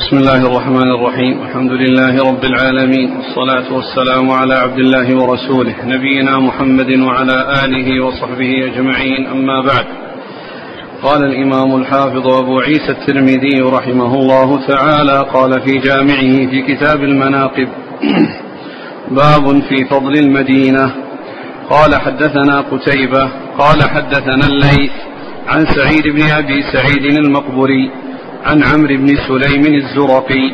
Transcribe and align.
بسم 0.00 0.16
الله 0.16 0.46
الرحمن 0.46 0.90
الرحيم. 0.90 1.42
الحمد 1.42 1.72
لله 1.72 2.30
رب 2.30 2.44
العالمين. 2.44 3.16
والصلاة 3.16 3.72
والسلام 3.72 4.30
على 4.30 4.54
عبد 4.54 4.78
الله 4.78 5.16
ورسوله 5.16 5.74
نبينا 5.84 6.38
محمد 6.38 6.90
وعلى 7.06 7.64
آله 7.64 8.04
وصحبه 8.04 8.52
أجمعين. 8.68 9.26
أما 9.26 9.60
بعد 9.60 9.86
قال 11.02 11.24
الإمام 11.24 11.76
الحافظ 11.76 12.28
أبو 12.28 12.60
عيسى 12.60 12.90
الترمذي 12.90 13.60
رحمه 13.60 14.14
الله 14.14 14.66
تعالى 14.66 15.24
قال 15.34 15.60
في 15.60 15.78
جامعه 15.78 16.50
في 16.50 16.62
كتاب 16.68 17.04
المناقب 17.04 17.68
باب 19.10 19.60
في 19.68 19.84
فضل 19.90 20.14
المدينة. 20.24 20.94
قال 21.70 21.94
حدثنا 21.94 22.60
قتيبة 22.60 23.30
قال 23.58 23.82
حدثنا 23.82 24.46
الليث 24.46 24.92
عن 25.48 25.66
سعيد 25.66 26.04
بن 26.14 26.22
أبي 26.22 26.62
سعيد 26.72 27.04
المقبري 27.18 27.90
عن 28.44 28.62
عمرو 28.64 28.96
بن 28.96 29.06
سليم 29.28 29.64
الزرقي 29.74 30.52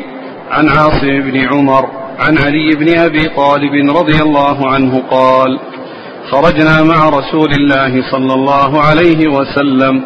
عن 0.51 0.69
عاصم 0.69 1.19
بن 1.21 1.37
عمر 1.45 1.85
عن 2.19 2.37
علي 2.37 2.69
بن 2.75 2.97
أبي 2.99 3.29
طالب 3.29 3.97
رضي 3.97 4.21
الله 4.21 4.67
عنه 4.69 5.03
قال 5.11 5.59
خرجنا 6.31 6.83
مع 6.83 7.09
رسول 7.09 7.51
الله 7.51 8.11
صلى 8.11 8.33
الله 8.33 8.81
عليه 8.81 9.27
وسلم 9.27 10.03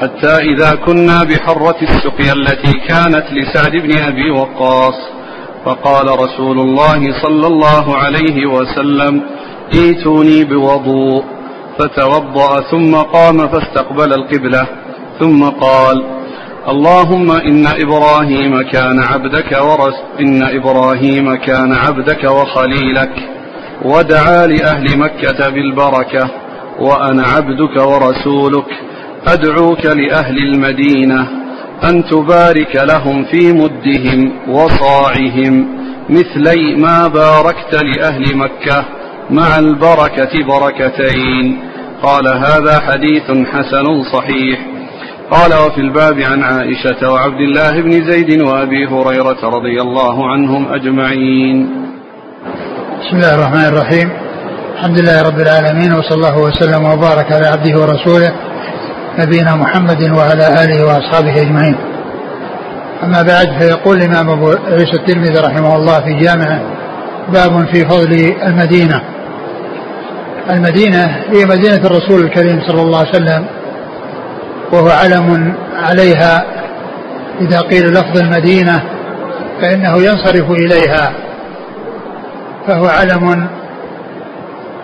حتى 0.00 0.36
إذا 0.36 0.74
كنا 0.86 1.24
بحرة 1.24 1.76
السقيا 1.82 2.32
التي 2.32 2.72
كانت 2.88 3.24
لسعد 3.32 3.72
بن 3.72 3.98
أبي 3.98 4.30
وقاص 4.30 4.94
فقال 5.64 6.06
رسول 6.06 6.60
الله 6.60 7.22
صلى 7.22 7.46
الله 7.46 7.96
عليه 7.96 8.46
وسلم 8.46 9.22
ائتوني 9.74 10.44
بوضوء 10.44 11.24
فتوضأ 11.78 12.60
ثم 12.70 12.94
قام 12.94 13.48
فاستقبل 13.48 14.12
القبلة 14.12 14.66
ثم 15.20 15.44
قال 15.44 16.15
اللهم 16.68 17.30
إن 17.30 17.66
إبراهيم 17.66 18.62
كان 18.62 19.02
عبدك 19.02 19.52
ورس 19.62 19.94
إن 20.20 20.42
إبراهيم 20.42 21.34
كان 21.34 21.72
عبدك 21.72 22.24
وخليلك 22.24 23.12
ودعا 23.84 24.46
لأهل 24.46 24.98
مكة 24.98 25.50
بالبركة 25.50 26.30
وأنا 26.80 27.22
عبدك 27.22 27.76
ورسولك 27.76 28.70
أدعوك 29.26 29.86
لأهل 29.86 30.38
المدينة 30.38 31.28
أن 31.84 32.04
تبارك 32.04 32.76
لهم 32.76 33.24
في 33.24 33.52
مدهم 33.52 34.32
وصاعهم 34.48 35.68
مثلي 36.08 36.74
ما 36.74 37.06
باركت 37.08 37.82
لأهل 37.84 38.36
مكة 38.36 38.84
مع 39.30 39.58
البركة 39.58 40.44
بركتين. 40.48 41.58
قال 42.02 42.28
هذا 42.28 42.80
حديث 42.80 43.46
حسن 43.52 44.02
صحيح. 44.12 44.75
قال 45.30 45.54
وفي 45.54 45.80
الباب 45.80 46.20
عن 46.20 46.42
عائشة 46.42 47.10
وعبد 47.10 47.40
الله 47.40 47.82
بن 47.82 48.10
زيد 48.10 48.40
وأبي 48.40 48.86
هريرة 48.86 49.48
رضي 49.56 49.80
الله 49.80 50.30
عنهم 50.30 50.72
أجمعين. 50.74 51.70
بسم 53.00 53.16
الله 53.16 53.34
الرحمن 53.34 53.64
الرحيم. 53.64 54.10
الحمد 54.74 54.98
لله 54.98 55.22
رب 55.22 55.40
العالمين 55.40 55.92
وصلى 55.92 56.14
الله 56.14 56.38
وسلم 56.38 56.84
وبارك 56.84 57.32
على 57.32 57.46
عبده 57.46 57.80
ورسوله 57.80 58.32
نبينا 59.18 59.54
محمد 59.54 60.10
وعلى 60.10 60.64
آله 60.64 60.86
وأصحابه 60.86 61.40
أجمعين. 61.40 61.76
أما 63.04 63.22
بعد 63.22 63.48
فيقول 63.60 63.96
الإمام 63.96 64.30
أبو 64.30 64.48
عيسى 64.48 64.96
الترمذي 64.96 65.40
رحمه 65.40 65.76
الله 65.76 66.00
في 66.00 66.14
جامعه 66.24 66.60
باب 67.32 67.66
في 67.72 67.80
فضل 67.84 68.34
المدينة. 68.46 69.02
المدينة 70.50 71.04
هي 71.04 71.44
مدينة 71.44 71.82
الرسول 71.84 72.20
الكريم 72.20 72.60
صلى 72.68 72.82
الله 72.82 72.98
عليه 72.98 73.10
وسلم. 73.10 73.46
وهو 74.72 74.88
علم 74.88 75.54
عليها. 75.76 76.44
إذا 77.40 77.60
قيل 77.60 77.92
لفظ 77.92 78.18
المدينة 78.18 78.82
فإنه 79.60 79.96
ينصرف 79.96 80.50
إليها. 80.50 81.12
فهو 82.66 82.86
علم 82.86 83.46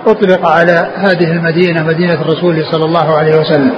أطلق 0.07 0.49
على 0.49 0.87
هذه 0.97 1.25
المدينة 1.33 1.83
مدينة 1.83 2.15
الرسول 2.15 2.65
صلى 2.73 2.85
الله 2.85 3.19
عليه 3.19 3.41
وسلم. 3.41 3.73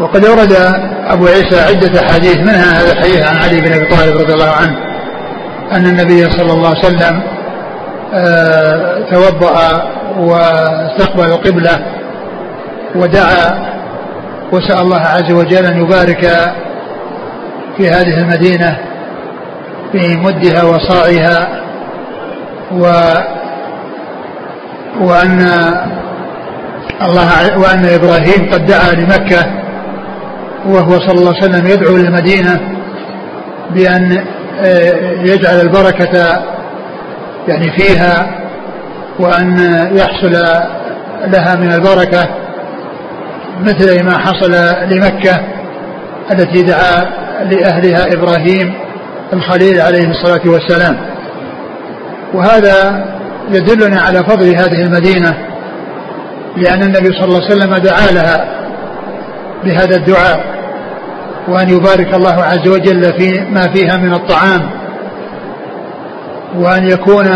وقد 0.00 0.24
ورد 0.24 0.52
أبو 1.06 1.26
عيسى 1.26 1.60
عدة 1.60 2.00
أحاديث 2.00 2.36
منها 2.36 2.80
هذا 2.80 2.92
الحديث 2.92 3.22
عن 3.22 3.36
علي 3.36 3.60
بن 3.60 3.72
أبي 3.72 3.84
طالب 3.84 4.16
رضي 4.16 4.32
الله 4.32 4.50
عنه 4.50 4.76
أن 5.72 5.86
النبي 5.86 6.30
صلى 6.30 6.52
الله 6.52 6.68
عليه 6.68 6.78
وسلم 6.78 7.22
آه، 8.14 9.10
توضأ 9.10 9.82
واستقبل 10.18 11.24
القبلة 11.24 11.86
ودعا 12.94 13.73
وسأل 14.52 14.78
الله 14.80 15.00
عز 15.00 15.32
وجل 15.32 15.66
أن 15.66 15.82
يبارك 15.82 16.52
في 17.76 17.88
هذه 17.88 18.18
المدينة 18.18 18.78
في 19.92 20.16
مدها 20.16 20.62
وصاعها 20.64 21.48
و 22.72 22.84
وأن 25.00 25.40
الله 27.02 27.58
وأن 27.58 27.86
إبراهيم 27.86 28.50
قد 28.52 28.66
دعا 28.66 28.92
لمكة 28.92 29.46
وهو 30.66 30.98
صلى 30.98 31.18
الله 31.18 31.34
عليه 31.34 31.44
وسلم 31.44 31.66
يدعو 31.66 31.96
للمدينة 31.96 32.60
بأن 33.70 34.24
آه، 34.60 35.12
يجعل 35.20 35.60
البركة 35.60 36.42
يعني 37.48 37.72
فيها 37.72 38.40
وأن 39.18 39.58
يحصل 39.92 40.32
لها 41.26 41.54
من 41.56 41.72
البركة 41.72 42.43
مثل 43.60 44.04
ما 44.04 44.18
حصل 44.18 44.52
لمكة 44.90 45.40
التي 46.30 46.62
دعا 46.62 47.04
لأهلها 47.44 48.12
إبراهيم 48.12 48.74
الخليل 49.32 49.80
عليه 49.80 50.10
الصلاة 50.10 50.40
والسلام. 50.46 50.96
وهذا 52.34 53.04
يدلنا 53.50 54.00
على 54.00 54.18
فضل 54.18 54.46
هذه 54.48 54.82
المدينة 54.82 55.34
لأن 56.56 56.82
النبي 56.82 57.06
صلى 57.06 57.24
الله 57.24 57.44
عليه 57.44 57.54
وسلم 57.54 57.74
دعا 57.74 58.10
لها 58.12 58.44
بهذا 59.64 59.96
الدعاء 59.96 60.44
وأن 61.48 61.68
يبارك 61.68 62.14
الله 62.14 62.42
عز 62.42 62.68
وجل 62.68 63.02
في 63.18 63.40
ما 63.50 63.72
فيها 63.72 63.96
من 63.96 64.12
الطعام 64.14 64.70
وأن 66.58 66.88
يكون 66.90 67.26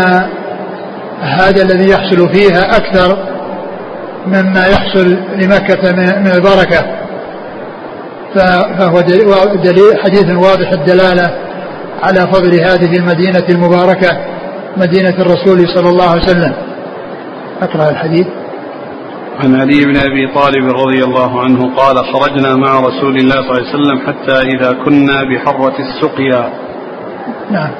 هذا 1.21 1.61
الذي 1.61 1.89
يحصل 1.89 2.29
فيها 2.33 2.77
أكثر 2.77 3.17
مما 4.27 4.65
يحصل 4.67 5.07
لمكة 5.41 5.91
من 6.19 6.31
البركة. 6.31 6.99
فهو 8.35 9.01
دليل 9.01 9.99
حديث 10.03 10.31
واضح 10.31 10.71
الدلالة 10.71 11.33
على 12.03 12.19
فضل 12.19 12.53
هذه 12.53 12.97
المدينة 12.97 13.45
المباركة 13.49 14.17
مدينة 14.77 15.15
الرسول 15.19 15.67
صلى 15.75 15.89
الله 15.89 16.09
عليه 16.09 16.21
وسلم. 16.21 16.53
أقرأ 17.61 17.89
الحديث. 17.89 18.27
عن 19.43 19.55
علي 19.55 19.85
بن 19.85 19.97
أبي 19.97 20.33
طالب 20.35 20.65
رضي 20.69 21.03
الله 21.03 21.41
عنه 21.43 21.75
قال 21.75 21.95
خرجنا 22.13 22.55
مع 22.55 22.79
رسول 22.79 23.17
الله 23.17 23.35
صلى 23.35 23.51
الله 23.51 23.59
عليه 23.59 23.69
وسلم 23.69 23.99
حتى 24.07 24.37
إذا 24.47 24.73
كنا 24.85 25.23
بحرة 25.23 25.75
السقيا. 25.79 26.49
نعم. 27.51 27.71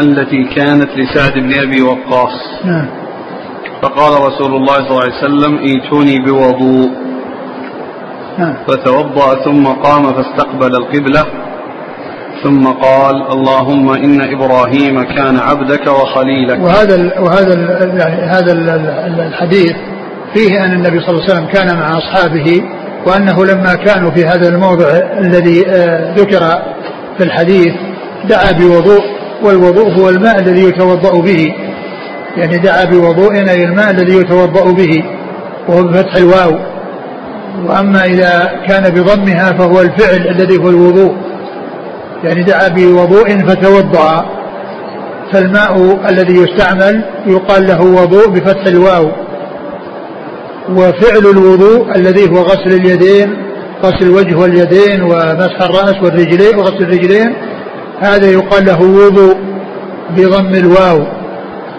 التي 0.00 0.44
كانت 0.44 0.88
لسعد 0.96 1.32
بن 1.32 1.60
أبي 1.60 1.82
وقاص. 1.82 2.64
نعم. 2.64 2.86
فقال 3.82 4.12
رسول 4.12 4.56
الله 4.56 4.74
صلى 4.74 4.90
الله 4.90 5.02
عليه 5.02 5.26
وسلم 5.26 5.58
إيتوني 5.58 6.18
بوضوء. 6.18 6.90
نعم. 8.38 8.54
فتوضأ 8.68 9.44
ثم 9.44 9.66
قام 9.66 10.02
فاستقبل 10.02 10.76
القبلة. 10.76 11.24
ثم 12.42 12.66
قال 12.66 13.32
اللهم 13.32 13.90
إن 13.90 14.20
إبراهيم 14.20 15.02
كان 15.02 15.36
عبدك 15.38 15.86
وخليلك. 15.86 16.58
وهذا 16.60 16.94
ال 16.94 17.12
وهذا 17.18 17.54
ال 17.54 18.00
يعني 18.00 18.22
هذا 18.22 18.52
ال 18.52 19.20
الحديث 19.20 19.76
فيه 20.34 20.64
أن 20.64 20.72
النبي 20.72 21.00
صلى 21.00 21.10
الله 21.10 21.22
عليه 21.22 21.32
وسلم 21.34 21.46
كان 21.46 21.76
مع 21.76 21.98
أصحابه 21.98 22.62
وأنه 23.06 23.44
لما 23.44 23.74
كانوا 23.74 24.10
في 24.10 24.26
هذا 24.26 24.48
الموضع 24.48 24.86
الذي 25.18 25.66
آه، 25.66 26.14
ذكر 26.14 26.40
في 27.18 27.24
الحديث 27.24 27.74
دعا 28.24 28.52
بوضوء 28.52 29.02
والوضوء 29.42 30.00
هو 30.00 30.08
الماء 30.08 30.40
الذي 30.40 30.64
يتوضأ 30.64 31.20
به. 31.20 31.54
يعني 32.36 32.58
دعا 32.58 32.84
بوضوء 32.84 33.34
أي 33.50 33.64
الماء 33.64 33.90
الذي 33.90 34.16
يتوضأ 34.16 34.72
به 34.72 35.04
وهو 35.68 35.82
بفتح 35.82 36.16
الواو. 36.16 36.58
وأما 37.66 38.04
إذا 38.04 38.50
كان 38.68 38.94
بضمها 38.94 39.52
فهو 39.52 39.80
الفعل 39.80 40.28
الذي 40.28 40.58
هو 40.58 40.68
الوضوء. 40.68 41.14
يعني 42.24 42.42
دعا 42.42 42.68
بوضوء 42.68 43.38
فتوضأ. 43.38 44.26
فالماء 45.32 46.00
الذي 46.08 46.34
يستعمل 46.34 47.04
يقال 47.26 47.66
له 47.66 47.80
وضوء 47.80 48.28
بفتح 48.28 48.66
الواو. 48.66 49.10
وفعل 50.70 51.30
الوضوء 51.30 51.96
الذي 51.96 52.30
هو 52.30 52.42
غسل 52.42 52.72
اليدين 52.72 53.36
غسل 53.84 54.02
الوجه 54.02 54.38
واليدين 54.38 55.02
ومسح 55.02 55.62
الرأس 55.62 55.94
والرجلين 56.02 56.58
وغسل 56.58 56.82
الرجلين 56.82 57.34
هذا 58.00 58.30
يقال 58.30 58.64
له 58.64 58.80
وضوء 58.82 59.36
بضم 60.16 60.54
الواو. 60.54 61.17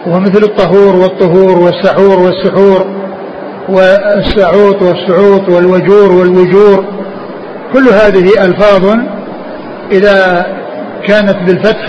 ومثل 0.07 0.44
الطهور 0.44 0.96
والطهور 0.96 1.60
والسحور 1.60 2.19
والسحور 2.19 2.88
والسعوط 3.69 4.81
والسعوط 4.81 5.50
والوجور 5.50 6.12
والوجور. 6.12 6.86
كل 7.74 7.88
هذه 7.90 8.46
ألفاظ 8.46 8.98
إذا 9.92 10.46
كانت 11.07 11.36
بالفتح 11.48 11.88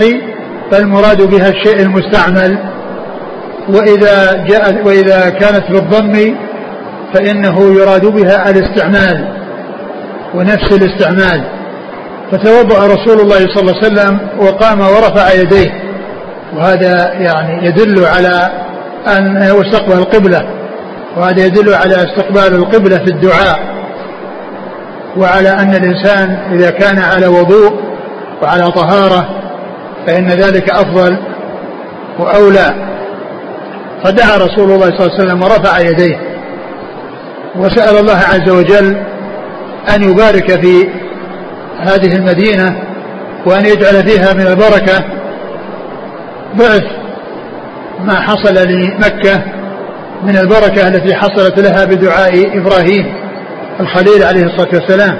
فالمراد 0.71 1.21
بها 1.21 1.49
الشيء 1.49 1.81
المستعمل. 1.81 2.57
وإذا 3.69 4.45
جاءت 4.49 4.85
وإذا 4.87 5.29
كانت 5.29 5.63
بالضم 5.71 6.35
فإنه 7.13 7.73
يراد 7.79 8.05
بها 8.05 8.49
الاستعمال 8.49 9.27
ونفس 10.35 10.71
الاستعمال. 10.71 11.43
فتوضأ 12.31 12.87
رسول 12.87 13.19
الله 13.19 13.39
صلى 13.39 13.61
الله 13.61 13.75
عليه 13.75 13.87
وسلم 13.87 14.19
وقام 14.39 14.79
ورفع 14.79 15.33
يديه. 15.33 15.90
وهذا 16.55 17.13
يعني 17.13 17.67
يدل 17.67 18.05
على 18.05 18.51
أن 19.07 19.37
استقبل 19.37 19.97
القبلة 19.97 20.41
وهذا 21.17 21.45
يدل 21.45 21.73
على 21.73 21.95
استقبال 21.95 22.55
القبلة 22.55 22.97
في 22.97 23.11
الدعاء 23.11 23.59
وعلى 25.17 25.49
أن 25.49 25.75
الإنسان 25.75 26.37
إذا 26.51 26.69
كان 26.69 26.99
على 26.99 27.27
وضوء 27.27 27.73
وعلى 28.41 28.71
طهارة 28.71 29.29
فإن 30.07 30.27
ذلك 30.27 30.69
أفضل 30.69 31.17
وأولى. 32.19 32.91
فدعا 34.03 34.37
رسول 34.37 34.71
الله 34.71 34.85
صلى 34.85 35.05
الله 35.05 35.13
عليه 35.13 35.23
وسلم 35.23 35.43
ورفع 35.43 35.79
يديه 35.79 36.19
وسأل 37.55 37.97
الله 37.97 38.17
عز 38.17 38.49
وجل 38.49 38.97
أن 39.95 40.03
يبارك 40.03 40.61
في 40.61 40.89
هذه 41.79 42.15
المدينة 42.15 42.75
وأن 43.45 43.65
يجعل 43.65 44.03
فيها 44.09 44.33
من 44.33 44.47
البركة 44.47 45.20
ضعف 46.57 46.83
ما 48.05 48.15
حصل 48.15 48.53
لمكة 48.67 49.43
من 50.23 50.37
البركة 50.37 50.87
التي 50.87 51.15
حصلت 51.15 51.59
لها 51.59 51.85
بدعاء 51.85 52.57
إبراهيم 52.57 53.13
الخليل 53.79 54.23
عليه 54.23 54.43
الصلاة 54.43 54.69
والسلام. 54.73 55.17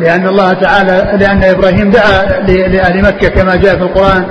لأن 0.00 0.26
الله 0.26 0.52
تعالى 0.52 1.18
لأن 1.20 1.44
إبراهيم 1.44 1.90
دعا 1.90 2.40
لأهل 2.68 3.02
مكة 3.02 3.28
كما 3.28 3.56
جاء 3.56 3.76
في 3.76 3.82
القرآن. 3.82 4.24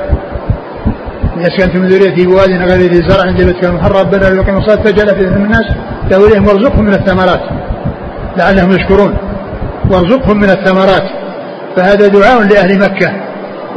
أسكنتم 1.41 1.79
من 1.79 1.88
ذريتي 1.88 2.25
بواد 2.25 2.50
غير 2.50 2.91
ذي 2.91 3.09
زرع 3.09 3.27
عند 3.27 3.41
بيتك 3.41 3.63
المحرم 3.65 3.97
ربنا 3.97 4.25
لكم 4.25 4.57
الصلاة 4.57 4.83
فجعل 4.83 5.07
في 5.07 5.21
من 5.21 5.45
الناس 5.45 5.65
تأويلهم 6.09 6.47
وارزقهم 6.47 6.85
من 6.85 6.94
الثمرات. 6.94 7.41
لعلهم 8.38 8.71
يشكرون. 8.71 9.18
وارزقهم 9.91 10.38
من 10.38 10.50
الثمرات. 10.50 11.03
فهذا 11.75 12.07
دعاء 12.07 12.41
لأهل 12.41 12.79
مكة. 12.79 13.11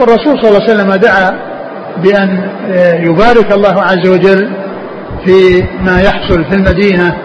والرسول 0.00 0.40
صلى 0.42 0.48
الله 0.48 0.62
عليه 0.62 0.74
وسلم 0.74 0.94
دعا 0.94 1.47
بأن 1.96 2.50
يبارك 3.04 3.52
الله 3.52 3.82
عز 3.82 4.08
وجل 4.08 4.50
في 5.24 5.64
ما 5.80 6.00
يحصل 6.00 6.44
في 6.44 6.54
المدينة 6.54 7.16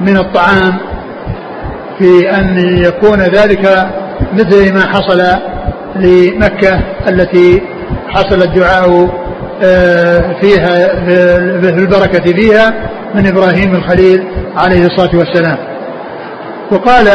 من 0.00 0.16
الطعام 0.16 0.76
في 1.98 2.30
أن 2.30 2.58
يكون 2.84 3.20
ذلك 3.20 3.86
مثل 4.32 4.74
ما 4.74 4.80
حصل 4.80 5.22
لمكة 5.96 6.80
التي 7.08 7.62
حصل 8.08 8.42
الدعاء 8.42 9.08
آه، 9.64 10.36
فيها 10.40 10.94
بالبركة 11.60 12.32
فيها 12.32 12.74
من 13.14 13.26
إبراهيم 13.26 13.74
الخليل 13.74 14.24
عليه 14.56 14.86
الصلاة 14.86 15.16
والسلام. 15.16 15.56
وقال 16.70 17.08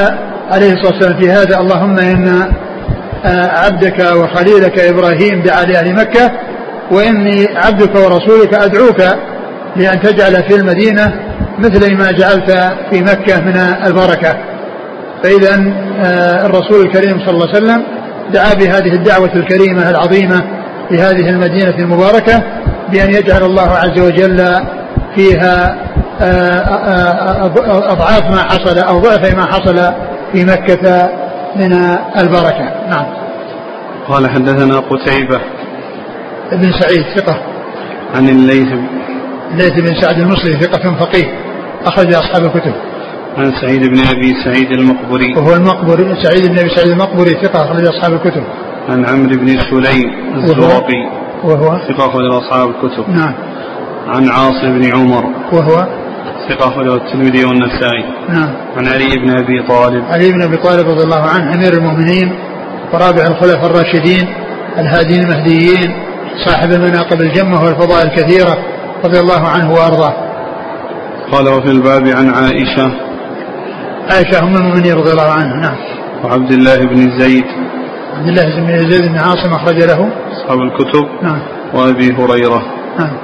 عليه 0.51 0.73
الصلاة 0.73 0.93
والسلام 0.93 1.19
في 1.19 1.31
هذا 1.31 1.59
اللهم 1.59 1.99
إن 1.99 2.27
آه، 3.25 3.47
عبدك 3.65 3.99
وخليلك 3.99 4.79
إبراهيم 4.79 5.41
دعا 5.41 5.63
لأهل 5.63 5.93
مكة 5.95 6.31
وإني 6.91 7.47
عبدك 7.55 7.95
ورسولك 7.95 8.53
أدعوك 8.53 9.01
لأن 9.75 10.01
تجعل 10.01 10.43
في 10.43 10.55
المدينة 10.55 11.13
مثل 11.59 11.97
ما 11.97 12.11
جعلت 12.11 12.51
في 12.91 13.01
مكة 13.01 13.39
من 13.39 13.57
البركة. 13.85 14.37
فإذا 15.23 15.73
آه، 16.05 16.45
الرسول 16.45 16.85
الكريم 16.85 17.19
صلى 17.19 17.29
الله 17.29 17.47
عليه 17.47 17.57
وسلم 17.57 17.83
دعا 18.33 18.53
بهذه 18.53 18.93
الدعوة 18.93 19.31
الكريمة 19.35 19.89
العظيمة 19.89 20.43
لهذه 20.91 21.29
المدينة 21.29 21.75
المباركة 21.79 22.43
بأن 22.91 23.09
يجعل 23.09 23.43
الله 23.43 23.69
عز 23.69 23.99
وجل 23.99 24.65
فيها 25.15 25.77
آه، 26.21 26.23
آه، 26.23 27.45
أضعاف 27.91 28.23
ما 28.31 28.43
حصل 28.43 28.77
أو 28.77 28.99
ضعف 28.99 29.35
ما 29.35 29.45
حصل 29.45 29.93
في 30.33 30.45
مكة 30.45 31.09
من 31.55 31.73
البركة. 32.19 32.71
نعم. 32.89 33.05
قال 34.07 34.29
حدثنا 34.29 34.79
قتيبة 34.79 35.41
ابن 36.51 36.71
سعيد 36.71 37.03
ثقة. 37.15 37.41
عن 38.15 38.29
الليث 38.29 38.67
الليث 39.51 39.71
بن 39.71 40.01
سعد 40.01 40.19
المصري 40.19 40.53
ثقة 40.53 40.95
فقيه. 40.99 41.25
أخرج 41.85 42.13
أصحاب 42.13 42.43
الكتب. 42.43 42.73
عن 43.37 43.51
سعيد 43.61 43.81
بن 43.81 43.99
أبي 43.99 44.33
سعيد 44.45 44.71
المقبري 44.71 45.33
وهو 45.37 45.53
المقبري 45.53 46.23
سعيد 46.23 46.47
بن 46.47 46.59
أبي 46.59 46.69
سعيد 46.69 46.89
المقبري 46.89 47.29
ثقة 47.29 47.65
أخرج 47.65 47.87
أصحاب 47.87 48.13
الكتب. 48.13 48.43
عن 48.89 49.05
عمرو 49.05 49.37
بن 49.37 49.47
سليم 49.47 50.35
الزرقي. 50.35 51.09
وهو؟ 51.43 51.79
ثقة 51.87 52.05
أخرج 52.05 52.33
أصحاب 52.33 52.69
الكتب. 52.69 53.09
نعم. 53.09 53.33
عن 54.07 54.29
عاصم 54.29 54.79
بن 54.79 54.93
عمر. 54.93 55.25
وهو؟ 55.53 55.87
ثقة 56.49 56.67
أخرجه 56.67 56.95
الترمذي 56.95 57.45
والنسائي. 57.45 58.05
نعم. 58.29 58.49
عن 58.77 58.87
علي 58.87 59.09
بن 59.09 59.29
أبي 59.29 59.67
طالب. 59.67 60.03
علي 60.05 60.31
بن 60.31 60.41
أبي 60.41 60.57
طالب 60.57 60.89
رضي 60.89 61.03
الله 61.03 61.21
عنه 61.21 61.55
أمير 61.55 61.73
المؤمنين 61.73 62.35
ورابع 62.93 63.27
الخلفاء 63.27 63.65
الراشدين 63.65 64.27
الهادين 64.77 65.23
المهديين 65.23 66.06
صاحب 66.45 66.71
المناقب 66.71 67.21
الجمة 67.21 67.63
والفضائل 67.63 68.07
الكثيرة 68.07 68.57
رضي 69.05 69.19
الله 69.19 69.47
عنه 69.47 69.73
وأرضاه. 69.73 70.13
قال 71.31 71.47
وفي 71.47 71.71
الباب 71.71 72.07
عن 72.07 72.29
عائشة. 72.29 72.91
عائشة 74.11 74.39
أم 74.39 74.55
المؤمنين 74.55 74.93
رضي 74.95 75.11
الله 75.11 75.31
عنها 75.31 75.55
نعم. 75.55 75.77
وعبد 76.23 76.51
الله 76.51 76.77
بن 76.77 77.19
زيد. 77.19 77.45
عبد 78.17 78.27
الله 78.27 78.43
بن 78.43 78.89
زيد 78.89 79.11
بن 79.11 79.17
عاصم 79.17 79.53
أخرج 79.53 79.83
له. 79.83 80.09
أصحاب 80.31 80.59
الكتب. 80.59 81.05
نعم. 81.21 81.41
وأبي 81.73 82.11
هريرة. 82.13 82.61
نعم. 82.99 83.17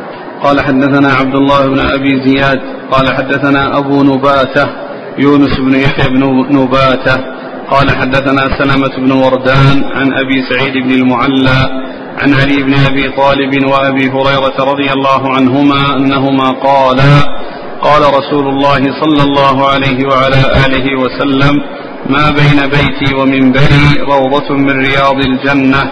قال 0.43 0.61
حدثنا 0.61 1.13
عبد 1.13 1.35
الله 1.35 1.67
بن 1.67 1.79
أبي 1.79 2.21
زياد. 2.25 2.59
قال 2.91 3.15
حدثنا 3.15 3.77
أبو 3.77 4.03
نباتة. 4.03 4.67
يونس 5.17 5.59
بن 5.59 5.75
يحيى 5.75 6.09
بن 6.09 6.45
نباتة. 6.51 7.15
قال 7.69 7.91
حدثنا 7.91 8.41
سلمة 8.57 8.97
بن 8.97 9.11
وردان 9.11 9.83
عن 9.95 10.13
أبي 10.13 10.41
سعيد 10.49 10.73
بن 10.73 10.91
المعلى. 10.91 11.92
عن 12.23 12.33
علي 12.33 12.63
بن 12.63 12.73
أبي 12.73 13.05
طالب 13.17 13.65
وأبي 13.65 14.09
هريرة 14.09 14.57
رضي 14.71 14.89
الله 14.93 15.33
عنهما 15.35 15.97
أنهما 15.97 16.49
قالا 16.51 17.13
قال 17.81 18.01
رسول 18.01 18.47
الله 18.47 18.81
صلى 19.01 19.23
الله 19.23 19.69
عليه 19.69 20.07
وعلى 20.07 20.41
آله 20.65 20.85
وسلم 21.01 21.53
ما 22.09 22.25
بين 22.39 22.59
بيتي 22.75 23.15
ومنبري 23.15 23.87
روضة 24.07 24.49
من 24.53 24.85
رياض 24.85 25.17
الجنة. 25.29 25.91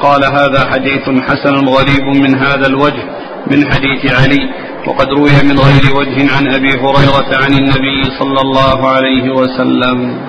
قال 0.00 0.24
هذا 0.24 0.70
حديث 0.70 1.04
حسن 1.28 1.68
غريب 1.68 2.04
من 2.24 2.34
هذا 2.34 2.66
الوجه 2.66 3.04
من 3.50 3.72
حديث 3.72 4.12
علي 4.20 4.42
وقد 4.86 5.08
روي 5.08 5.36
من 5.48 5.58
غير 5.58 5.96
وجه 5.98 6.36
عن 6.36 6.48
أبي 6.48 6.72
هريرة 6.82 7.30
عن 7.44 7.52
النبي 7.52 8.00
صلى 8.18 8.40
الله 8.40 8.88
عليه 8.88 9.30
وسلم. 9.30 10.20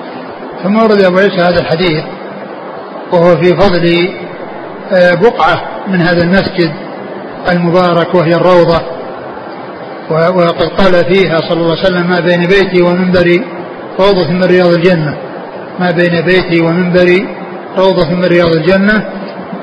ثم 0.62 0.76
ورد 0.76 1.02
أبو 1.02 1.18
عيسى 1.18 1.40
هذا 1.40 1.60
الحديث 1.60 2.04
وهو 3.12 3.36
في 3.36 3.56
فضل 3.56 4.08
بقعة 4.92 5.60
من 5.88 6.00
هذا 6.00 6.22
المسجد 6.22 6.72
المبارك 7.52 8.14
وهي 8.14 8.30
الروضة. 8.34 8.80
وقد 10.10 10.68
قال 10.78 10.92
فيها 10.92 11.38
صلى 11.48 11.60
الله 11.60 11.70
عليه 11.70 11.82
وسلم 11.86 12.10
ما 12.10 12.20
بين 12.20 12.40
بيتي 12.40 12.82
ومنبري 12.82 13.44
روضة 14.00 14.30
من 14.30 14.44
رياض 14.44 14.72
الجنة. 14.72 15.16
ما 15.80 15.90
بين 15.90 16.24
بيتي 16.24 16.60
ومنبري 16.62 17.28
روضة 17.78 18.10
من 18.10 18.24
رياض 18.24 18.54
الجنة. 18.54 19.08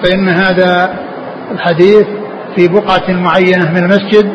فإن 0.04 0.30
هذا 0.30 0.94
الحديث 1.52 2.06
في 2.56 2.68
بقعة 2.68 3.12
معينة 3.12 3.72
من 3.72 3.78
المسجد 3.78 4.34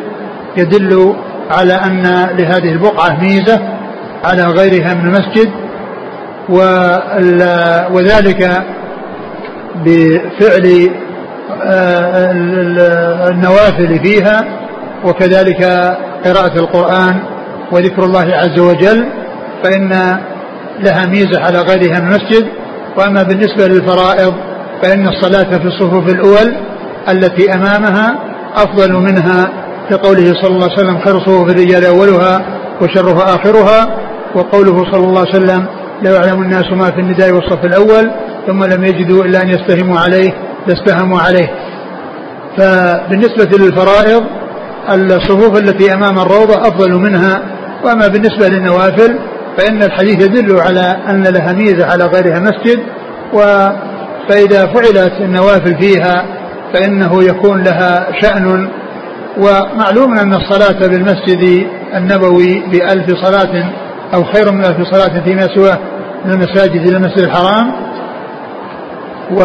يدل 0.57 1.15
على 1.51 1.73
أن 1.73 2.03
لهذه 2.37 2.71
البقعة 2.71 3.19
ميزة 3.21 3.61
على 4.23 4.43
غيرها 4.43 4.93
من 4.93 5.05
المسجد. 5.05 5.51
وذلك 7.91 8.63
بفعل 9.85 10.89
آه، 11.63 12.31
النوافل 13.29 13.99
فيها 14.03 14.45
وكذلك 15.05 15.63
قراءة 16.25 16.59
القرآن 16.59 17.15
وذكر 17.71 18.03
الله 18.03 18.33
عز 18.33 18.59
وجل 18.59 19.05
فإن 19.63 19.89
لها 20.79 21.05
ميزة 21.05 21.41
على 21.45 21.59
غيرها 21.59 21.99
من 21.99 22.07
المسجد. 22.07 22.47
وأما 22.97 23.23
بالنسبة 23.23 23.67
للفرائض 23.67 24.33
فإن 24.81 25.07
الصلاة 25.07 25.57
في 25.57 25.67
الصفوف 25.67 26.09
الأول 26.09 26.55
التي 27.09 27.53
أمامها 27.53 28.15
أفضل 28.55 28.93
منها 28.93 29.49
كقوله 29.89 30.33
صلى 30.41 30.47
الله 30.55 30.63
عليه 30.71 30.73
وسلم 30.73 30.99
خير 30.99 31.19
صفوف 31.19 31.49
الرجال 31.49 31.85
أولها 31.85 32.41
وشرها 32.81 33.35
آخرها 33.35 33.97
وقوله 34.35 34.91
صلى 34.91 35.03
الله 35.05 35.19
عليه 35.19 35.29
وسلم 35.29 35.65
لو 36.01 36.13
يعلم 36.13 36.41
الناس 36.41 36.71
ما 36.71 36.85
في 36.85 36.99
النداء 36.99 37.31
والصف 37.31 37.65
الأول 37.65 38.11
ثم 38.47 38.63
لم 38.63 38.83
يجدوا 38.83 39.23
إلا 39.25 39.41
أن 39.41 39.49
يستهموا 39.49 39.99
عليه 39.99 40.33
لاستهموا 40.67 41.19
عليه. 41.19 41.49
فبالنسبة 42.57 43.57
للفرائض 43.57 44.23
الصفوف 44.91 45.57
التي 45.59 45.93
أمام 45.93 46.19
الروضة 46.19 46.61
أفضل 46.61 46.91
منها 46.91 47.41
وأما 47.83 48.07
بالنسبة 48.07 48.47
للنوافل 48.47 49.19
فإن 49.57 49.83
الحديث 49.83 50.23
يدل 50.25 50.59
على 50.59 50.97
أن 51.09 51.23
لها 51.23 51.53
ميزة 51.53 51.85
على 51.85 52.05
غيرها 52.05 52.39
مسجد 52.39 52.79
و 53.33 53.39
فإذا 54.29 54.65
فعلت 54.65 55.13
النوافل 55.21 55.77
فيها 55.81 56.25
فإنه 56.73 57.23
يكون 57.23 57.63
لها 57.63 58.07
شأن. 58.21 58.69
ومعلوم 59.37 60.17
أن 60.17 60.33
الصلاة 60.33 60.87
بالمسجد 60.87 61.67
النبوي 61.95 62.63
بألف 62.71 63.15
صلاة 63.23 63.69
أو 64.13 64.23
خير 64.23 64.51
من 64.51 64.65
ألف 64.65 64.77
صلاة 64.91 65.23
فيما 65.23 65.47
سواه 65.55 65.77
من 66.25 66.31
المساجد 66.31 66.87
إلى 66.87 66.97
المسجد 66.97 67.19
الحرام. 67.19 67.71
و 69.31 69.41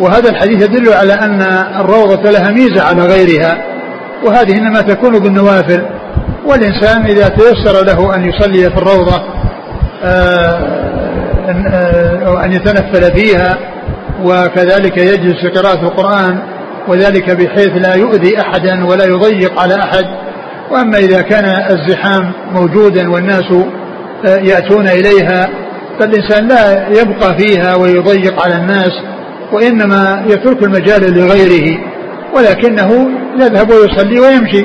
وهذا 0.00 0.30
الحديث 0.30 0.62
يدل 0.62 0.92
على 0.92 1.12
أن 1.12 1.42
الروضة 1.80 2.30
لها 2.30 2.50
ميزة 2.50 2.82
على 2.82 3.02
غيرها 3.06 3.62
وهذه 4.24 4.58
إنما 4.58 4.80
تكون 4.80 5.18
بالنوافل. 5.18 5.82
والإنسان 6.46 7.02
إذا 7.02 7.28
تيسر 7.28 7.84
له 7.86 8.14
أن 8.14 8.24
يصلي 8.24 8.70
في 8.70 8.76
الروضة 8.76 9.22
آه، 10.04 10.58
آه، 11.48 12.44
أن 12.44 12.52
يتنفل 12.52 13.16
فيها 13.16 13.58
وكذلك 14.24 14.98
يجلس 14.98 15.34
في 15.40 15.48
قراءة 15.48 15.80
القرآن 15.82 16.38
وذلك 16.88 17.30
بحيث 17.30 17.86
لا 17.86 17.94
يؤذي 17.94 18.40
أحدا 18.40 18.86
ولا 18.86 19.04
يضيق 19.04 19.60
على 19.60 19.74
أحد. 19.74 20.04
وأما 20.72 20.98
إذا 20.98 21.20
كان 21.22 21.44
الزحام 21.70 22.32
موجودا 22.52 23.10
والناس 23.10 23.52
آه، 24.26 24.36
يأتون 24.36 24.88
إليها 24.88 25.48
فالإنسان 26.00 26.48
لا 26.48 26.88
يبقى 26.88 27.38
فيها 27.38 27.74
ويضيق 27.74 28.42
على 28.42 28.56
الناس 28.56 28.90
وإنما 29.52 30.24
يترك 30.26 30.62
المجال 30.62 31.14
لغيره 31.14 31.78
ولكنه 32.36 33.10
يذهب 33.40 33.70
ويصلي 33.70 34.20
ويمشي. 34.20 34.64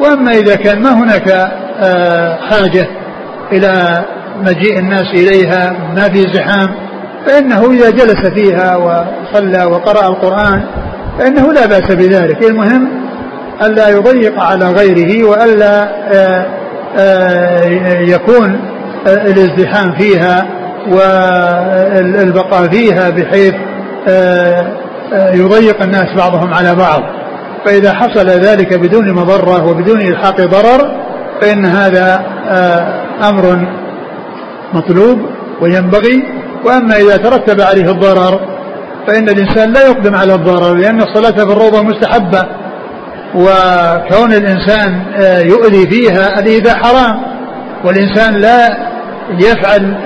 وأما 0.00 0.30
إذا 0.30 0.54
كان 0.54 0.82
ما 0.82 0.90
هناك 0.92 1.28
آه، 1.82 2.36
حاجة 2.50 2.88
إلى 3.52 4.04
مجيء 4.42 4.78
الناس 4.78 5.06
إليها 5.14 5.72
ما 5.96 6.08
في 6.08 6.20
زحام 6.34 6.68
فإنه 7.26 7.70
إذا 7.70 7.90
جلس 7.90 8.26
فيها 8.26 8.76
وصلى 8.76 9.64
وقرأ 9.64 10.08
القرآن 10.08 10.62
فإنه 11.18 11.52
لا 11.52 11.66
بأس 11.66 11.92
بذلك. 11.92 12.44
المهم 12.44 12.88
ألا 13.62 13.88
يضيق 13.88 14.40
على 14.40 14.64
غيره 14.64 15.28
وألا 15.28 15.88
آه، 16.12 16.46
آه، 16.98 18.00
يكون 18.00 18.60
الازدحام 19.06 19.92
فيها 19.98 20.46
والبقاء 20.88 22.68
فيها 22.68 23.10
بحيث 23.10 23.54
يضيق 25.12 25.82
الناس 25.82 26.16
بعضهم 26.16 26.54
على 26.54 26.74
بعض. 26.74 27.02
فإذا 27.64 27.92
حصل 27.92 28.26
ذلك 28.26 28.78
بدون 28.78 29.12
مضرة 29.12 29.66
وبدون 29.66 30.00
إلحاق 30.00 30.40
ضرر 30.40 30.90
فإن 31.40 31.64
هذا 31.64 32.22
آه، 32.48 33.02
أمر 33.28 33.66
مطلوب 34.72 35.18
وينبغي. 35.60 36.22
وأما 36.64 36.96
إذا 36.96 37.16
ترتب 37.16 37.60
عليه 37.60 37.90
الضرر 37.90 38.40
فإن 39.06 39.28
الإنسان 39.28 39.72
لا 39.72 39.86
يقدم 39.86 40.14
على 40.14 40.34
الضرر 40.34 40.74
لأن 40.74 41.00
الصلاة 41.02 41.30
في 41.30 41.52
الروضة 41.52 41.82
مستحبة. 41.82 42.46
وكون 43.34 44.32
الإنسان 44.32 45.02
آه، 45.16 45.38
يؤذي 45.38 45.90
فيها 45.90 46.38
الإيذاء 46.38 46.76
حرام. 46.76 47.20
والإنسان 47.84 48.34
لا 48.34 48.68
يفعل 49.38 49.96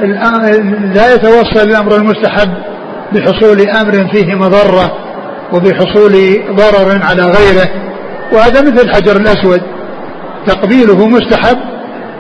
لا 0.94 1.14
يتوصل 1.14 1.68
الأمر 1.68 1.96
المستحب 1.96 2.50
بحصول 3.12 3.68
أمر 3.68 4.08
فيه 4.12 4.34
مضرة 4.34 4.92
وبحصول 5.52 6.12
ضرر 6.50 7.02
على 7.02 7.22
غيره. 7.22 7.68
وهذا 8.32 8.60
مثل 8.60 8.80
الحجر 8.80 9.16
الأسود. 9.16 9.60
تقبيله 10.46 11.06
مستحب 11.08 11.58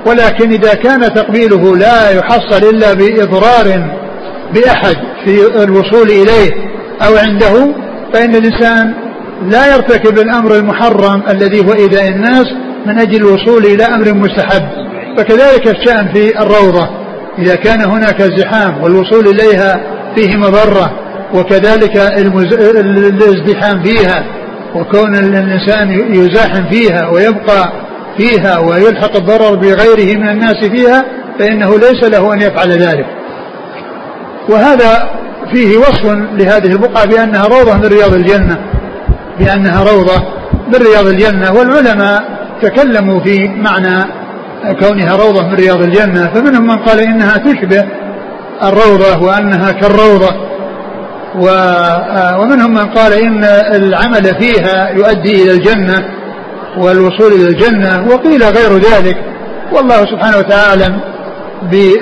ولكن 0.06 0.50
إذا 0.50 0.74
كان 0.74 1.00
تقبيله 1.00 1.76
لا 1.76 2.10
يحصل 2.10 2.68
إلا 2.68 2.94
بإضرار 2.94 3.90
بأحد 4.54 4.96
في 5.24 5.62
الوصول 5.62 6.08
إليه 6.10 6.50
أو 7.06 7.16
عنده 7.16 7.74
فإن 8.14 8.34
الإنسان 8.34 8.94
لا 9.42 9.74
يرتكب 9.74 10.18
الأمر 10.18 10.54
المحرم 10.56 11.22
الذي 11.30 11.66
هو 11.66 11.72
إيذاء 11.72 12.08
الناس 12.08 12.46
من 12.86 12.98
أجل 12.98 13.16
الوصول 13.16 13.64
إلى 13.64 13.84
أمر 13.84 14.14
مستحب. 14.14 14.62
فكذلك 15.16 15.68
الشأن 15.68 16.08
في 16.14 16.40
الروضة. 16.42 16.88
إذا 17.38 17.54
كان 17.54 17.80
هناك 17.80 18.22
زحام 18.22 18.82
والوصول 18.82 19.28
إليها 19.28 19.80
فيه 20.14 20.36
مضرة 20.36 20.92
وكذلك 21.34 21.96
الازدحام 21.96 23.82
فيها 23.82 24.24
وكون 24.74 25.14
الإنسان 25.14 25.90
يزاحم 26.14 26.68
فيها 26.70 27.08
ويبقى 27.08 27.72
فيها 28.16 28.58
ويلحق 28.58 29.16
الضرر 29.16 29.54
بغيره 29.54 30.18
من 30.18 30.28
الناس 30.28 30.64
فيها 30.64 31.04
فإنه 31.38 31.78
ليس 31.78 32.04
له 32.04 32.34
أن 32.34 32.40
يفعل 32.42 32.70
ذلك. 32.70 33.06
وهذا 34.48 35.10
فيه 35.54 35.78
وصف 35.78 36.04
لهذه 36.32 36.72
البقعة 36.72 37.04
بأنها 37.06 37.46
روضة 37.46 37.74
من 37.74 37.84
رياض 37.84 38.14
الجنة. 38.14 38.58
بأنها 39.38 39.82
روضة 39.82 40.22
من 40.68 40.74
رياض 40.74 41.06
الجنة 41.06 41.52
والعلماء 41.52 42.24
تكلموا 42.62 43.20
في 43.20 43.48
معنى 43.48 44.04
كونها 44.80 45.16
روضة 45.16 45.42
من 45.48 45.54
رياض 45.54 45.82
الجنة 45.82 46.30
فمنهم 46.34 46.66
من 46.66 46.76
قال 46.76 47.00
إنها 47.00 47.36
تشبه 47.36 47.84
الروضة 48.62 49.22
وأنها 49.22 49.72
كالروضة 49.72 50.44
آه، 51.48 52.40
ومنهم 52.40 52.70
من 52.74 52.86
قال 52.86 53.12
إن 53.12 53.44
العمل 53.74 54.24
فيها 54.40 54.90
يؤدي 54.90 55.42
إلى 55.42 55.52
الجنة 55.52 56.04
والوصول 56.78 57.32
إلى 57.32 57.48
الجنة 57.48 58.06
وقيل 58.08 58.42
غير 58.42 58.78
ذلك. 58.78 59.16
والله 59.72 60.06
سبحانه 60.06 60.38
وتعالى 60.38 60.94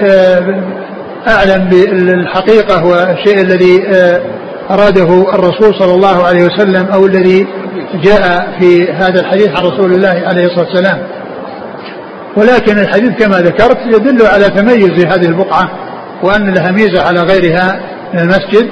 آه، 0.02 0.62
أعلم 1.28 1.68
بالحقيقة 1.68 2.84
والشيء 2.84 3.40
الذي 3.40 3.88
آه، 3.88 4.20
أراده 4.70 5.34
الرسول 5.34 5.74
صلى 5.78 5.94
الله 5.94 6.24
عليه 6.24 6.44
وسلم 6.44 6.86
أو 6.86 7.06
الذي 7.06 7.46
جاء 8.04 8.56
في 8.60 8.92
هذا 8.92 9.20
الحديث 9.20 9.48
عن 9.48 9.66
رسول 9.66 9.92
الله 9.92 10.22
عليه 10.26 10.44
الصلاة 10.44 10.66
والسلام. 10.66 10.98
ولكن 12.36 12.78
الحديث 12.78 13.10
كما 13.10 13.36
ذكرت 13.36 13.78
يدل 13.86 14.26
على 14.26 14.44
تميز 14.44 15.06
هذه 15.06 15.26
البقعة 15.26 15.70
وأن 16.22 16.54
لها 16.54 16.70
ميزة 16.70 17.02
على 17.02 17.20
غيرها 17.20 17.80
من 18.14 18.20
المسجد 18.20 18.68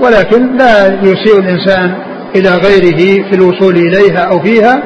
ولكن 0.00 0.56
لا 0.56 0.86
يسيء 1.02 1.38
الإنسان 1.38 1.94
إلى 2.36 2.50
غيره 2.50 3.30
في 3.30 3.34
الوصول 3.34 3.76
إليها 3.76 4.18
أو 4.18 4.42
فيها 4.42 4.82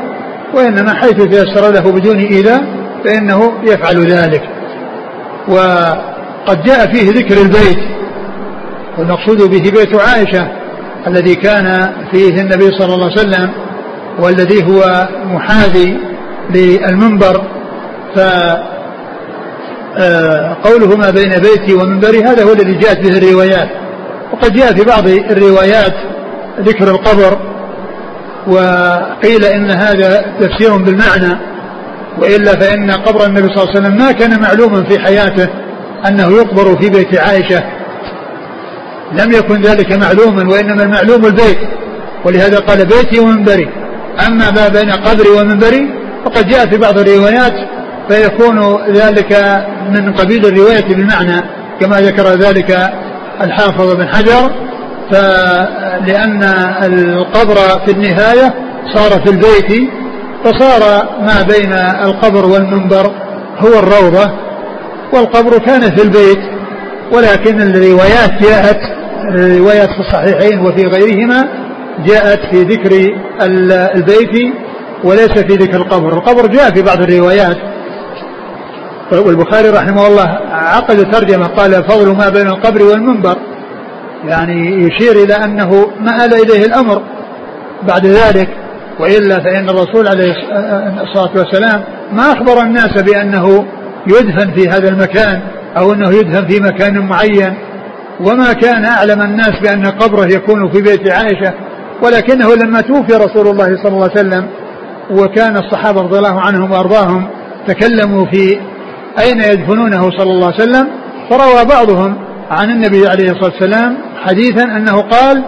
وإنما 0.55 0.95
حيث 0.95 1.23
تيسر 1.23 1.73
له 1.73 1.93
بدون 1.93 2.19
إيذاء 2.19 2.63
فإنه 3.05 3.53
يفعل 3.63 4.07
ذلك. 4.07 4.43
وقد 5.49 6.63
جاء 6.65 6.93
فيه 6.93 7.11
ذكر 7.11 7.43
البيت 7.43 7.97
والمقصود 8.99 9.43
به 9.51 9.71
بيت 9.71 9.95
عائشة 9.95 10.49
الذي 11.07 11.35
كان 11.35 11.93
فيه 12.13 12.41
النبي 12.41 12.71
صلى 12.79 12.95
الله 12.95 13.11
عليه 13.11 13.21
وسلم 13.21 13.51
والذي 14.19 14.65
هو 14.65 15.09
محاذي 15.25 15.99
للمنبر. 16.55 17.43
ف 18.15 18.19
آه، 19.99 20.57
قوله 20.65 20.97
ما 20.97 21.11
بين 21.11 21.31
بيتي 21.31 21.75
ومنبري 21.75 22.25
هذا 22.25 22.45
هو 22.45 22.53
الذي 22.53 22.75
جاءت 22.75 22.99
به 23.01 23.19
الروايات. 23.19 23.69
وقد 24.33 24.53
جاء 24.53 24.75
في 24.75 24.85
بعض 24.85 25.09
الروايات 25.09 25.95
ذكر 26.61 26.91
القبر 26.91 27.39
وقيل 28.47 29.45
إن 29.45 29.71
هذا 29.71 30.25
تفسير 30.41 30.77
بالمعنى 30.77 31.41
وإلا 32.19 32.53
فإن 32.53 32.91
قبر 32.91 33.27
النبي 33.27 33.49
صلى 33.49 33.63
الله 33.63 33.69
عليه 33.69 33.81
وسلم 33.81 33.99
ما 33.99 34.13
كان 34.13 34.41
معلوما 34.41 34.85
في 34.85 34.99
حياته 34.99 35.49
أنه 36.09 36.33
يقبر 36.33 36.77
في 36.81 36.91
بيت 36.91 37.19
عائشة. 37.19 37.63
لم 39.13 39.33
يكن 39.33 39.61
ذلك 39.63 39.93
معلوما 39.93 40.53
وإنما 40.53 40.83
المعلوم 40.83 41.27
البيت. 41.27 41.59
ولهذا 42.25 42.59
قال 42.59 42.87
بيتي 42.87 43.21
ومنبري. 43.21 43.69
أما 44.27 44.51
ما 44.51 44.69
بين 44.69 44.91
قبري 44.91 45.29
ومنبري 45.29 45.91
فقد 46.25 46.49
جاء 46.49 46.67
في 46.67 46.77
بعض 46.77 46.99
الروايات 46.99 47.53
فيكون 48.09 48.77
ذلك 48.93 49.33
من 49.91 50.13
قبيل 50.13 50.47
الرواية 50.47 50.95
بالمعنى 50.95 51.43
كما 51.81 52.01
ذكر 52.01 52.27
ذلك 52.27 52.91
الحافظ 53.41 53.95
بن 53.95 54.09
حجر. 54.09 54.51
فلأن 55.11 56.43
القبر 56.83 57.55
في 57.87 57.93
النهاية 57.93 58.55
صار 58.95 59.11
في 59.11 59.31
البيت 59.31 59.91
فصار 60.45 61.09
ما 61.21 61.43
بين 61.43 61.73
القبر 62.05 62.47
والمنبر 62.47 63.13
هو 63.59 63.79
الروضة 63.79 64.31
والقبر 65.13 65.59
كان 65.59 65.81
في 65.81 66.03
البيت. 66.03 66.39
ولكن 67.13 67.61
الروايات 67.61 68.43
جاءت 68.43 68.81
الروايات 69.29 69.89
في 69.89 70.01
الصحيحين 70.01 70.61
وفي 70.61 70.87
غيرهما 70.87 71.49
جاءت 72.07 72.41
في 72.51 72.63
ذكر 72.63 72.91
البيت 73.95 74.55
وليس 75.05 75.33
في 75.33 75.55
ذكر 75.55 75.77
القبر. 75.77 76.13
القبر 76.13 76.47
جاء 76.47 76.71
في 76.71 76.83
بعض 76.83 77.03
الروايات. 77.03 77.57
والبخاري 79.13 79.69
رحمه 79.69 80.07
الله 80.07 80.39
عقد 80.51 81.11
ترجمة 81.11 81.47
قال 81.47 81.73
فضل 81.73 82.17
ما 82.17 82.29
بين 82.29 82.47
القبر 82.47 82.83
والمنبر. 82.83 83.37
يعني 84.25 84.87
يشير 84.87 85.25
إلى 85.25 85.35
أنه 85.35 85.91
مآل 86.01 86.35
إليه 86.35 86.67
الأمر. 86.67 87.03
بعد 87.89 88.07
ذلك 88.07 88.49
وإلا 89.01 89.41
فإن 89.41 89.69
الرسول 89.69 90.09
عليه 90.09 90.33
الصلاة 91.03 91.31
والسلام 91.37 91.85
ما 92.13 92.33
أخبر 92.33 92.63
الناس 92.63 93.03
بأنه 93.03 93.67
يدفن 94.07 94.53
في 94.53 94.69
هذا 94.69 94.89
المكان 94.89 95.41
أو 95.79 95.93
أنه 95.93 96.09
يدفن 96.09 96.47
في 96.47 96.61
مكان 96.61 96.99
معين. 96.99 97.55
وما 98.21 98.53
كان 98.53 98.85
أعلم 98.85 99.23
الناس 99.23 99.53
بأن 99.63 99.87
قبره 99.87 100.27
يكون 100.27 100.73
في 100.73 100.83
بيت 100.83 101.13
عائشة 101.13 101.55
ولكنه 102.03 102.55
لما 102.55 102.81
توفي 102.81 103.13
رسول 103.13 103.49
الله 103.49 103.83
صلى 103.83 103.93
الله 103.93 104.11
عليه 104.11 104.21
وسلم 104.21 104.47
وكان 105.11 105.57
الصحابة 105.57 106.01
رضي 106.03 106.19
الله 106.19 106.41
عنهم 106.41 106.71
وأرضاهم 106.71 107.29
تكلموا 107.67 108.27
في 108.33 108.61
أين 109.21 109.41
يدفنونه 109.41 110.11
صلى 110.11 110.31
الله 110.31 110.47
عليه 110.47 110.63
وسلم 110.65 110.89
فروى 111.31 111.65
بعضهم 111.65 112.17
عن 112.51 112.71
النبي 112.71 113.07
عليه 113.09 113.31
الصلاة 113.31 113.53
والسلام 113.53 113.97
حديثا 114.25 114.65
أنه 114.65 115.01
قال 115.01 115.45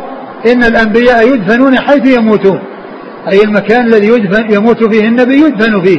إن 0.52 0.64
الأنبياء 0.64 1.34
يدفنون 1.34 1.78
حيث 1.78 2.18
يموتون 2.18 2.60
أي 3.32 3.42
المكان 3.44 3.87
الذي 3.87 4.06
يدفن 4.06 4.52
يموت 4.54 4.84
فيه 4.94 5.08
النبي 5.08 5.34
يدفن 5.34 5.82
فيه. 5.84 5.98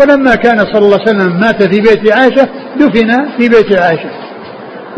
ولما 0.00 0.34
كان 0.34 0.58
صلى 0.58 0.78
الله 0.78 1.00
عليه 1.00 1.10
وسلم 1.10 1.40
مات 1.40 1.62
في 1.62 1.80
بيت 1.80 2.12
عائشة 2.12 2.48
دفن 2.76 3.28
في 3.38 3.48
بيت 3.48 3.80
عائشة. 3.80 4.10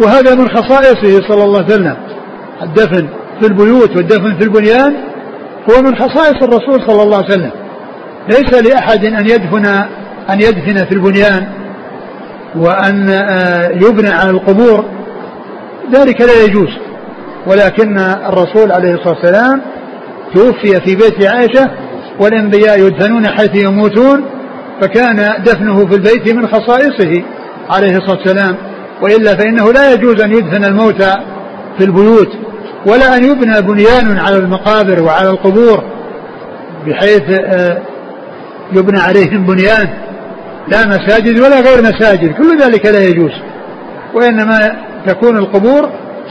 وهذا 0.00 0.34
من 0.34 0.48
خصائصه 0.48 1.28
صلى 1.28 1.44
الله 1.44 1.58
عليه 1.64 1.74
وسلم. 1.74 1.96
الدفن 2.62 3.08
في 3.40 3.46
البيوت 3.46 3.96
والدفن 3.96 4.38
في 4.38 4.44
البنيان 4.44 4.96
هو 5.70 5.82
من 5.82 5.96
خصائص 5.96 6.42
الرسول 6.42 6.86
صلى 6.86 7.02
الله 7.02 7.16
عليه 7.16 7.26
وسلم. 7.26 7.50
ليس 8.28 8.62
لأحد 8.72 9.04
أن 9.04 9.24
يدفن 9.26 9.66
أن 10.30 10.40
يدفن 10.40 10.84
في 10.84 10.92
البنيان 10.92 11.46
وأن 12.56 13.10
آه، 13.10 13.68
يبنى 13.68 14.08
على 14.08 14.30
القبور. 14.30 14.84
ذلك 15.92 16.20
لا 16.20 16.44
يجوز. 16.44 16.68
ولكن 17.46 17.98
الرسول 17.98 18.72
عليه 18.72 18.94
الصلاة 18.94 19.14
والسلام 19.14 19.60
توفي 20.34 20.80
في 20.80 20.96
بيت 20.96 21.26
عائشة 21.26 21.70
والأنبياء 22.20 22.78
يدفنون 22.78 23.28
حيث 23.28 23.64
يموتون 23.64 24.24
فكان 24.80 25.42
دفنه 25.44 25.86
في 25.86 25.94
البيت 25.94 26.34
من 26.34 26.46
خصائصه 26.46 27.22
عليه 27.70 27.96
الصلاة 27.96 28.18
والسلام. 28.18 28.56
وإلا 29.02 29.36
فإنه 29.36 29.72
لا 29.72 29.92
يجوز 29.92 30.20
أن 30.20 30.32
يدفن 30.32 30.64
الموتى 30.64 31.14
في 31.78 31.84
البيوت 31.84 32.28
ولا 32.86 33.16
أن 33.16 33.24
يبنى 33.24 33.62
بنيان 33.62 34.18
على 34.18 34.36
المقابر 34.36 35.02
وعلى 35.02 35.30
القبور 35.30 35.84
بحيث 36.86 37.22
آه، 37.40 37.82
يبنى 38.72 39.00
عليهم 39.00 39.46
بنيان 39.46 39.88
لا 40.68 40.86
مساجد 40.86 41.40
ولا 41.40 41.60
غير 41.60 41.82
مساجد 41.82 42.32
كل 42.32 42.58
ذلك 42.60 42.86
لا 42.86 43.02
يجوز. 43.04 43.32
وإنما 44.14 44.76
تكون 45.06 45.38
القبور 45.38 45.90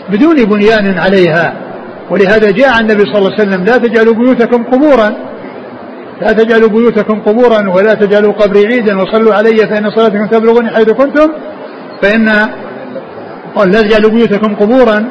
بدون 0.09 0.35
بنيان 0.35 0.97
عليها. 0.97 1.53
ولهذا 2.09 2.51
جاء 2.51 2.79
النبي 2.79 3.03
صلى 3.03 3.17
الله 3.17 3.33
عليه 3.33 3.41
وسلم 3.41 3.63
لا 3.63 3.77
تجعلوا 3.77 4.13
بيوتكم 4.13 4.63
قبورا 4.63 5.13
لا 6.21 6.31
تجعلوا 6.31 6.69
بيوتكم 6.69 7.21
قبورا 7.21 7.69
ولا 7.69 7.93
تجعلوا 7.93 8.33
قبري 8.33 8.65
عيدا 8.67 9.01
وصلوا 9.01 9.33
علي 9.33 9.57
فإن 9.57 9.91
صلاتكم 9.91 10.27
تبلغني 10.27 10.69
حيث 10.69 10.89
كنتم 10.89 11.29
فإن 12.01 12.25
لا 13.65 14.09
بيوتكم 14.09 14.55
قبورا 14.55 15.05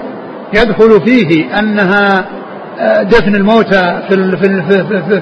يدخل 0.54 1.06
فيه 1.06 1.58
أنها 1.58 2.24
آه، 2.80 3.02
دفن 3.02 3.34
الموتى 3.34 4.02
في 4.08 4.36
في, 4.36 4.82
في, 5.08 5.20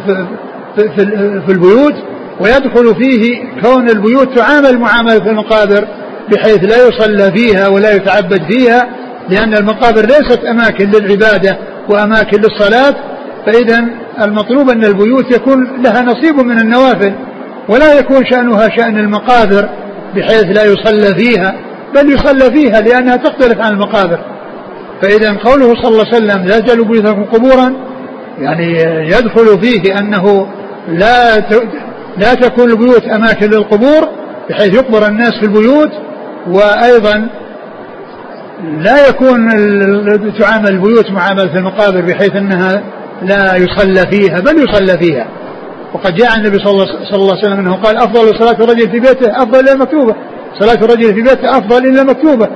في, 0.76 1.40
في 1.46 1.52
البيوت 1.52 1.94
ويدخل 2.40 2.94
فيه 3.00 3.44
كون 3.62 3.88
البيوت 3.88 4.38
تعامل 4.38 4.78
معاملة 4.78 5.30
المقابر 5.30 5.88
بحيث 6.32 6.64
لا 6.64 6.76
يصلى 6.88 7.32
فيها 7.36 7.68
ولا 7.68 7.94
يتعبد 7.94 8.42
فيها 8.52 8.88
لأن 9.28 9.54
المقابر 9.54 10.00
ليست 10.00 10.44
أماكن 10.44 10.90
للعبادة 10.90 11.58
وأماكن 11.88 12.40
للصلاة 12.40 12.94
فإذا 13.46 13.84
المطلوب 14.22 14.70
أن 14.70 14.84
البيوت 14.84 15.34
يكون 15.34 15.82
لها 15.84 16.02
نصيب 16.02 16.36
من 16.36 16.60
النوافل 16.60 17.12
ولا 17.68 17.98
يكون 17.98 18.26
شأنها 18.30 18.68
شأن 18.76 18.98
المقابر. 18.98 19.68
بحيث 20.16 20.44
لا 20.44 20.64
يصلى 20.64 21.14
فيها 21.14 21.54
بل 21.94 22.12
يصلى 22.12 22.50
فيها 22.50 22.80
لأنها 22.80 23.16
تختلف 23.16 23.60
عن 23.60 23.72
المقابر. 23.72 24.18
فإذا 25.02 25.32
قوله 25.44 25.74
صلى 25.82 25.88
الله 25.88 26.04
عليه 26.06 26.16
وسلم 26.16 26.44
لا 26.44 26.58
تجعلوا 26.58 26.84
بيوتكم 26.84 27.24
قبورا 27.24 27.72
يعني 28.38 28.72
يدخل 29.08 29.60
فيه 29.62 29.98
أنه 29.98 30.46
لا 30.88 31.36
لا 32.16 32.34
تكون 32.34 32.70
البيوت 32.70 33.04
أماكن 33.04 33.46
للقبور 33.50 34.08
بحيث 34.50 34.74
يقبر 34.74 35.06
الناس 35.06 35.32
في 35.40 35.46
البيوت 35.46 35.90
وأيضا 36.46 37.28
لا 38.78 39.08
يكون 39.08 39.48
تعامل 40.38 40.68
البيوت 40.68 41.10
معاملة 41.10 41.58
المقابر 41.58 42.00
بحيث 42.00 42.36
أنها 42.36 42.82
لا 43.22 43.56
يصلى 43.56 44.10
فيها 44.10 44.40
بل 44.40 44.56
يصلى 44.58 44.98
فيها. 44.98 45.26
وقد 45.96 46.14
جاء 46.14 46.36
النبي 46.36 46.58
صلى 46.58 46.70
الله 47.12 47.32
عليه 47.32 47.42
وسلم 47.42 47.58
أنه 47.58 47.74
قال 47.74 47.96
أفضل 47.96 48.38
صلاة 48.38 48.64
الرجل 48.64 48.90
في 48.90 49.00
بيته 49.00 49.42
أفضل 49.42 49.60
إلى 49.60 49.72
المكتوبة 49.72 50.14
صلاة 50.60 50.84
الرجل 50.84 51.14
في 51.14 51.22
بيته 51.22 51.58
أفضل 51.58 51.86
إلى 51.86 52.00
المكتوبة 52.00 52.48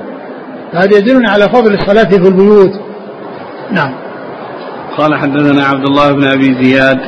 هذا 0.73 0.97
يدلنا 0.97 1.29
على 1.31 1.43
فضل 1.43 1.73
الصلاة 1.73 2.03
في 2.03 2.15
البيوت. 2.15 2.71
نعم. 3.71 3.93
قال 4.97 5.15
حدثنا 5.15 5.65
عبد 5.65 5.87
الله 5.87 6.11
بن 6.11 6.23
أبي 6.23 6.63
زياد 6.63 6.99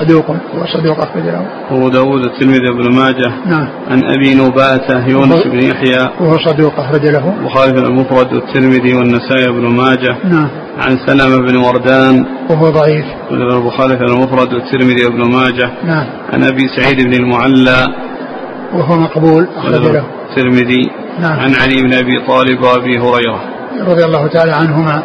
صدوق 0.00 0.30
هو 0.30 0.66
صدوق 0.66 0.98
أخرج 0.98 1.24
له. 1.24 1.46
أبو 1.70 1.88
داود 1.88 2.24
الترمذي 2.24 2.72
بن 2.72 2.96
ماجه. 2.96 3.32
نعم. 3.46 3.68
عن 3.90 4.02
أبي 4.04 4.34
نباتة 4.34 5.06
يونس 5.08 5.42
بن 5.46 5.62
يحيى. 5.62 6.08
وهو 6.20 6.38
صدوق 6.38 6.80
أخرج 6.80 7.06
له. 7.06 7.34
البخاري 7.40 7.70
المفرد 7.70 8.32
والترمذي 8.32 8.94
والنسائي 8.94 9.52
بن 9.52 9.66
ماجه. 9.66 10.16
نعم. 10.24 10.48
عن 10.78 10.98
سلمة 11.06 11.36
بن 11.36 11.56
وردان. 11.56 12.26
وهو 12.50 12.70
ضعيف. 12.70 13.04
البخاري 13.30 13.94
المفرد 13.94 14.54
والترمذي 14.54 15.04
وابن 15.04 15.30
ماجه. 15.30 15.70
نعم. 15.84 16.06
عن 16.32 16.44
أبي 16.44 16.68
سعيد 16.76 17.06
بن 17.06 17.14
المعلى. 17.14 17.86
وهو 18.74 18.96
مقبول 18.96 19.48
أخرج 19.56 19.86
له. 19.86 20.04
الترمذي. 20.30 20.90
نعم. 21.20 21.40
عن 21.40 21.54
علي 21.54 21.82
بن 21.82 21.92
أبي 21.92 22.26
طالب 22.28 22.62
وأبي 22.62 22.98
هريرة. 22.98 23.40
رضي 23.80 24.04
الله 24.04 24.26
تعالى 24.26 24.52
عنهما. 24.52 25.02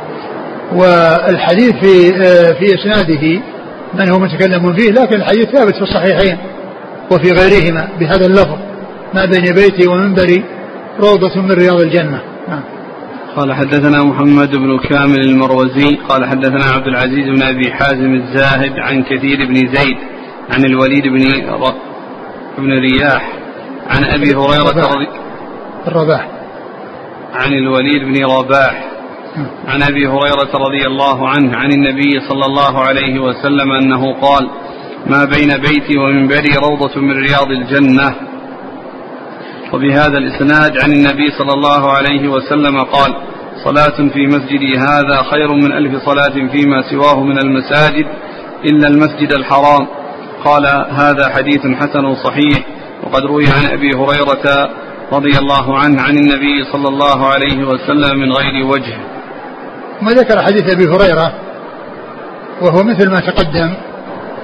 والحديث 0.75 1.71
في 1.71 2.13
في 2.53 2.75
إسناده 2.75 3.41
من 3.93 4.09
هو 4.09 4.19
متكلم 4.19 4.73
فيه 4.73 4.91
لكن 4.91 5.15
الحديث 5.15 5.45
ثابت 5.45 5.75
في 5.75 5.81
الصحيحين 5.81 6.37
وفي 7.11 7.31
غيرهما 7.31 7.87
بهذا 7.99 8.25
اللفظ 8.25 8.57
ما 9.13 9.25
بين 9.25 9.55
بيتي 9.55 9.87
ومنبري 9.87 10.43
روضة 10.99 11.41
من 11.41 11.51
رياض 11.51 11.81
الجنة. 11.81 12.21
نعم. 12.47 12.63
قال 13.35 13.53
حدثنا 13.53 14.03
محمد 14.03 14.55
بن 14.55 14.79
كامل 14.79 15.19
المروزي 15.19 15.97
قال 16.09 16.25
حدثنا 16.25 16.65
عبد 16.65 16.87
العزيز 16.87 17.25
بن 17.35 17.43
أبي 17.43 17.71
حازم 17.71 18.13
الزاهد 18.13 18.71
عن 18.79 19.03
كثير 19.03 19.45
بن 19.45 19.55
زيد 19.55 19.97
عن 20.49 20.65
الوليد 20.65 21.03
بن 21.07 21.19
بن 22.57 22.69
رياح 22.79 23.31
عن 23.89 24.03
أبي 24.03 24.29
هريرة 24.29 24.87
رضي 24.87 25.07
الرباح. 25.87 26.27
عن 27.33 27.53
الوليد 27.53 28.03
بن 28.03 28.25
رباح. 28.25 28.96
عن 29.67 29.83
أبي 29.83 30.07
هريرة 30.07 30.51
رضي 30.53 30.87
الله 30.87 31.29
عنه 31.29 31.57
عن 31.57 31.71
النبي 31.71 32.19
صلى 32.29 32.45
الله 32.45 32.79
عليه 32.79 33.19
وسلم 33.19 33.71
أنه 33.71 34.13
قال 34.13 34.49
ما 35.05 35.25
بين 35.25 35.49
بيتي 35.57 35.97
ومنبري 35.97 36.53
روضة 36.69 37.01
من 37.01 37.11
رياض 37.11 37.51
الجنة. 37.51 38.15
وبهذا 39.73 40.17
الإسناد 40.17 40.77
عن 40.83 40.91
النبي 40.91 41.31
صلى 41.37 41.53
الله 41.53 41.91
عليه 41.91 42.27
وسلم 42.27 42.83
قال 42.83 43.15
صلاة 43.63 44.09
في 44.13 44.27
مسجدي 44.27 44.73
هذا 44.77 45.23
خير 45.31 45.53
من 45.53 45.71
ألف 45.71 46.03
صلاة 46.05 46.47
فيما 46.51 46.81
سواه 46.91 47.23
من 47.23 47.37
المساجد 47.37 48.05
إلا 48.65 48.87
المسجد 48.87 49.33
الحرام. 49.33 49.87
قال 50.45 50.65
هذا 50.89 51.29
حديث 51.29 51.61
حسن 51.61 52.15
صحيح. 52.15 52.65
وقد 53.03 53.25
روي 53.25 53.45
عن 53.47 53.65
أبي 53.65 53.91
هريرة 53.95 54.69
رضي 55.13 55.39
الله 55.39 55.77
عنه 55.77 56.01
عن 56.01 56.17
النبي 56.17 56.63
صلى 56.71 56.87
الله 56.87 57.27
عليه 57.27 57.63
وسلم 57.63 58.19
من 58.19 58.31
غير 58.33 58.65
وجه. 58.65 59.16
ما 60.01 60.11
ذكر 60.11 60.41
حديث 60.41 60.69
أبي 60.71 60.85
هريرة 60.85 61.33
وهو 62.61 62.83
مثل 62.83 63.09
ما 63.09 63.19
تقدم 63.19 63.73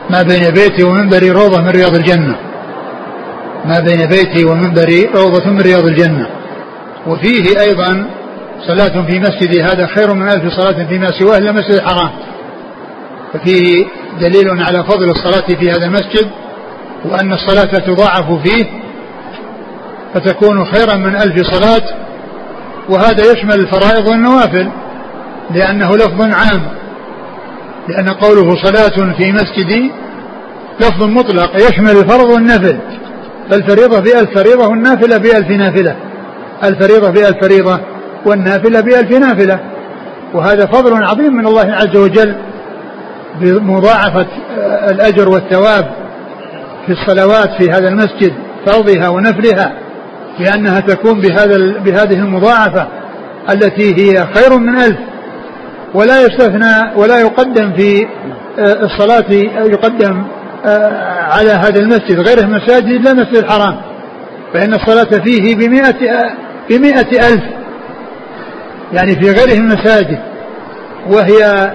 ما 0.10 0.22
بين 0.22 0.50
بيتي 0.50 0.84
ومنبري 0.84 1.32
روضة 1.32 1.62
من 1.62 1.70
رياض 1.70 1.96
الجنة. 1.96 2.36
ما 3.66 3.80
بين 3.80 4.06
بيتي 4.06 4.46
ومنبري 4.46 5.10
روضة 5.16 5.50
من 5.50 5.62
رياض 5.62 5.86
الجنة. 5.86 6.28
وفيه 7.08 7.60
أيضا 7.60 8.06
صلاة 8.68 9.06
في 9.06 9.20
مسجدي 9.20 9.64
هذا 9.64 9.88
خير 9.88 10.14
من 10.14 10.28
ألف 10.28 10.54
صلاة 10.54 10.88
فيما 10.88 11.08
سواه 11.20 11.38
إلا 11.38 11.52
مسجد 11.52 11.74
الحرام. 11.74 12.10
ففيه 13.34 13.86
دليل 14.20 14.64
على 14.64 14.84
فضل 14.84 15.10
الصلاة 15.10 15.56
في 15.60 15.72
هذا 15.72 15.86
المسجد 15.86 16.30
وأن 17.06 17.34
الصلاة 17.34 17.80
تضاعف 17.80 18.32
فيه 18.44 18.66
فتكون 20.14 20.66
خيرا 20.66 20.96
من 20.96 21.16
ألف 21.16 21.48
صلاة 21.48 21.84
وهذا 22.90 23.32
يشمل 23.32 23.54
الفرائض 23.54 24.08
والنوافل. 24.08 24.70
لأنه 25.52 25.96
لفظ 25.96 26.22
عام 26.22 26.62
لأن 27.90 28.10
قوله 28.10 28.56
صلاة 28.64 29.14
في 29.18 29.32
مسجدي 29.32 29.92
لفظ 30.80 31.04
مطلق 31.04 31.56
يشمل 31.56 31.90
الفرض 31.90 32.30
والنفل 32.30 32.78
فالفريضة 33.52 34.00
بألف 34.00 34.40
فريضة 34.40 34.68
والنافلة 34.68 35.18
بألف 35.18 35.50
نافلة. 35.50 35.96
الفريضة 36.64 37.10
بألف 37.10 37.38
فريضة 37.42 37.80
والنافلة 38.26 38.82
بألف 38.82 39.12
نافلة. 39.12 39.60
وهذا 40.34 40.66
فضل 40.66 41.04
عظيم 41.04 41.34
من 41.34 41.48
الله 41.48 41.72
عز 41.72 41.98
وجل 41.98 42.36
بمضاعفة 43.42 44.28
الأجر 44.90 45.30
والثواب 45.30 45.92
في 46.86 46.92
الصلوات 46.94 47.50
في 47.62 47.72
هذا 47.72 47.90
المسجد 47.90 48.34
فرضها 48.66 49.10
ونفلها 49.10 49.74
لأنها 50.40 50.80
تكون 50.80 51.20
بهذا 51.20 51.58
بهذه 51.80 52.20
المضاعفة 52.20 52.88
التي 53.50 53.96
هي 53.98 54.28
خير 54.34 54.60
من 54.60 54.78
ألف. 54.78 54.98
ولا 55.94 56.22
يستثنى 56.22 56.92
ولا 56.96 57.20
يقدم 57.20 57.74
في 57.78 58.08
آه، 58.60 58.86
الصلاة 58.86 59.32
يقدم 59.66 60.24
آه، 60.66 61.24
على 61.32 61.50
هذا 61.50 61.80
المسجد. 61.80 62.20
غيره 62.20 62.46
مساجد 62.46 62.86
إلا 62.88 63.12
المسجد 63.12 63.36
الحرام. 63.36 63.82
فإن 64.54 64.74
الصلاة 64.74 65.24
فيه 65.26 65.56
بمئة, 65.56 66.12
آه، 66.12 66.34
بمئة 66.70 67.28
ألف. 67.28 67.44
يعني 68.94 69.16
في 69.16 69.32
غيره 69.32 69.58
المساجد. 69.60 70.20
وهي 71.10 71.72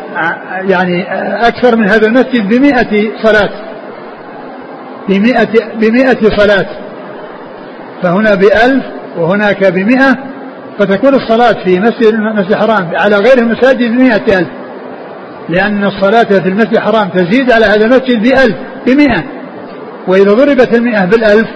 يعني 0.68 1.02
أكثر 1.48 1.76
من 1.76 1.88
هذا 1.88 2.06
المسجد 2.06 2.48
بمئة 2.48 3.12
صلاة. 3.22 3.50
بمئة, 5.08 5.74
بمئة 5.74 6.38
صلاة. 6.38 6.66
فهنا 8.02 8.34
بألف 8.34 8.84
وهناك 9.18 9.72
بمئة. 9.72 10.27
فتكون 10.78 11.14
الصلاة 11.14 11.64
في 11.64 11.80
مسجد 11.80 12.14
المسجد 12.14 12.52
الحرام 12.52 12.90
على 12.94 13.16
غير 13.16 13.38
المساجد 13.38 13.90
بمئة 13.90 14.38
ألف. 14.38 14.48
لأن 15.48 15.84
الصلاة 15.84 16.40
في 16.42 16.48
المسجد 16.48 16.76
الحرام 16.76 17.08
تزيد 17.08 17.52
على 17.52 17.64
هذا 17.64 17.84
المسجد 17.84 18.22
بألف 18.22 18.56
بمئة. 18.86 19.24
وإذا 20.08 20.32
ضربت 20.32 20.76
المئة 20.76 21.04
بالألف 21.04 21.48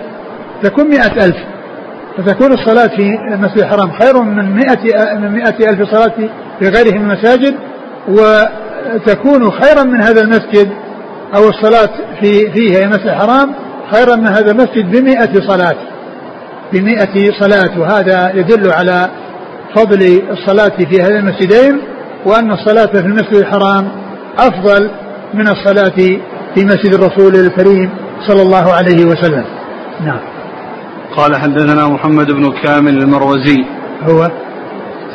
تكون 0.62 0.88
مئة 0.88 1.24
ألف. 1.24 1.36
فتكون 2.18 2.52
الصلاة 2.52 2.96
في 2.96 3.18
المسجد 3.32 3.58
الحرام 3.58 3.92
خير 3.92 4.22
من 4.22 4.52
مئة, 4.52 5.14
من 5.18 5.32
مئة 5.32 5.70
ألف 5.70 5.90
صلاة 5.90 6.14
في 6.58 6.68
غيره 6.68 6.98
من 6.98 7.10
المساجد 7.10 7.54
وتكون 8.08 9.50
خيرا 9.50 9.82
من 9.82 10.02
هذا 10.02 10.20
المسجد 10.20 10.68
أو 11.36 11.48
الصلاة 11.48 11.90
في 12.20 12.50
فيه 12.50 12.84
المسجد 12.84 13.06
الحرام 13.06 13.54
خيرا 13.92 14.16
من 14.16 14.26
هذا 14.26 14.50
المسجد 14.50 14.90
بمئة 14.90 15.48
صلاة. 15.48 15.91
بمئة 16.72 17.40
صلاة 17.40 17.80
وهذا 17.80 18.32
يدل 18.34 18.70
على 18.72 19.10
فضل 19.76 20.22
الصلاة 20.30 20.76
في 20.90 21.02
هذين 21.02 21.16
المسجدين 21.16 21.80
وأن 22.26 22.52
الصلاة 22.52 22.86
في 22.86 23.06
المسجد 23.06 23.36
الحرام 23.36 23.88
أفضل 24.38 24.90
من 25.34 25.48
الصلاة 25.48 25.96
في 26.54 26.64
مسجد 26.64 26.94
الرسول 26.94 27.34
الكريم 27.34 27.90
صلى 28.28 28.42
الله 28.42 28.72
عليه 28.72 29.04
وسلم. 29.04 29.44
نعم. 30.04 30.20
قال 31.16 31.36
حدثنا 31.36 31.88
محمد 31.88 32.32
بن 32.32 32.52
كامل 32.64 33.02
المروزي. 33.02 33.64
هو؟ 34.02 34.30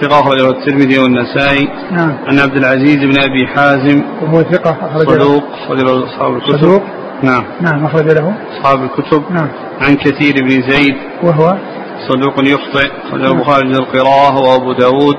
ثقة 0.02 0.20
أخرجه 0.20 0.50
الترمذي 0.50 1.00
والنسائي. 1.00 1.70
نعم. 1.92 2.18
عن 2.28 2.40
عبد 2.40 2.58
العزيز 2.58 2.98
بن 2.98 3.20
أبي 3.20 3.48
حازم. 3.48 4.04
وهو 4.22 4.42
ثقة 4.42 4.78
أخرج 4.82 5.10
صدوق 5.10 5.44
أخرج 5.66 5.82
أصحاب 5.82 6.36
الكتب. 6.36 6.58
صدوق. 6.58 6.84
نعم. 7.24 7.44
نعم 7.62 7.86
أخرج 7.86 8.12
له. 8.12 8.34
أصحاب 8.52 8.84
الكتب. 8.84 9.24
نعم. 9.32 9.50
عن 9.82 9.96
كثير 9.96 10.34
بن 10.44 10.70
زيد. 10.70 10.96
وهو؟ 11.24 11.58
صدوق 12.10 12.34
يخطئ. 12.40 12.92
أخرجه 13.08 13.32
البخاري 13.32 13.74
في 13.74 13.80
القراءة 13.80 14.38
وأبو 14.38 14.74
داود. 14.74 15.16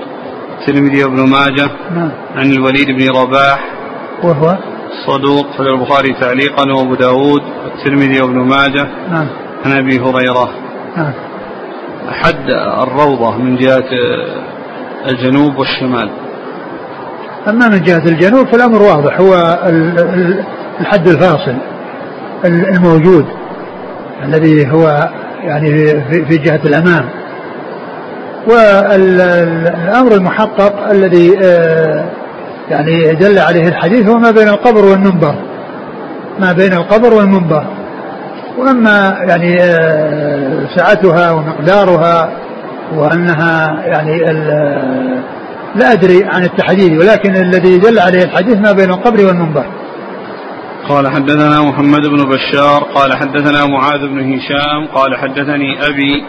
الترمذي 0.61 1.05
وابن 1.05 1.31
ماجه. 1.31 1.71
نعم. 1.95 2.11
عن 2.37 2.53
الوليد 2.53 2.87
بن 2.87 3.21
رباح. 3.21 3.71
وهو؟ 4.25 4.57
صدوق. 5.07 5.47
أخرجه 5.55 5.75
البخاري 5.75 6.15
تعليقا 6.21 6.73
وأبو 6.73 6.95
داود. 6.95 7.43
الترمذي 7.75 8.23
وابن 8.23 8.39
ماجه. 8.39 8.89
نعم. 9.11 9.29
عن 9.65 9.73
أبي 9.73 9.99
هريرة. 9.99 10.51
نعم. 10.97 11.13
حد 12.09 12.51
الروضة 12.83 13.37
من 13.37 13.57
جهة 13.57 13.89
الجنوب 15.11 15.57
والشمال. 15.59 16.11
أما 17.49 17.69
من 17.69 17.83
جهة 17.83 18.09
الجنوب 18.09 18.47
فالأمر 18.47 18.83
واضح. 18.83 19.21
هو 19.21 19.59
الحد 20.81 21.09
الفاصل. 21.09 21.55
الموجود 22.45 23.27
الذي 24.25 24.73
هو 24.73 25.09
يعني 25.43 25.71
في 26.29 26.39
جهة 26.39 26.61
الأمام. 26.65 27.05
والأمر 28.47 30.15
المحقق 30.15 30.91
الذي 30.91 31.39
آه، 31.43 32.05
يعني 32.71 33.15
دل 33.15 33.39
عليه 33.39 33.69
الحديث 33.69 34.09
هو 34.09 34.19
ما 34.19 34.31
بين 34.31 34.49
القبر 34.49 34.85
والمنبر. 34.85 35.35
ما 36.41 36.53
بين 36.53 36.73
القبر 36.73 37.15
والمنبر. 37.15 37.65
وأما 38.59 39.17
يعني 39.29 39.63
آه، 39.63 40.67
سعتها 40.77 41.33
ومقدارها 41.33 42.31
وأنها 42.97 43.83
يعني 43.87 44.19
لا 45.75 45.93
أدري 45.93 46.25
عن 46.25 46.45
التحديد 46.45 46.99
ولكن 46.99 47.37
الذي 47.37 47.79
دل 47.79 47.99
عليه 47.99 48.23
الحديث 48.23 48.57
ما 48.57 48.73
بين 48.73 48.91
القبر 48.91 49.27
والمنبر. 49.27 49.67
قال 50.89 51.09
حدثنا 51.09 51.63
محمد 51.63 52.07
بن 52.07 52.25
بشار 52.25 52.83
قال 52.95 53.17
حدثنا 53.17 53.67
معاذ 53.67 54.09
بن 54.09 54.35
هشام 54.35 54.87
قال 54.95 55.17
حدثني 55.17 55.87
أبي 55.87 56.25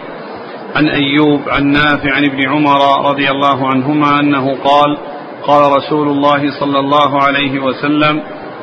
عن 0.76 0.88
أيوب 0.88 1.40
عن 1.48 1.66
نافع 1.66 2.14
عن 2.14 2.24
ابن 2.24 2.48
عمر 2.48 3.10
رضي 3.10 3.30
الله 3.30 3.68
عنهما 3.68 4.20
أنه 4.20 4.56
قال 4.64 4.98
قال 5.46 5.72
رسول 5.72 6.08
الله 6.08 6.60
صلى 6.60 6.78
الله 6.78 7.22
عليه 7.22 7.60
وسلم 7.60 8.22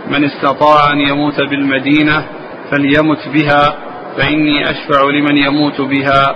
من 0.09 0.23
استطاع 0.23 0.91
أن 0.93 0.99
يموت 0.99 1.41
بالمدينة 1.41 2.25
فليمت 2.71 3.27
بها 3.33 3.77
فإني 4.17 4.63
أشفع 4.63 5.03
لمن 5.03 5.37
يموت 5.37 5.81
بها. 5.81 6.35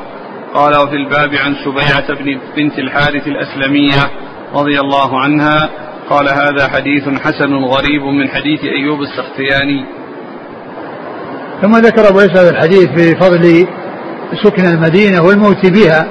قال 0.53 0.75
وفي 0.75 0.95
الباب 0.95 1.35
عن 1.35 1.55
سبيعة 1.65 2.07
بنت 2.55 2.79
الحارث 2.79 3.27
الأسلمية 3.27 4.11
رضي 4.53 4.79
الله 4.79 5.19
عنها 5.19 5.69
قال 6.11 6.29
هذا 6.29 6.67
حديث 6.67 7.03
حسن 7.03 7.53
غريب 7.53 8.03
من 8.03 8.29
حديث 8.29 8.59
أيوب 8.63 8.99
السختياني. 9.01 9.85
ثم 11.61 11.77
ذكر 11.77 12.09
أبو 12.09 12.19
عيسى 12.19 12.33
هذا 12.33 12.49
الحديث 12.49 12.87
في 12.87 13.15
فضل 13.15 13.67
سكن 14.43 14.65
المدينة 14.65 15.21
والموت 15.21 15.65
بها. 15.65 16.07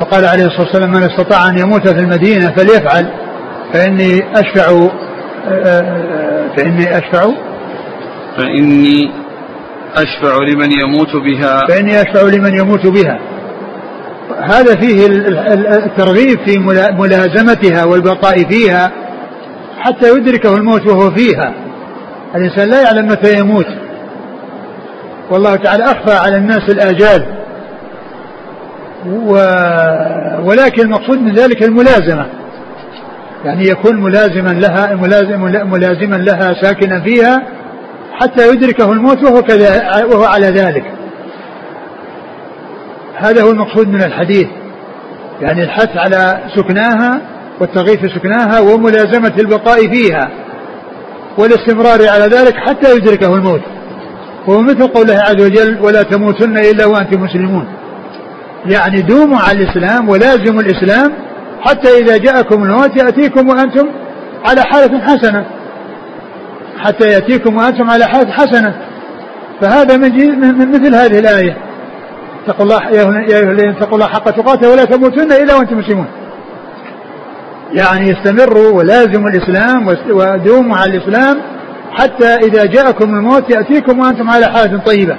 فقال 0.00 0.24
عليه 0.24 0.44
الصلاة 0.44 0.66
والسلام 0.66 0.90
من 0.90 1.02
استطاع 1.02 1.48
أن 1.48 1.58
يموت 1.58 1.88
في 1.88 2.00
المدينة 2.00 2.50
فليفعل 2.50 3.12
فإني 3.72 4.22
أشفع 4.34 4.88
فإني 6.56 6.98
أشفع. 6.98 7.30
فإني 8.36 9.10
أشفع 9.94 10.36
لمن 10.36 10.72
يموت 10.72 11.16
بها. 11.16 11.66
فإني 11.68 12.02
أشفع 12.02 12.22
لمن 12.22 12.58
يموت 12.58 12.86
بها. 12.86 13.18
هذا 14.36 14.74
فيه 14.74 15.06
الترغيب 15.86 16.38
في 16.46 16.58
ملازمتها 16.98 17.84
والبقاء 17.84 18.44
فيها 18.44 18.92
حتى 19.78 20.08
يدركه 20.16 20.54
الموت 20.56 20.86
وهو 20.86 21.10
فيها. 21.10 21.54
الإنسان 22.34 22.68
لا 22.68 22.82
يعلم 22.82 23.06
متى 23.06 23.38
يموت. 23.38 23.66
والله 25.30 25.56
تعالى 25.56 25.84
أخفى 25.84 26.12
على 26.12 26.36
الناس 26.36 26.70
الآجال. 26.70 27.26
و... 29.06 29.32
ولكن 30.44 30.82
المقصود 30.82 31.18
من 31.18 31.34
ذلك 31.34 31.62
الملازمة. 31.62 32.26
يعني 33.44 33.68
يكون 33.68 34.00
ملازما 34.02 34.50
لها 34.50 34.94
ملازم 34.94 35.40
ملازما 35.70 36.16
لها 36.16 36.62
ساكنا 36.62 37.00
فيها 37.00 37.42
حتى 38.12 38.48
يدركه 38.48 38.92
الموت 38.92 39.24
وهو 39.24 39.42
كذا 39.42 40.04
وهو 40.04 40.24
على 40.24 40.46
ذلك. 40.46 40.84
هذا 43.18 43.42
هو 43.42 43.50
المقصود 43.50 43.88
من 43.88 44.02
الحديث. 44.02 44.46
يعني 45.40 45.62
الحث 45.62 45.96
على 45.96 46.38
سكناها 46.56 47.20
والترغيب 47.60 47.98
في 47.98 48.08
سكناها 48.08 48.60
وملازمة 48.60 49.32
البقاء 49.38 49.88
فيها 49.88 50.30
والاستمرار 51.38 52.08
على 52.08 52.24
ذلك 52.24 52.54
حتى 52.56 52.96
يدركه 52.96 53.34
الموت. 53.34 53.62
وهو 54.46 54.62
مثل 54.62 54.86
قوله 54.86 55.14
عز 55.14 55.44
وجل 55.44 55.78
ولا 55.80 56.02
تموتن 56.02 56.56
إلا 56.58 56.86
وأنتم 56.86 57.22
مسلمون 57.22 57.66
يعني 58.66 59.02
دوموا 59.02 59.38
على 59.38 59.62
الإسلام 59.62 60.08
ولازموا 60.08 60.62
الإسلام 60.62 61.12
حتى 61.60 61.98
إذا 61.98 62.16
جاءكم 62.16 62.62
الموت 62.62 63.02
يأتيكم 63.02 63.48
وأنتم 63.48 63.88
على 64.44 64.62
حالة 64.62 65.00
حسنة. 65.00 65.44
حتى 66.78 67.08
يأتيكم 67.08 67.56
وأنتم 67.56 67.90
على 67.90 68.04
حالة 68.04 68.32
حسنة. 68.32 68.74
فهذا 69.60 69.96
من 69.96 70.68
مثل 70.68 70.94
هذه 70.94 71.18
الآية. 71.18 71.56
اتقوا 72.48 72.64
الله 72.64 72.90
يا 72.90 73.38
ايها 73.38 73.50
الذين 73.50 73.68
اتقوا 73.68 73.94
الله 73.94 74.06
حق 74.06 74.30
تقاته 74.30 74.70
ولا 74.70 74.84
تموتن 74.84 75.32
إلا 75.32 75.54
وأنتم 75.54 75.78
مسلمون. 75.78 76.06
يعني 77.72 78.12
استمروا 78.12 78.70
ولازموا 78.70 79.28
الإسلام 79.28 79.86
ودوموا 80.10 80.76
على 80.76 80.96
الإسلام 80.96 81.36
حتى 81.92 82.34
إذا 82.34 82.64
جاءكم 82.64 83.14
الموت 83.14 83.50
يأتيكم 83.50 83.98
وأنتم 83.98 84.30
على 84.30 84.46
حالة 84.46 84.80
طيبة. 84.86 85.16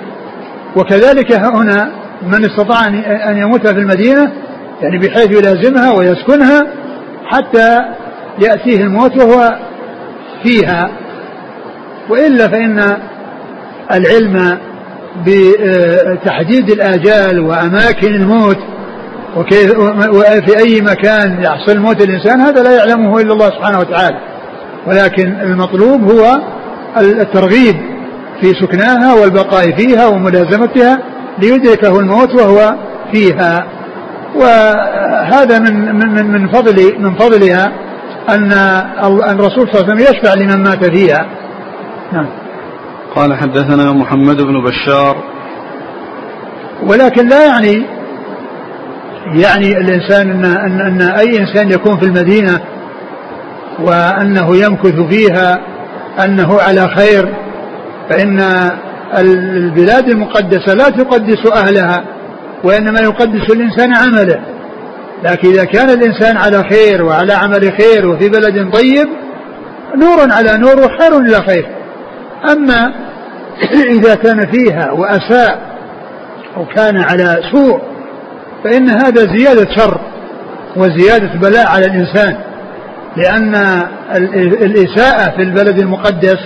وكذلك 0.78 1.34
هنا 1.34 1.92
من 2.22 2.46
استطاع 2.46 2.88
أن 3.30 3.38
يموت 3.38 3.68
في 3.68 3.80
المدينة 3.80 4.32
يعني 4.82 4.98
بحيث 4.98 5.32
يلازمها 5.38 5.92
ويسكنها 5.92 6.68
حتى 7.26 7.80
يأتيه 8.40 8.84
الموت 8.84 9.18
وهو 9.18 9.56
فيها 10.44 10.90
وإلا 12.10 12.48
فإن 12.48 12.98
العلم 13.92 14.58
بتحديد 15.26 16.70
الآجال 16.70 17.40
وأماكن 17.40 18.16
الموت 18.16 18.58
وكيف 19.38 19.78
وفي 20.10 20.58
أي 20.60 20.82
مكان 20.82 21.44
يحصل 21.44 21.80
موت 21.80 22.04
الإنسان 22.04 22.42
هذا 22.42 22.64
لا 22.64 22.78
يعلمه 22.78 23.20
إلا 23.20 23.34
الله 23.34 23.46
سبحانه 23.50 23.80
وتعالى. 23.80 24.18
ولكن 24.88 25.42
المطلوب 25.42 26.12
هو 26.12 26.42
الترغيب 26.98 27.76
في 28.42 28.54
سكناها 28.62 29.14
والبقاء 29.14 29.72
فيها 29.72 30.08
وملازمتها 30.08 31.00
ليدركه 31.42 32.00
الموت 32.00 32.36
وهو 32.36 32.76
فيها. 33.12 33.66
وهذا 34.36 35.60
من 35.60 35.96
من 35.96 36.32
من 36.32 36.48
فضل 36.52 37.00
من 37.00 37.16
فضلها 37.16 37.72
أن 38.30 38.52
الرسول 39.30 39.68
صلى 39.72 39.82
الله 39.82 39.84
عليه 39.84 39.94
وسلم 39.94 40.00
يشفع 40.00 40.34
لمن 40.34 40.64
مات 40.64 40.86
فيها. 40.98 41.26
نعم. 42.14 42.26
قال 43.16 43.34
حدثنا 43.38 43.94
محمد 43.94 44.42
بن 44.42 44.64
بشار. 44.64 45.24
ولكن 46.88 47.28
لا 47.28 47.46
يعني 47.46 47.86
يعني 49.36 49.78
الإنسان 49.78 50.32
ان 50.32 50.46
ان, 50.46 50.82
أن 50.82 51.02
أي 51.02 51.40
إنسان 51.40 51.72
يكون 51.72 51.98
في 52.00 52.06
المدينة 52.06 52.60
وأنه 53.80 54.56
يمكث 54.56 55.00
فيها 55.10 55.60
أنه 56.26 56.60
على 56.62 56.88
خير 56.88 57.34
فإن 58.10 58.40
البلاد 59.18 60.10
المقدسة 60.10 60.74
لا 60.74 60.90
تقدس 60.90 61.52
أهلها 61.54 62.04
وإنما 62.64 63.00
يقدس 63.00 63.52
الإنسان 63.52 63.94
عمله. 63.96 64.40
لكن 65.24 65.50
إذا 65.50 65.64
كان 65.66 65.90
الإنسان 65.90 66.38
على 66.38 66.64
خير 66.64 67.04
وعلى 67.04 67.34
عمل 67.34 67.74
خير 67.82 68.08
وفي 68.08 68.30
بلد 68.30 68.74
طيب 68.74 69.08
نور 69.96 70.34
على 70.34 70.58
نور 70.58 70.80
وخير 70.80 71.18
إلى 71.20 71.42
خير. 71.48 71.79
أما 72.52 72.94
إذا 73.98 74.16
كان 74.16 74.52
فيها 74.52 74.92
وأساء 74.92 75.60
أو 76.58 76.66
كان 76.66 76.98
على 76.98 77.42
سوء 77.52 77.82
فإن 78.64 78.90
هذا 78.90 79.38
زيادة 79.38 79.76
شر 79.76 80.00
وزيادة 80.76 81.40
بلاء 81.40 81.68
على 81.68 81.86
الإنسان 81.86 82.38
لأن 83.18 83.56
الإساءة 84.62 85.36
في 85.36 85.44
البلد 85.44 85.80
المقدس 85.80 86.38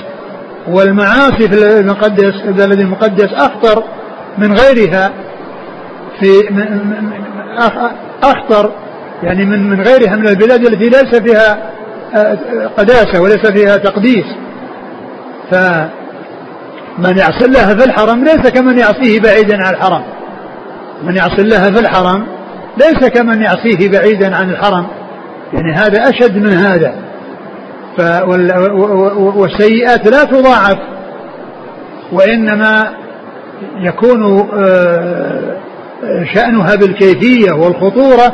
والمعاصي 0.68 1.50
في 1.50 1.80
المقدس 1.80 2.34
البلد 2.46 2.80
المقدس 2.80 3.28
أخطر 3.34 3.84
من 4.38 4.54
غيرها 4.54 5.12
في 6.20 6.30
أخطر 8.24 8.72
يعني 9.24 9.46
من 9.46 9.70
من 9.70 9.82
غيرها 9.82 10.16
من 10.16 10.28
البلاد 10.28 10.66
التي 10.66 10.90
ليس 10.90 11.16
فيها 11.16 11.74
آه، 12.16 12.38
قداسة 12.78 13.22
وليس 13.22 13.48
فيها 13.48 13.78
تقديس. 13.78 14.26
فمن 15.52 17.18
يعصي 17.18 17.46
الله 17.46 17.76
في 17.76 17.86
الحرم 17.86 18.24
ليس 18.24 18.50
كمن 18.50 18.80
يعصيه 18.80 19.20
بعيدا 19.20 19.64
عن 19.64 19.74
الحرم 19.74 20.04
من 21.04 21.16
يعصي 21.16 21.42
الله 21.42 21.72
في 21.72 21.80
الحرم 21.80 22.28
ليس 22.78 23.10
كمن 23.10 23.42
يعصيه 23.42 23.90
بعيدا 23.90 24.36
عن 24.36 24.50
الحرم 24.50 24.88
يعني 25.54 25.74
هذا 25.74 26.10
أشد 26.10 26.38
من 26.38 26.54
هذا. 26.54 26.94
والسيئات 29.36 30.08
لا 30.08 30.24
تضاعف. 30.24 30.78
وإنما 32.12 32.94
يكون 33.80 34.50
آه، 34.54 35.58
شأنها 36.36 36.76
بالكيفية 36.76 37.52
والخطورة. 37.52 38.34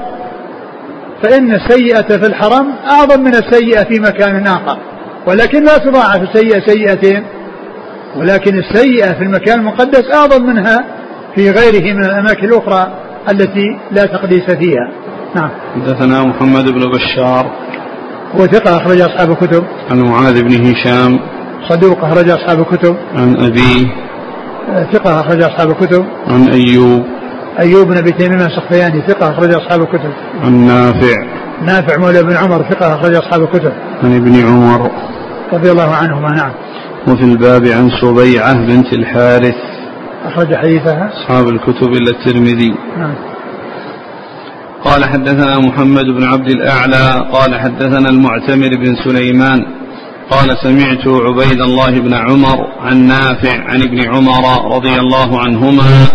فإن 1.24 1.52
السيئة 1.52 2.18
في 2.18 2.28
الحرم 2.28 2.74
أعظم 2.92 3.22
من 3.22 3.36
السيئة 3.36 3.84
في 3.84 4.00
مكان 4.00 4.48
آخر. 4.48 4.78
ولكن 5.28 5.64
لا 5.64 5.78
تضاعف 5.78 6.22
السيئة 6.22 6.68
سيئتين 6.68 7.24
ولكن 8.16 8.60
السيئة 8.60 9.14
في 9.14 9.24
المكان 9.24 9.60
المقدس 9.60 10.04
أعظم 10.14 10.46
منها 10.46 10.78
في 11.36 11.52
غيره 11.52 11.94
من 11.94 12.06
الأماكن 12.06 12.46
الأخرى 12.46 12.94
التي 13.32 13.80
لا 13.92 14.06
تقديس 14.06 14.44
فيها. 14.44 14.92
نعم. 15.36 15.50
حدثنا 15.76 16.24
محمد 16.24 16.72
بن 16.72 16.80
بشار. 16.80 17.52
هو 18.36 18.46
ثقة 18.46 18.78
أخرج 18.78 19.02
أصحاب 19.02 19.32
الكتب. 19.32 19.64
عن 19.92 20.02
معاذ 20.02 20.44
بن 20.44 20.66
هشام. 20.66 21.20
صدوق 21.70 22.06
أخرج 22.06 22.30
أصحاب 22.30 22.60
الكتب. 22.60 22.96
عن 23.16 23.36
أبيه 23.38 23.86
ثقة 24.94 25.20
أخرج 25.20 25.44
أصحاب 25.44 25.70
الكتب. 25.70 26.06
عن 26.28 26.50
أيوب. 26.50 27.04
أيوب 27.60 27.88
بن 27.88 27.98
أبي 27.98 28.12
تيمية 28.12 28.46
السختياني 28.46 29.08
ثقة 29.08 29.32
أخرج 29.32 29.54
أصحاب 29.54 29.82
الكتب. 29.82 30.12
عن 30.44 30.54
نافع. 30.54 31.39
نافع 31.66 31.98
مولى 31.98 32.24
بن 32.24 32.38
عمر 32.38 32.64
ثقة 32.70 32.96
أخرج 32.96 33.16
أصحاب 33.16 33.42
الكتب. 33.42 33.72
عن 34.04 34.16
ابن 34.16 34.46
عمر. 34.46 34.92
رضي 35.54 35.72
الله 35.72 35.96
عنهما 35.96 36.30
نعم. 36.30 36.52
وفي 37.08 37.24
الباب 37.24 37.66
عن 37.66 37.90
سبيعة 38.02 38.54
بنت 38.54 38.94
الحارث. 38.94 39.56
أخرج 40.26 40.56
حديثها. 40.56 41.10
أصحاب 41.14 41.48
الكتب 41.48 41.88
إلا 41.88 42.12
الترمذي. 42.12 42.76
نعم. 42.98 43.16
قال 44.86 45.06
حدثنا 45.06 45.60
محمد 45.60 46.06
بن 46.06 46.24
عبد 46.24 46.48
الأعلى 46.48 47.30
قال 47.34 47.60
حدثنا 47.60 48.10
المعتمر 48.10 48.70
بن 48.70 48.96
سليمان 49.04 49.60
قال 50.30 50.58
سمعت 50.64 51.08
عبيد 51.08 51.62
الله 51.62 52.00
بن 52.00 52.14
عمر 52.14 52.68
عن 52.80 52.98
نافع 52.98 53.64
عن 53.64 53.82
ابن 53.82 54.16
عمر 54.16 54.76
رضي 54.76 55.00
الله 55.00 55.40
عنهما 55.40 56.08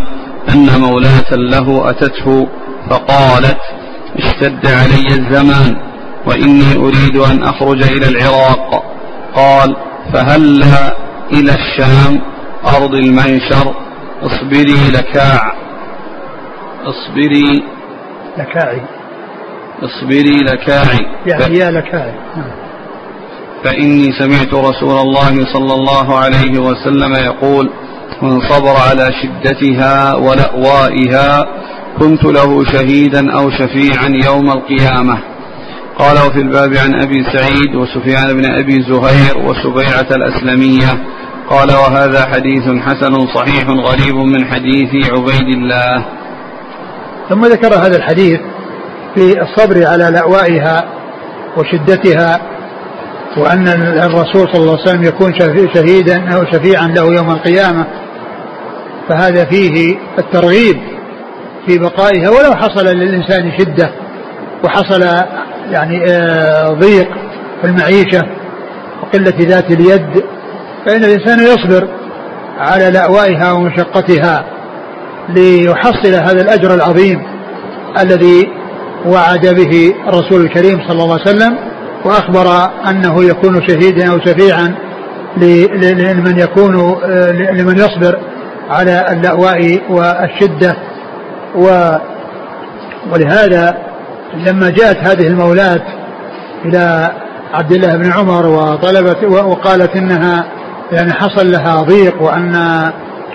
أن 0.53 0.81
مولاة 0.81 1.31
له 1.33 1.91
أتته 1.91 2.49
فقالت 2.91 3.61
اشتد 4.19 4.67
علي 4.67 5.07
الزمان 5.07 5.77
وإني 6.27 6.77
أريد 6.77 7.17
أن 7.17 7.43
أخرج 7.43 7.83
إلى 7.83 8.09
العراق. 8.09 8.85
قال 9.35 9.77
فهلا 10.13 10.97
إلى 11.33 11.53
الشام 11.53 12.21
أرض 12.67 12.95
المنشر 12.95 13.75
اصبري 14.23 14.91
لكاع. 14.93 15.53
اصبري 16.85 17.63
لكاعي. 18.39 18.81
اصبري 19.83 20.37
لكاعي. 20.37 21.07
يعني 21.27 21.59
يا 21.59 21.71
لكاعي. 21.71 22.15
فإني 23.65 24.13
سمعت 24.19 24.55
رسول 24.55 24.99
الله 24.99 25.53
صلى 25.53 25.75
الله 25.75 26.19
عليه 26.19 26.59
وسلم 26.59 27.15
يقول 27.15 27.71
من 28.23 28.41
صبر 28.41 28.77
على 28.91 29.11
شدتها 29.23 30.15
ولأوائها 30.15 31.47
كنت 31.99 32.25
له 32.25 32.65
شهيدا 32.65 33.33
أو 33.33 33.51
شفيعا 33.51 34.09
يوم 34.25 34.51
القيامة. 34.51 35.19
قال 35.99 36.17
وفي 36.17 36.39
الباب 36.39 36.75
عن 36.75 36.95
أبي 37.03 37.25
سعيد 37.33 37.75
وسفيان 37.75 38.37
بن 38.37 38.51
أبي 38.51 38.83
زهير 38.83 39.39
وسبيعة 39.39 40.17
الأسلمية. 40.17 41.05
قال 41.51 41.69
وهذا 41.69 42.27
حديث 42.27 42.83
حسن 42.83 43.27
صحيح 43.35 43.69
غريب 43.69 44.17
من 44.17 44.45
حديث 44.47 45.11
عبيد 45.13 45.57
الله. 45.57 46.05
ثم 47.29 47.45
ذكر 47.45 47.75
هذا 47.75 47.97
الحديث 47.97 48.41
في 49.15 49.43
الصبر 49.43 49.87
على 49.87 50.11
لأوائها 50.11 50.85
وشدتها 51.57 52.41
وأن 53.37 53.69
الرسول 53.99 54.49
صلى 54.53 54.61
الله 54.61 54.79
عليه 54.79 54.83
وسلم 54.83 55.05
يكون 55.05 55.35
شهيدا 55.75 56.35
أو 56.35 56.45
شفيعا 56.53 56.87
له 56.87 57.05
يوم 57.05 57.31
القيامة. 57.31 57.87
فهذا 59.09 59.45
فيه 59.45 59.97
الترغيب 60.19 60.94
في 61.67 61.79
بقائها 61.79 62.31
ولو 62.31 62.55
حصل 62.57 62.87
للإنسان 62.87 63.53
شدة 63.59 63.91
وحصل 64.65 65.03
يعني 65.71 66.05
آه، 66.11 66.71
ضيق 66.71 67.09
في 67.61 67.67
المعيشة 67.67 68.23
وقلة 69.03 69.35
ذات 69.39 69.71
اليد 69.71 70.25
فإن 70.87 71.05
الإنسان 71.05 71.39
يصبر 71.39 71.89
على 72.59 72.91
لأوائها 72.91 73.53
ومشقتها 73.53 74.45
ليحصل 75.29 76.15
هذا 76.15 76.43
الأجر 76.43 76.75
العظيم 76.75 77.23
الذي 77.99 78.49
وعد 79.07 79.47
به 79.47 79.95
الرسول 80.09 80.41
الكريم 80.41 80.81
صلى 80.89 81.03
الله 81.03 81.21
عليه 81.21 81.37
وسلم 81.37 81.59
وأخبر 82.05 82.71
أنه 82.91 83.25
يكون 83.25 83.69
شهيدا 83.69 84.11
أو 84.11 84.19
شفيعا 84.19 84.75
لمن 85.37 86.39
يكون 86.39 86.77
آه، 87.05 87.31
لمن 87.31 87.77
يصبر 87.79 88.19
على 88.71 89.07
اللأواء 89.13 89.81
والشدة. 89.91 90.77
و 91.55 91.97
ولهذا 93.13 93.79
لما 94.35 94.71
جاءت 94.71 94.97
هذه 94.97 95.27
المولاة 95.27 95.83
إلى 96.65 97.11
عبد 97.55 97.73
الله 97.73 97.97
بن 97.97 98.13
عمر 98.13 98.47
وطلبت 98.47 99.25
وقالت 99.25 99.97
إنها 99.97 100.45
يعني 100.93 101.13
حصل 101.13 101.53
لها 101.53 101.83
ضيق 101.83 102.23
وأن 102.23 102.55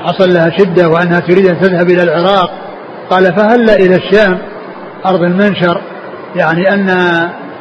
حصل 0.04 0.34
لها 0.34 0.50
شدة 0.58 0.90
وأنها 0.90 1.20
تريد 1.20 1.46
أن 1.46 1.62
تذهب 1.62 1.90
إلى 1.90 2.04
العراق 2.04 2.52
قال 3.10 3.36
فهل 3.36 3.70
إلى 3.70 3.96
الشام 3.96 4.38
أرض 5.06 5.22
المنشر 5.22 5.82
يعني 6.36 6.74
أن 6.74 6.88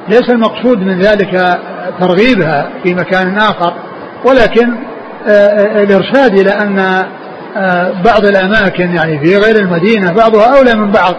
ليس 0.09 0.31
المقصود 0.31 0.79
من 0.79 1.01
ذلك 1.01 1.59
ترغيبها 2.01 2.71
في 2.83 2.95
مكان 2.95 3.39
آخر 3.39 3.75
ولكن 4.25 4.75
آه، 5.29 5.31
آه، 5.31 5.83
الإرشاد 5.83 6.39
إلى 6.39 6.51
أن 6.51 7.05
بعض 8.05 8.25
الأماكن 8.25 8.95
يعني 8.97 9.19
في 9.19 9.37
غير 9.37 9.57
المدينة 9.57 10.13
بعضها 10.13 10.59
أولى 10.59 10.75
من 10.75 10.91
بعض 10.91 11.15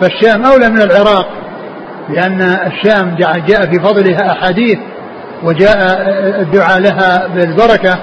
فالشام 0.00 0.44
أولى 0.44 0.68
من 0.68 0.82
العراق 0.82 1.28
لأن 2.08 2.40
الشام 2.42 3.16
جاء 3.46 3.66
في 3.66 3.80
فضلها 3.82 4.32
أحاديث 4.32 4.78
وجاء 5.42 5.76
الدعاء 6.40 6.80
لها 6.80 7.26
بالبركة 7.26 7.98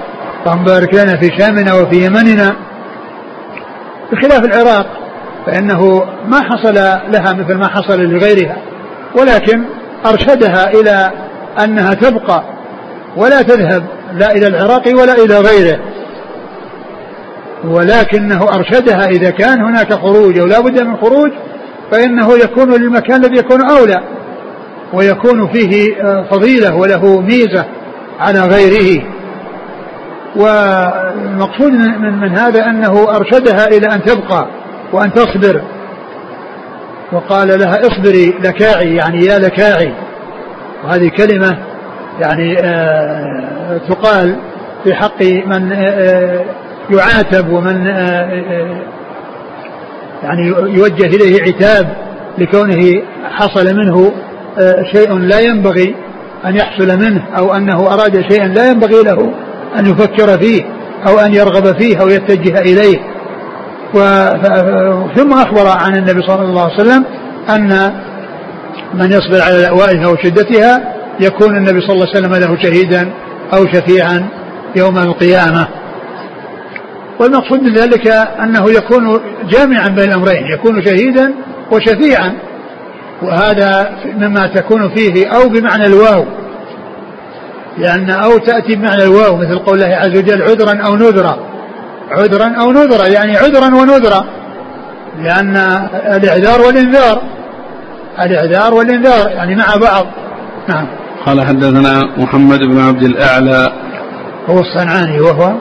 اللهم 0.46 0.64
بارك 0.64 0.94
لنا 0.94 1.16
في 1.16 1.30
شامنا 1.38 1.74
وفي 1.74 2.04
يمننا. 2.06 2.56
بخلاف 4.12 4.44
العراق 4.44 4.86
فإنه 5.46 6.04
ما 6.26 6.40
حصل 6.42 6.74
لها 7.08 7.32
مثل 7.32 7.54
ما 7.54 7.68
حصل 7.68 8.00
لغيرها 8.00 8.56
ولكن 9.16 9.64
أرشدها 10.06 10.70
إلى 10.70 11.10
أنها 11.64 11.94
تبقى 11.94 12.44
ولا 13.16 13.42
تذهب 13.42 13.84
لا 14.12 14.30
إلى 14.30 14.46
العراق 14.46 14.82
ولا 15.00 15.12
إلى 15.12 15.38
غيره. 15.38 15.78
ولكنه 17.64 18.42
أرشدها 18.54 19.06
إذا 19.06 19.30
كان 19.30 19.60
هناك 19.60 19.92
خروج 19.92 20.38
أو 20.38 20.46
لا 20.46 20.60
بد 20.60 20.80
من 20.80 20.96
خروج 20.96 21.30
فإنه 21.90 22.32
يكون 22.32 22.72
للمكان 22.72 23.24
الذي 23.24 23.38
يكون 23.38 23.70
أولى 23.70 24.02
ويكون 24.92 25.48
فيه 25.52 26.02
آه، 26.02 26.26
فضيلة 26.30 26.76
وله 26.76 27.20
ميزة 27.20 27.64
على 28.20 28.40
غيره. 28.40 29.02
والمقصود 30.36 31.72
من, 31.72 32.20
من 32.20 32.38
هذا 32.38 32.66
أنه 32.66 33.16
أرشدها 33.16 33.66
إلى 33.66 33.86
أن 33.86 34.02
تبقى 34.02 34.46
وأن 34.92 35.12
تصبر. 35.12 35.62
وقال 37.12 37.48
لها 37.48 37.80
اصبري 37.80 38.34
لكاعي 38.44 38.94
يعني 38.94 39.24
يا 39.24 39.38
لكاعي. 39.38 39.94
وهذه 40.84 41.08
كلمة 41.08 41.58
يعني 42.20 42.56
آه 42.60 43.80
تقال 43.88 44.36
في 44.84 44.94
حق 44.94 45.22
من 45.22 45.72
آه 45.72 46.44
يعاتب 46.90 47.52
ومن 47.52 47.86
آه 47.86 48.92
يعني 50.22 50.46
يوجه 50.48 51.06
إليه 51.06 51.42
عتاب 51.42 51.96
لكونه 52.38 53.02
حصل 53.30 53.76
منه 53.76 54.12
آه، 54.58 54.82
شيء 54.92 55.18
لا 55.18 55.40
ينبغي 55.40 55.94
أن 56.46 56.56
يحصل 56.56 56.98
منه 56.98 57.22
أو 57.38 57.54
أنه 57.54 57.94
أراد 57.94 58.24
شيئا 58.30 58.46
لا 58.46 58.70
ينبغي 58.70 59.02
له 59.02 59.34
أن 59.78 59.86
يفكر 59.86 60.38
فيه 60.38 60.62
أو 61.08 61.18
أن 61.18 61.34
يرغب 61.34 61.80
فيه 61.80 62.00
أو 62.00 62.08
يتجه 62.08 62.60
إليه. 62.60 62.98
ثم 65.16 65.32
أخبر 65.32 65.68
عن 65.68 65.94
النبي 65.94 66.22
صلى 66.22 66.44
الله 66.44 66.62
عليه 66.62 66.74
وسلم 66.74 67.04
أن 67.50 67.92
من 68.94 69.12
يصبر 69.12 69.42
على 69.42 69.62
لأوائها 69.62 70.08
وشدتها 70.08 70.94
يكون 71.20 71.56
النبي 71.56 71.80
صلى 71.80 71.92
الله 71.92 72.06
عليه 72.14 72.18
وسلم 72.18 72.34
له 72.34 72.62
شهيدا 72.62 73.10
أو 73.54 73.66
شفيعا 73.66 74.28
يوم 74.76 74.98
القيامة. 74.98 75.68
والمقصود 77.22 77.62
من 77.62 77.74
ذلك 77.74 78.08
أنه 78.42 78.70
يكون 78.70 79.20
جامعا 79.50 79.88
بين 79.88 80.08
الأمرين 80.08 80.46
يكون 80.46 80.84
شهيدا 80.84 81.34
وشفيعا. 81.72 82.32
وهذا 83.22 83.98
مما 84.16 84.46
تكون 84.46 84.94
فيه 84.94 85.28
أو 85.28 85.48
بمعنى 85.48 85.86
الواو 85.86 86.24
لأن 87.78 88.10
أو 88.10 88.38
تأتي 88.38 88.74
بمعنى 88.74 89.02
الواو 89.02 89.36
مثل 89.36 89.58
قول 89.58 89.82
الله 89.82 89.96
عز 89.96 90.18
وجل 90.18 90.42
عذرا 90.42 90.82
أو 90.86 90.96
نذرا. 90.96 91.38
عذرا 92.10 92.54
أو 92.60 92.72
نذرا 92.72 93.06
يعني 93.06 93.36
عذرا 93.36 93.66
ونذرا 93.66 94.26
لأن 95.18 95.56
الإعذار 96.16 96.60
والإنذار 96.66 97.22
الإعذار 98.22 98.74
والإنذار 98.74 99.30
يعني 99.30 99.54
مع 99.54 99.66
بعض. 99.80 100.06
نعم. 100.68 100.86
قال 101.26 101.46
حدثنا 101.46 102.02
محمد 102.16 102.58
بن 102.58 102.80
عبد 102.80 103.02
الأعلى. 103.02 103.72
هو 104.48 104.60
الصنعاني 104.60 105.20
وهو 105.20 105.52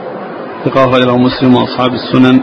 ثقة 0.65 0.85
أخرجه 0.85 1.17
مسلم 1.17 1.55
وأصحاب 1.55 1.91
السنن. 1.93 2.41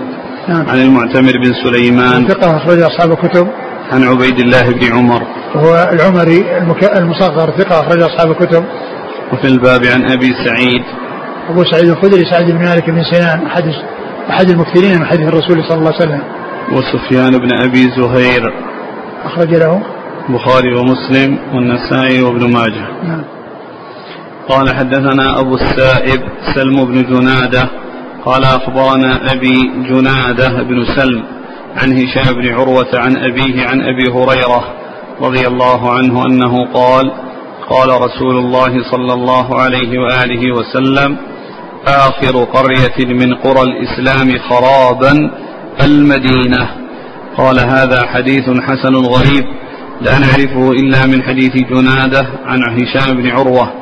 نعم. 0.49 0.69
عن 0.69 0.81
المعتمر 0.81 1.33
بن 1.33 1.53
سليمان. 1.65 2.29
ثقة 2.29 2.57
أخرج 2.57 2.79
أصحاب 2.79 3.13
الكتب. 3.13 3.49
عن 3.93 4.03
عبيد 4.03 4.39
الله 4.41 4.71
بن 4.71 4.93
عمر. 4.93 5.23
وهو 5.55 5.91
العمري 5.93 6.59
المصغر 6.97 7.51
ثقة 7.59 7.81
أخرج 7.81 8.03
أصحاب 8.03 8.31
الكتب. 8.31 8.65
وفي 9.33 9.47
الباب 9.47 9.85
عن 9.85 10.11
أبي 10.13 10.35
سعيد. 10.45 10.83
أبو 11.51 11.65
سعيد 11.65 11.89
الخدري 11.89 12.25
سعد 12.25 12.45
بن 12.45 12.65
مالك 12.65 12.91
بن 12.91 13.03
سنان 13.13 13.47
أحد 13.47 13.65
أحد 14.31 14.51
المكثرين 14.51 14.99
من 14.99 15.07
حديث 15.07 15.29
الرسول 15.29 15.65
صلى 15.69 15.79
الله 15.79 15.93
عليه 15.95 16.07
وسلم. 16.07 16.23
وسفيان 16.73 17.39
بن 17.39 17.49
أبي 17.65 17.83
زهير. 17.97 18.53
أخرج 19.25 19.55
له. 19.55 19.83
البخاري 20.29 20.75
ومسلم 20.75 21.39
والنسائي 21.55 22.23
وابن 22.23 22.53
ماجه. 22.53 22.87
نعم. 23.05 23.25
قال 24.49 24.75
حدثنا 24.75 25.41
أبو 25.41 25.55
السائب 25.55 26.21
سلم 26.55 26.85
بن 26.85 27.03
جنادة 27.03 27.69
قال 28.29 28.45
أخبرنا 28.45 29.33
أبي 29.33 29.57
جنادة 29.89 30.63
بن 30.63 30.87
سلم 30.97 31.25
عن 31.77 31.93
هشام 31.93 32.35
بن 32.35 32.49
عروة 32.55 32.89
عن 32.95 33.17
أبيه 33.17 33.67
عن 33.67 33.81
أبي 33.81 34.11
هريرة 34.13 34.65
رضي 35.21 35.47
الله 35.47 35.93
عنه 35.93 36.27
أنه 36.27 36.73
قال 36.75 37.13
قال 37.71 37.89
رسول 37.89 38.37
الله 38.37 38.91
صلى 38.91 39.13
الله 39.13 39.61
عليه 39.61 39.99
وآله 39.99 40.43
وسلم 40.59 41.17
آخر 41.87 42.45
قرية 42.45 43.15
من 43.15 43.35
قرى 43.35 43.63
الإسلام 43.63 44.39
خرابا 44.51 45.31
المدينة. 45.85 46.69
قال 47.37 47.59
هذا 47.61 48.07
حديث 48.07 48.45
حسن 48.61 48.95
غريب 48.95 49.45
لا 50.01 50.19
نعرفه 50.19 50.71
إلا 50.71 51.07
من 51.07 51.23
حديث 51.23 51.53
جنادة 51.57 52.27
عن 52.45 52.61
هشام 52.63 53.17
بن 53.17 53.31
عروة. 53.31 53.73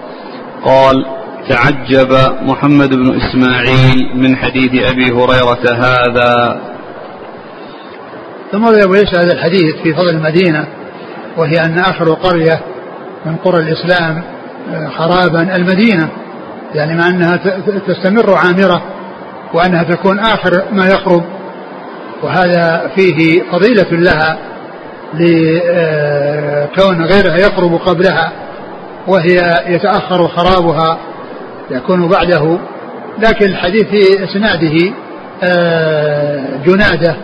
قال 0.65 1.16
تعجب 1.49 2.13
محمد 2.43 2.95
بن 2.95 3.21
إسماعيل 3.21 4.11
من 4.15 4.37
حديث 4.37 4.91
أبي 4.91 5.05
هريرة 5.05 5.75
هذا. 5.75 6.61
ثم 8.53 8.65
أبو 8.65 8.95
عيسى 8.95 9.17
هذا 9.17 9.33
الحديث 9.33 9.77
في 9.83 9.95
فضل 9.95 10.09
المدينة 10.09 10.67
وهي 11.37 11.65
أن 11.65 11.79
آخر 11.79 12.15
قرية 12.15 12.61
من 13.27 13.37
قرى 13.37 13.63
الإسلام 13.63 14.23
آه، 14.71 14.89
خرابا 14.89 15.57
المدينة 15.57 16.09
يعني 16.75 16.95
مع 16.95 17.09
أنها 17.09 17.37
تستمر 17.89 18.35
عامرة 18.35 18.83
وأنها 19.55 19.83
تكون 19.83 20.19
آخر 20.19 20.63
ما 20.73 20.87
يخرب 20.87 21.25
وهذا 22.23 22.91
فيه 22.97 23.43
فضيلة 23.53 23.91
لها 23.91 24.39
لكون 25.15 27.05
غيرها 27.05 27.37
يقرب 27.37 27.75
قبلها 27.75 28.33
وهي 29.07 29.65
يتأخر 29.67 30.29
خرابها 30.29 30.99
يكون 31.71 32.09
بعده 32.09 32.59
لكن 33.19 33.47
الحديث 33.47 33.87
في 33.87 34.25
إسناده 34.25 34.93
آه، 35.43 36.45
جنادة 36.67 37.17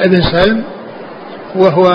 ابن 0.00 0.22
سلم 0.22 0.62
وهو 1.56 1.86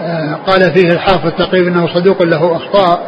آه، 0.00 0.34
قال 0.46 0.72
فيه 0.74 0.92
الحافظ 0.92 1.30
تقريبا 1.38 1.68
إنه 1.68 1.94
صدوق 1.94 2.22
له 2.22 2.56
أخطاء. 2.56 3.06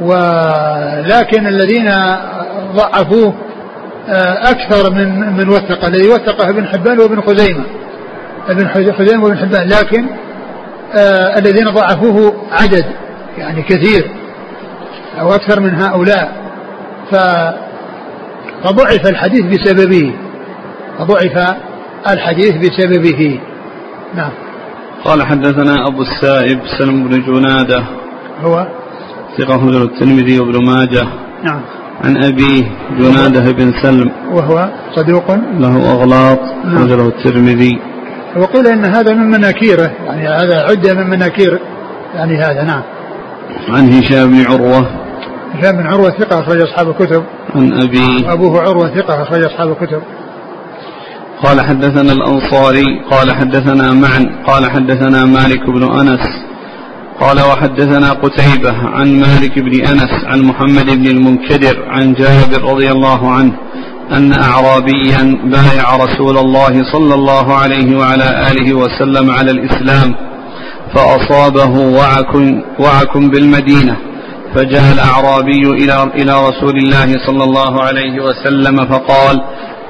ولكن 0.00 1.46
الذين 1.46 1.90
ضعفوه 2.74 3.34
آه، 4.08 4.50
أكثر 4.50 4.90
من 4.90 5.36
من 5.36 5.48
وثق 5.48 5.84
الذي 5.84 6.08
وثقه 6.08 6.48
ابن 6.48 6.66
حبان 6.66 6.98
وابن 6.98 7.20
خزيمة 7.20 7.64
ابن 8.48 8.92
خزيمة 8.92 9.24
وابن 9.24 9.38
حبان. 9.38 9.68
لكن 9.68 10.06
آه 10.94 11.38
الذين 11.38 11.64
ضعفوه 11.64 12.34
عدد 12.52 12.84
يعني 13.38 13.62
كثير. 13.62 14.21
أو 15.20 15.34
أكثر 15.34 15.60
من 15.60 15.74
هؤلاء 15.74 16.42
فضعف 18.64 19.06
الحديث 19.06 19.44
بسببه 19.44 20.14
فضعف 20.98 21.56
الحديث 22.08 22.54
بسببه. 22.56 23.40
نعم. 24.14 24.30
قال 25.04 25.22
حدثنا 25.22 25.86
أبو 25.86 26.02
السائب 26.02 26.60
سلم 26.78 27.08
بن 27.08 27.22
جنادة 27.22 27.84
هو؟ 28.40 28.66
ثقة 29.38 29.64
مثل 29.66 29.82
الترمذي 29.82 30.40
وابن 30.40 30.64
ماجه. 30.66 31.06
نعم. 31.44 31.60
عن 32.04 32.24
أبيه 32.24 32.64
جنادة 32.98 33.52
بن 33.52 33.72
سلم. 33.82 34.12
وهو 34.32 34.68
صدوق؟ 34.94 35.34
له 35.58 35.92
أغلاط 35.92 36.40
نعم. 36.64 36.88
له 36.88 37.08
الترمذي. 37.08 37.78
وقيل 38.36 38.66
إن 38.66 38.84
هذا 38.84 39.14
من 39.14 39.30
مناكيره 39.30 39.90
يعني 40.06 40.28
هذا 40.28 40.62
عدة 40.70 40.94
من 40.94 41.10
مناكير 41.10 41.60
يعني 42.14 42.36
هذا 42.36 42.64
نعم. 42.64 42.82
عن 43.68 43.92
هشام 43.92 44.30
بن 44.30 44.46
عروة. 44.46 45.01
هشام 45.52 45.76
بن 45.76 45.86
عروة 45.86 46.10
ثقة 46.10 46.40
أخرج 46.40 46.60
أصحاب 46.62 46.88
الكتب. 46.90 47.22
عن 47.54 47.72
أبيه 47.72 48.32
أبوه 48.32 48.60
عروة 48.60 48.94
ثقة 48.94 49.22
أخرج 49.22 49.44
أصحاب 49.44 49.70
الكتب. 49.70 50.02
قال 51.42 51.60
حدثنا 51.60 52.12
الأنصاري 52.12 53.00
قال 53.10 53.32
حدثنا 53.34 53.92
معا 53.92 54.42
قال 54.46 54.70
حدثنا 54.70 55.24
مالك 55.24 55.70
بن 55.70 55.82
أنس 56.00 56.20
قال 57.20 57.40
وحدثنا 57.40 58.12
قتيبة 58.12 58.72
عن 58.72 59.20
مالك 59.20 59.58
بن 59.58 59.74
أنس 59.86 60.24
عن 60.24 60.42
محمد 60.42 60.86
بن 60.86 61.06
المنكدر 61.06 61.84
عن 61.88 62.14
جابر 62.14 62.62
رضي 62.72 62.90
الله 62.90 63.30
عنه 63.30 63.52
أن 64.12 64.32
أعرابيا 64.32 65.38
بايع 65.44 65.96
رسول 65.96 66.38
الله 66.38 66.92
صلى 66.92 67.14
الله 67.14 67.54
عليه 67.54 67.98
وعلى 67.98 68.50
آله 68.50 68.74
وسلم 68.74 69.30
على 69.30 69.50
الإسلام 69.50 70.14
فأصابه 70.94 71.78
وعك, 71.78 72.34
وعك 72.78 73.16
بالمدينة. 73.16 73.96
فجاء 74.54 74.92
الأعرابي 74.92 75.70
إلى 75.70 76.10
إلى 76.14 76.32
رسول 76.48 76.76
الله 76.76 77.26
صلى 77.26 77.44
الله 77.44 77.82
عليه 77.82 78.20
وسلم 78.22 78.76
فقال 78.86 79.40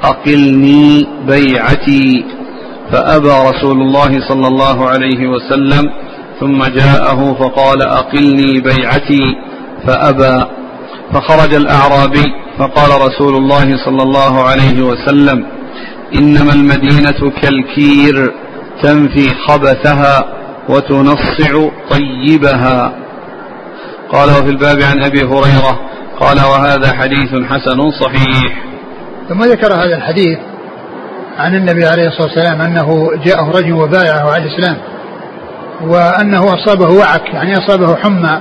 أقلني 0.02 1.06
بيعتي. 1.26 2.24
فأبى 2.92 3.34
رسول 3.50 3.80
الله 3.80 4.28
صلى 4.28 4.46
الله 4.48 4.88
عليه 4.88 5.26
وسلم 5.26 5.90
ثم 6.40 6.64
جاءه 6.64 7.36
فقال 7.40 7.82
أقلني 7.82 8.60
بيعتي. 8.60 9.24
فأبى. 9.86 10.44
فخرج 11.12 11.54
الأعرابي 11.54 12.24
فقال 12.58 12.90
رسول 13.06 13.36
الله 13.36 13.76
صلى 13.84 14.02
الله 14.02 14.42
عليه 14.42 14.82
وسلم 14.82 15.46
إنما 16.14 16.52
المدينة 16.52 17.30
كالكير 17.42 18.32
تنفي 18.82 19.34
خبثها 19.48 20.24
وتنصع 20.68 21.68
طيبها. 21.90 23.01
قال 24.12 24.30
وفي 24.30 24.50
الباب 24.50 24.82
عن 24.82 25.04
أبي 25.04 25.20
هريرة 25.22 25.80
قال 26.20 26.36
وهذا 26.36 26.92
حديث 26.92 27.34
حسن 27.50 27.90
صحيح. 27.90 28.62
ثم 29.28 29.42
ذكر 29.42 29.74
هذا 29.74 29.96
الحديث 29.96 30.38
عن 31.38 31.54
النبي 31.54 31.84
عليه 31.86 32.08
الصلاة 32.08 32.26
والسلام 32.26 32.60
أنه 32.60 33.10
جاءه 33.24 33.50
رجل 33.50 33.72
وبايعه 33.72 34.30
على 34.32 34.44
الإسلام 34.44 34.76
وأنه 35.80 36.54
أصابه 36.54 36.94
وعك 36.94 37.34
يعني 37.34 37.54
أصابه 37.54 37.96
حمى 37.96 38.40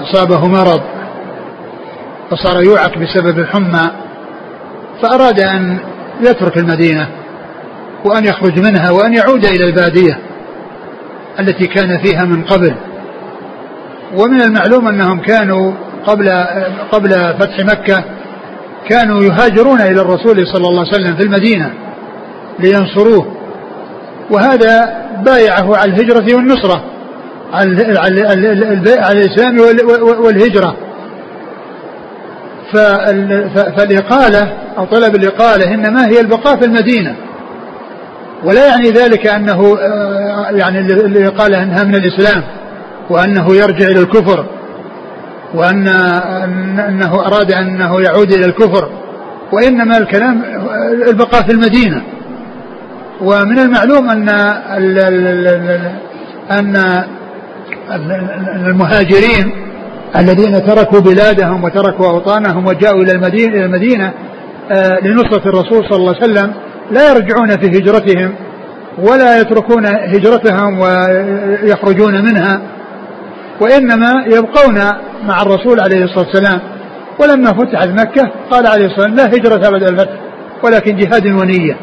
أصابه 0.00 0.48
مرض 0.48 0.82
فصار 2.30 2.62
يوعك 2.64 2.98
بسبب 2.98 3.38
الحمى 3.38 3.90
فأراد 5.02 5.40
أن 5.40 5.78
يترك 6.20 6.56
المدينة 6.56 7.08
وأن 8.04 8.24
يخرج 8.24 8.58
منها 8.58 8.90
وأن 8.90 9.14
يعود 9.14 9.44
إلى 9.44 9.64
البادية 9.64 10.18
التي 11.40 11.66
كان 11.66 11.98
فيها 12.02 12.24
من 12.24 12.42
قبل. 12.44 12.74
ومن 14.18 14.42
المعلوم 14.42 14.88
أنهم 14.88 15.20
كانوا 15.20 15.72
قبل 16.06 16.28
قبل 16.92 17.10
فتح 17.10 17.58
مكة 17.58 18.04
كانوا 18.88 19.22
يهاجرون 19.22 19.80
إلى 19.80 20.00
الرسول 20.00 20.46
صلى 20.46 20.68
الله 20.68 20.80
عليه 20.80 20.92
وسلم 20.92 21.16
في 21.16 21.22
المدينة 21.22 21.70
لينصروه. 22.58 23.36
وهذا 24.30 25.04
بايعه 25.24 25.76
على 25.76 25.92
الهجرة 25.92 26.36
والنصرة 26.36 26.84
على 27.52 27.94
على 28.98 29.20
الإسلام 29.20 29.58
والهجرة. 30.24 30.76
فالإقالة 33.76 34.52
أو 34.78 34.84
طلب 34.84 35.14
الإقالة 35.14 35.74
إنما 35.74 36.06
هي 36.06 36.20
البقاء 36.20 36.56
في 36.60 36.66
المدينة. 36.66 37.16
ولا 38.44 38.66
يعني 38.66 38.90
ذلك 38.90 39.26
أنه 39.26 39.78
آه، 39.78 40.50
يعني 40.50 40.80
الإقالة 40.80 41.62
أنها 41.62 41.84
من 41.84 41.94
الإسلام. 41.94 42.42
وأنه 43.10 43.54
يرجع 43.54 43.86
إلى 43.86 44.00
الكفر 44.00 44.46
وأن 45.54 45.88
أنه 46.78 47.14
أراد 47.26 47.52
أنه 47.52 48.00
يعود 48.00 48.32
إلى 48.32 48.46
الكفر 48.46 48.88
وإنما 49.52 49.98
الكلام 49.98 50.42
البقاء 51.08 51.42
في 51.42 51.52
المدينة. 51.52 52.02
ومن 53.20 53.58
المعلوم 53.58 54.10
أن 54.10 54.28
أن 56.50 57.04
المهاجرين 58.66 59.52
الذين 60.16 60.66
تركوا 60.66 61.00
بلادهم 61.00 61.64
وتركوا 61.64 62.06
أوطانهم 62.06 62.66
وجاءوا 62.66 63.02
إلى 63.02 63.12
المدينة, 63.12 63.54
إلى 63.54 63.64
المدينة 63.64 64.12
آه، 64.70 65.00
لنصرة 65.02 65.48
الرسول 65.48 65.84
صلى 65.90 65.96
الله 65.96 66.14
عليه 66.14 66.32
وسلم 66.32 66.52
لا 66.90 67.10
يرجعون 67.10 67.48
في 67.48 67.66
هجرتهم 67.66 68.34
ولا 68.98 69.40
يتركون 69.40 69.86
هجرتهم 69.86 70.78
ويخرجون 70.78 72.24
منها. 72.24 72.60
وإنما 73.60 74.24
يبقون 74.26 74.74
مع 75.26 75.42
الرسول 75.42 75.80
عليه 75.80 76.04
الصلاة 76.04 76.26
والسلام. 76.26 76.60
ولما 77.20 77.52
فتحت 77.52 77.88
مكة 77.88 78.30
قال 78.50 78.66
عليه 78.66 78.86
الصلاة 78.86 79.08
والسلام 79.08 79.14
لا 79.14 79.26
هجرة 79.26 79.70
بعد 79.70 79.82
الفتح 79.82 80.20
ولكن 80.62 80.96
جهاد 80.96 81.26
ونية. 81.26 81.76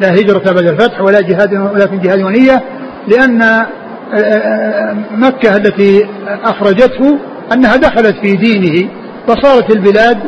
لا 0.00 0.14
هجرة 0.14 0.52
بعد 0.52 0.66
الفتح 0.66 1.00
ولا 1.00 1.20
جهاد 1.20 1.54
ولكن 1.54 1.98
جهاد 1.98 2.20
ونية 2.20 2.62
لأن 3.08 3.42
آه، 3.42 3.66
آه، 4.14 4.96
مكة 5.10 5.56
التي 5.56 6.06
أخرجته 6.44 7.18
أنها 7.54 7.76
دخلت 7.76 8.16
في 8.22 8.36
دينه 8.36 8.88
فصارت 9.28 9.76
البلاد 9.76 10.18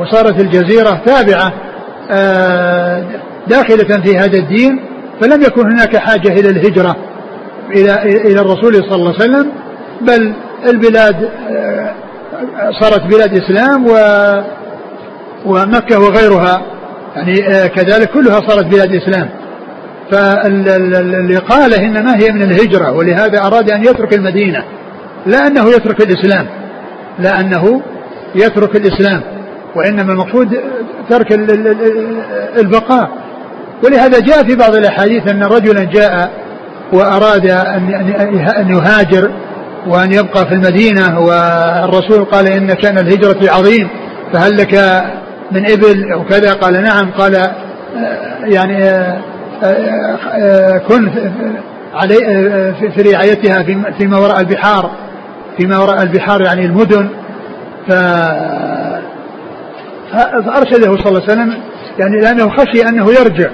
وصارت 0.00 0.40
الجزيرة 0.40 1.00
تابعة 1.06 1.52
آه، 2.10 3.04
داخلة 3.46 4.02
في 4.02 4.18
هذا 4.18 4.38
الدين 4.38 4.80
فلم 5.20 5.42
يكن 5.42 5.72
هناك 5.72 5.96
حاجة 5.96 6.28
إلى 6.28 6.48
الهجرة 6.48 6.96
إلى 7.70 8.02
إلى 8.02 8.40
الرسول 8.40 8.74
صلى 8.74 8.94
الله 8.94 9.14
عليه 9.20 9.24
وسلم. 9.24 9.52
بل 10.06 10.34
البلاد 10.66 11.30
آه، 11.50 11.94
صارت 12.80 13.02
بلاد 13.02 13.38
إسلام 13.38 13.86
و 13.86 13.94
ومكة 15.46 15.98
وغيرها. 16.00 16.62
يعني 17.16 17.48
آه، 17.48 17.66
كذلك 17.66 18.10
كلها 18.10 18.40
صارت 18.48 18.64
بلاد 18.64 18.94
إسلام. 18.94 19.28
فالإقالة 20.12 21.76
إنما 21.76 22.16
هي 22.16 22.32
من 22.32 22.42
الهجرة 22.42 22.92
ولهذا 22.92 23.46
أراد 23.46 23.70
أن 23.70 23.82
يترك 23.82 24.14
المدينة. 24.14 24.64
لا 25.26 25.46
أنه 25.46 25.68
يترك 25.68 26.00
الإسلام 26.00 26.46
لا 27.18 27.40
أنه 27.40 27.82
يترك 28.34 28.76
الإسلام 28.76 29.22
وإنما 29.76 30.12
المقصود 30.12 30.60
ترك 31.10 31.32
البقاء. 32.58 33.10
ولهذا 33.84 34.20
جاء 34.20 34.42
في 34.42 34.56
بعض 34.56 34.74
الأحاديث 34.74 35.30
أن 35.30 35.42
رجلا 35.42 35.84
جاء 35.84 36.30
وأراد 36.92 37.46
أن 38.56 38.68
يهاجر. 38.68 39.30
وأن 39.86 40.12
يبقى 40.12 40.46
في 40.46 40.54
المدينة 40.54 41.20
والرسول 41.20 42.24
قال 42.24 42.46
إن 42.52 42.72
كان 42.72 42.98
الهجرة 42.98 43.52
عظيم 43.52 43.88
فهل 44.32 44.56
لك 44.56 44.74
من 45.52 45.70
إبل 45.70 46.12
أو 46.12 46.24
كذا؟ 46.24 46.52
قال 46.52 46.82
نعم 46.82 47.10
قال 47.10 47.50
يعني 48.44 48.84
كن 50.88 51.10
علي 51.94 52.16
في 52.96 53.02
رعايتها 53.12 53.64
فيما 53.98 54.18
وراء 54.18 54.40
البحار 54.40 54.90
فيما 55.58 55.78
وراء 55.78 56.02
البحار 56.02 56.42
يعني 56.42 56.66
المدن. 56.66 57.08
ف 57.88 57.92
فأرشده 60.46 60.96
صلى 60.96 61.08
الله 61.08 61.22
عليه 61.22 61.32
وسلم 61.32 61.54
يعني 61.98 62.20
لأنه 62.20 62.48
خشي 62.48 62.88
أنه 62.88 63.06
يرجع 63.12 63.50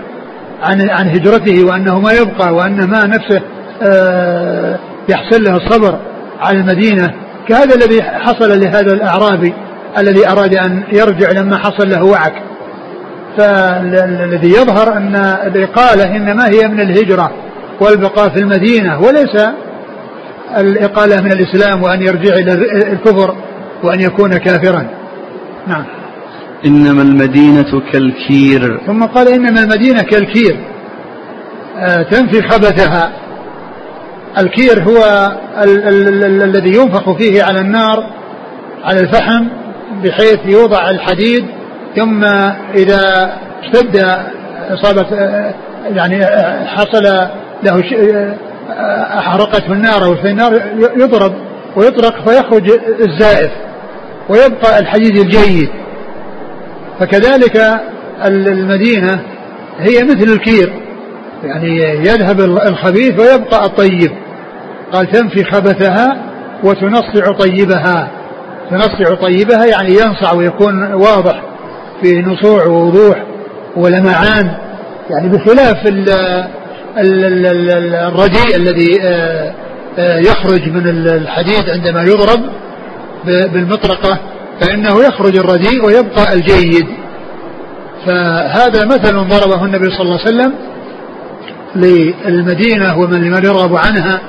عن 0.63 0.91
عن 0.91 1.09
هجرته 1.09 1.65
وأنه 1.67 2.01
ما 2.01 2.13
يبقى 2.13 2.55
وأن 2.55 2.91
ما 2.91 3.07
نفسه 3.07 3.43
آه، 3.83 4.79
يحصل 5.09 5.45
له 5.45 5.57
الصبر. 5.57 5.99
على 6.41 6.61
المدينة 6.61 7.15
كهذا 7.49 7.75
الذي 7.75 8.03
حصل 8.03 8.61
لهذا 8.61 8.95
الأعرابي 8.95 9.55
الذي 9.99 10.29
أراد 10.29 10.55
أن 10.55 10.83
يرجع 10.93 11.31
لما 11.31 11.57
حصل 11.57 11.91
له 11.91 12.05
وعك 12.05 12.43
فالذي 13.39 14.49
يظهر 14.49 14.97
أن 14.97 15.17
الإقالة 15.47 16.17
إنما 16.17 16.49
هي 16.49 16.69
من 16.69 16.81
الهجرة 16.81 17.31
والبقاء 17.81 18.29
في 18.29 18.41
المدينة 18.41 19.01
وليس 19.01 19.49
الإقالة 20.57 21.21
من 21.21 21.33
الإسلام 21.33 21.83
وأن 21.83 22.03
يرجع 22.03 22.35
إلى 22.35 22.53
الكفر 22.93 23.37
وأن 23.83 24.01
يكون 24.01 24.37
كافرا. 24.37 24.89
نعم. 25.67 25.85
إنما 26.67 27.03
المدينة 27.03 27.83
كالكير. 27.93 28.81
ثم 28.87 29.05
قال 29.05 29.29
إنما 29.29 29.61
المدينة 29.61 30.03
كالكير. 30.03 30.57
آه 31.77 32.03
تنفي 32.03 32.43
خبثها. 32.49 33.13
الكير 34.39 34.83
هو 34.83 35.33
ال- 35.63 35.89
ال- 35.89 36.25
ال- 36.25 36.43
الذي 36.43 36.69
ينفخ 36.77 37.13
فيه 37.17 37.43
على 37.43 37.61
النار 37.61 38.11
على 38.85 39.01
الفحم 39.01 39.45
بحيث 40.05 40.39
يوضع 40.47 40.91
الحديد 40.91 41.45
ثم 41.97 42.25
إذا 42.77 43.33
اشتد 43.63 43.97
إصابة 44.71 45.07
يعني 45.95 46.27
حصل 46.67 47.03
له 47.63 47.83
أحرقته 49.19 49.73
النار 49.73 50.05
أو 50.05 50.13
النار 50.25 50.61
يضرب 50.97 51.33
ويطرق 51.77 52.29
فيخرج 52.29 52.71
الزائف 53.09 53.51
ويبقى 54.29 54.79
الحديد 54.79 55.17
الجيد. 55.17 55.69
فكذلك 57.01 57.81
المدينة 58.27 59.21
هي 59.81 60.03
مثل 60.05 60.33
الكير. 60.33 60.73
يعني 61.43 61.79
يذهب 61.81 62.41
الخبيث 62.41 63.21
ويبقى 63.21 63.65
الطيب. 63.65 64.13
قال 64.93 65.11
تنفي 65.11 65.45
خبثها 65.45 66.17
وتنصع 66.65 67.33
طيبها. 67.33 68.11
تنصع 68.71 69.15
طيبها 69.15 69.67
يعني 69.67 69.91
ينصع 69.91 70.33
ويكون 70.33 70.93
واضح 70.93 71.43
في 72.03 72.23
نصوع 72.23 72.67
ووضوح 72.67 73.23
ولمعان. 73.77 74.55
يعني 75.11 75.29
بخلاف 75.29 75.77
الرديء 76.97 78.57
الذي 78.57 79.03
آه، 79.03 79.53
آه، 79.99 80.19
يخرج 80.19 80.69
من 80.69 80.89
الحديد 81.09 81.71
عندما 81.71 82.03
يضرب 82.03 82.41
بالمطرقة 83.25 84.19
فإنه 84.61 85.05
يخرج 85.05 85.37
الرديء 85.37 85.85
ويبقى 85.85 86.33
الجيد. 86.35 86.87
فهذا 88.07 88.85
مثل 88.85 89.13
ضربه 89.13 89.65
النبي 89.65 89.91
صلى 89.91 90.03
الله 90.03 90.21
عليه 90.21 90.37
وسلم 90.37 90.55
للمدينة 91.77 92.99
ومن 92.99 93.21
لمن 93.25 93.45
يرغب 93.45 93.77
عنها 93.77 94.21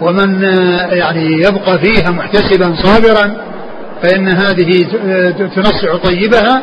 ومن 0.00 0.44
آه، 0.44 0.86
يعني 0.94 1.32
يبقى 1.32 1.78
فيها 1.78 2.10
محتسبا 2.10 2.74
صابرا 2.82 3.36
فإن 4.02 4.28
هذه 4.28 4.86
تنصع 5.54 5.96
طيبها. 5.96 6.62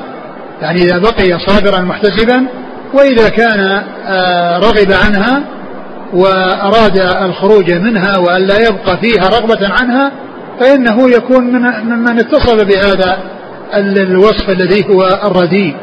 يعني 0.62 0.82
إذا 0.82 0.98
بقي 0.98 1.40
صابرا 1.40 1.82
محتسبا 1.82 2.48
وإذا 2.94 3.30
كان 3.30 3.84
آه، 4.08 4.60
رغب 4.60 4.92
عنها 4.92 5.44
وأراد 6.14 7.00
الخروج 7.00 7.72
منها 7.72 8.18
وأن 8.18 8.42
لا 8.42 8.58
يبقى 8.58 8.98
فيها 8.98 9.28
رغبة 9.30 9.68
عنها 9.68 10.12
فإنه 10.60 11.10
يكون 11.10 11.44
من 11.44 11.62
ممن 11.62 12.20
اتصل 12.20 12.66
بهذا 12.66 13.18
الوصف 13.78 14.50
الذي 14.50 14.86
هو 14.90 15.20
الرديء 15.24 15.76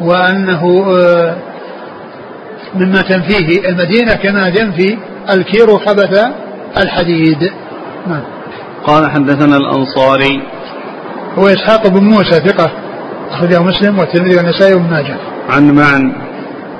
وأنه 0.00 0.84
آه، 0.94 1.36
مما 2.74 3.02
تنفيه 3.02 3.68
المدينة 3.68 4.14
كما 4.14 4.48
ينفي 4.48 4.98
الكير 5.30 5.66
خبث 5.66 6.20
الحديد. 6.82 7.52
نعم. 8.06 8.22
قال 8.86 9.10
حدثنا 9.10 9.56
الأنصاري. 9.56 10.42
هو 11.38 11.46
إسحاق 11.46 11.88
بن 11.88 12.04
موسى 12.04 12.30
ثقة 12.30 12.72
أخرجه 13.30 13.62
مسلم 13.62 13.98
والترمذي 13.98 14.36
والنسائي 14.36 14.74
وابن 14.74 14.90
ماجه. 14.90 15.16
عن 15.50 15.74
معن. 15.74 16.12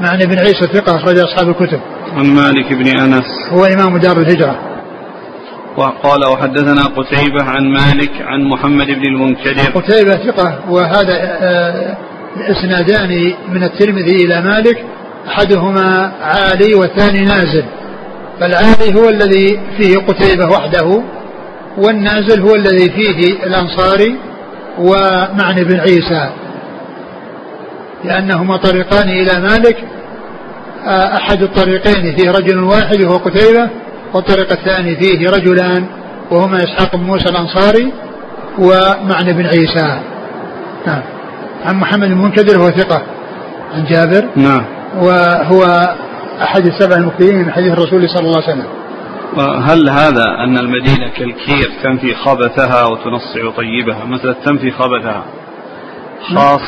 معنى 0.01 0.27
بن 0.27 0.39
عيسى 0.39 0.67
ثقة 0.67 0.97
أخرج 0.97 1.19
أصحاب 1.19 1.49
الكتب. 1.49 1.81
عن 2.17 2.27
مالك 2.27 2.73
بن 2.73 3.01
أنس. 3.01 3.25
هو 3.51 3.65
إمام 3.65 3.97
دار 3.97 4.17
الهجرة. 4.17 4.59
وقال 5.77 6.25
وحدثنا 6.33 6.83
قتيبة 6.83 7.45
عن 7.45 7.73
مالك 7.73 8.13
عن 8.21 8.45
محمد 8.45 8.87
بن 8.87 9.07
المنكدر. 9.07 9.81
قتيبة 9.81 10.13
ثقة 10.13 10.59
وهذا 10.71 11.15
آه، 11.43 11.97
اسنادان 12.37 13.33
من 13.49 13.63
الترمذي 13.65 14.17
إلى 14.25 14.41
مالك 14.41 14.85
أحدهما 15.29 16.13
عالي 16.23 16.75
والثاني 16.75 17.25
نازل 17.25 17.65
فالعالي 18.41 19.01
هو 19.01 19.09
الذي 19.09 19.61
فيه 19.77 19.97
قتيبة 19.97 20.47
وحده 20.47 21.03
والنازل 21.79 22.43
هو 22.43 22.55
الذي 22.55 22.91
فيه 22.91 23.33
الأنصاري 23.47 24.17
ومعنى 24.79 25.65
بن 25.65 25.81
عيسى. 25.81 26.31
لأنهما 28.05 28.57
طريقان 28.57 29.09
إلى 29.09 29.41
مالك 29.41 29.77
آه، 30.87 31.17
أحد 31.17 31.43
الطريقين 31.43 32.17
فيه 32.17 32.31
رجل 32.31 32.65
واحد 32.65 33.01
وهو 33.01 33.17
قتيبة 33.17 33.71
والطريق 34.15 34.53
الثاني 34.53 34.97
فيه 34.97 35.31
رجلان 35.31 35.87
وهما 36.31 36.57
إسحاق 36.57 36.97
بن 36.97 37.03
موسى 37.03 37.29
الأنصاري 37.29 37.93
ومعنى 38.59 39.33
بن 39.33 39.47
عيسى. 39.47 40.01
نعم. 40.87 41.03
عن 41.65 41.77
محمد 41.77 42.09
بن 42.09 42.19
منكدر 42.19 42.59
هو 42.59 42.71
ثقة. 42.71 43.03
عن 43.75 43.85
جابر. 43.85 44.29
نعم. 44.37 44.65
وهو 44.97 45.65
أحد 46.43 46.67
السبع 46.67 46.97
المكثرين 46.97 47.39
من 47.39 47.53
حديث 47.53 47.73
الرسول 47.73 48.09
صلى 48.09 48.27
الله 48.27 48.43
عليه 48.43 48.53
وسلم. 48.53 48.67
هل 49.63 49.89
هذا 49.91 50.25
أن 50.45 50.59
المدينة 50.59 51.09
كالكير 51.09 51.71
تنفي 51.83 52.15
خبثها 52.15 52.85
وتنصع 52.87 53.51
طيبها؟ 53.57 54.05
مثلا 54.05 54.33
تنفي 54.33 54.71
خبثها. 54.71 55.25
خاص 56.35 56.61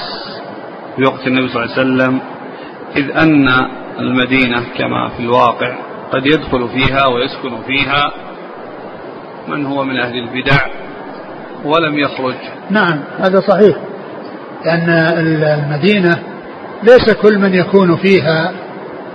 في 0.96 1.02
وقت 1.02 1.26
النبي 1.26 1.48
صلى 1.48 1.64
الله 1.64 1.74
عليه 1.74 1.82
وسلم 1.82 2.20
إذ 2.96 3.10
أن 3.10 3.48
المدينة 3.98 4.62
كما 4.78 5.08
في 5.16 5.22
الواقع 5.22 5.76
قد 6.12 6.26
يدخل 6.26 6.68
فيها 6.68 7.06
ويسكن 7.06 7.62
فيها 7.66 8.12
من 9.48 9.66
هو 9.66 9.84
من 9.84 9.96
أهل 9.96 10.18
البدع 10.18 10.66
ولم 11.64 11.98
يخرج. 11.98 12.34
نعم 12.70 13.00
هذا 13.18 13.40
صحيح. 13.40 13.76
لأن 14.64 14.88
المدينة 15.18 16.18
ليس 16.82 17.10
كل 17.22 17.38
من 17.38 17.54
يكون 17.54 17.96
فيها 17.96 18.52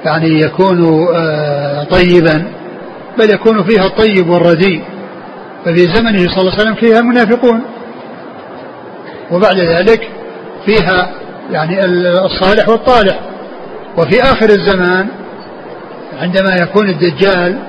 يعني 0.05 0.41
يكون 0.41 1.07
آه، 1.15 1.83
طيبا 1.83 2.43
بل 3.17 3.33
يكون 3.33 3.63
فيها 3.63 3.85
الطيب 3.85 4.29
والرديء. 4.29 4.83
ففي 5.65 5.79
زمنه 5.79 6.17
صلى 6.17 6.41
الله 6.41 6.51
عليه 6.51 6.61
وسلم 6.61 6.75
فيها 6.75 6.99
المنافقون. 6.99 7.61
وبعد 9.31 9.57
ذلك 9.57 10.09
فيها 10.65 11.11
يعني 11.51 11.85
الصالح 12.25 12.69
والطالح. 12.69 13.19
وفي 13.97 14.21
آخر 14.21 14.49
الزمان 14.49 15.07
عندما 16.21 16.55
يكون 16.61 16.89
الدجال 16.89 17.59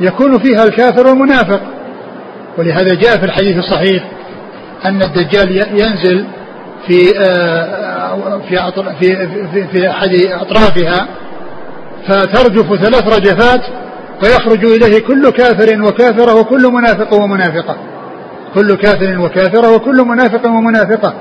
يكون 0.00 0.38
فيها 0.38 0.64
الكافر 0.64 1.06
والمنافق. 1.06 1.60
ولهذا 2.58 2.94
جاء 2.94 3.18
في 3.18 3.24
الحديث 3.24 3.56
الصحيح 3.56 4.04
أن 4.84 5.02
الدجال 5.02 5.56
ينزل 5.80 6.26
في 6.86 7.18
آه، 7.18 7.95
في 8.48 8.56
في 9.00 9.16
في, 9.52 9.66
في 9.72 9.90
أحد 9.90 10.10
أطرافها 10.40 11.08
فترجف 12.08 12.84
ثلاث 12.84 13.16
رجفات 13.18 13.60
فيخرج 14.20 14.64
إليه 14.64 14.98
كل 14.98 15.30
كافر 15.30 15.82
وكافرة 15.82 16.40
وكل 16.40 16.72
منافق 16.72 17.14
ومنافقة. 17.14 17.76
كل 18.54 18.74
كافر 18.74 19.18
وكافرة 19.20 19.74
وكل 19.74 19.96
منافق 20.06 20.46
ومنافقة. 20.46 21.14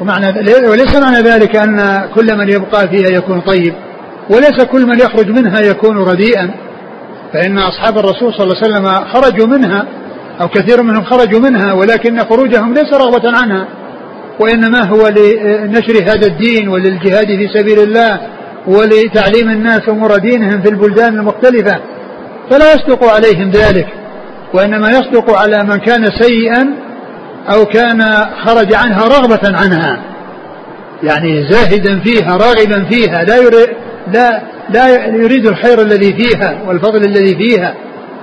ومعنى 0.00 0.26
وليس 0.68 0.96
معنى 0.96 1.16
ذلك 1.16 1.56
أن 1.56 2.04
كل 2.14 2.36
من 2.38 2.48
يبقى 2.48 2.88
فيها 2.88 3.08
يكون 3.18 3.40
طيب 3.40 3.74
وليس 4.30 4.64
كل 4.64 4.86
من 4.86 4.98
يخرج 4.98 5.30
منها 5.30 5.60
يكون 5.60 5.98
رديئا. 5.98 6.50
فإن 7.32 7.58
أصحاب 7.58 7.98
الرسول 7.98 8.34
صلى 8.34 8.44
الله 8.44 8.56
عليه 8.62 8.66
وسلم 8.66 9.04
خرجوا 9.12 9.46
منها 9.46 9.86
أو 10.40 10.48
كثير 10.48 10.82
منهم 10.82 11.04
خرجوا 11.04 11.40
منها 11.40 11.72
ولكن 11.72 12.18
خروجهم 12.18 12.74
ليس 12.74 12.92
رغبة 12.94 13.38
عنها. 13.38 13.66
وإنما 14.40 14.84
هو 14.84 15.08
لنشر 15.08 16.02
هذا 16.02 16.26
الدين 16.26 16.68
وللجهاد 16.68 17.26
في 17.26 17.48
سبيل 17.54 17.78
الله 17.78 18.20
ولتعليم 18.66 19.50
الناس 19.50 19.88
أمور 19.88 20.16
دينهم 20.16 20.62
في 20.62 20.68
البلدان 20.68 21.14
المختلفة 21.14 21.80
فلا 22.50 22.72
يصدق 22.72 23.04
عليهم 23.04 23.50
ذلك 23.50 23.86
وإنما 24.54 24.88
يصدق 24.88 25.38
على 25.38 25.64
من 25.64 25.76
كان 25.76 26.06
سيئا 26.20 26.74
أو 27.54 27.64
كان 27.64 28.02
خرج 28.44 28.74
عنها 28.74 29.08
رغبة 29.08 29.40
عنها 29.44 30.00
يعني 31.02 31.48
زاهدا 31.48 32.00
فيها 32.00 32.36
راغبا 32.36 32.84
فيها 32.90 33.24
لا 33.24 33.36
يريد 33.36 33.68
لا 34.14 34.42
لا 34.70 35.06
يريد 35.06 35.46
الخير 35.46 35.82
الذي 35.82 36.12
فيها 36.12 36.58
والفضل 36.66 37.04
الذي 37.04 37.36
فيها 37.36 37.74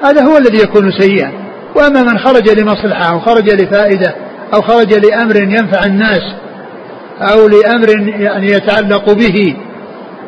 هذا 0.03 0.23
هو 0.23 0.37
الذي 0.37 0.63
يكون 0.63 0.91
سيئا 0.91 1.31
وأما 1.75 2.03
من 2.03 2.19
خرج 2.19 2.49
لمصلحة 2.49 3.11
أو 3.11 3.19
خرج 3.19 3.49
لفائدة 3.49 4.15
أو 4.53 4.61
خرج 4.61 4.93
لأمر 4.93 5.35
ينفع 5.35 5.85
الناس 5.85 6.21
أو 7.21 7.47
لأمر 7.47 7.89
يعني 8.21 8.47
يتعلق 8.47 9.13
به 9.13 9.55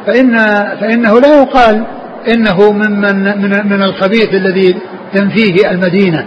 فان 0.07 0.37
فإنه 0.81 1.19
لا 1.19 1.41
يقال 1.41 1.85
إنه 2.27 2.71
ممن 2.71 3.41
من 3.41 3.69
من 3.69 3.83
الخبيث 3.83 4.29
الذي 4.33 4.75
تنفيه 5.13 5.71
المدينة 5.71 6.25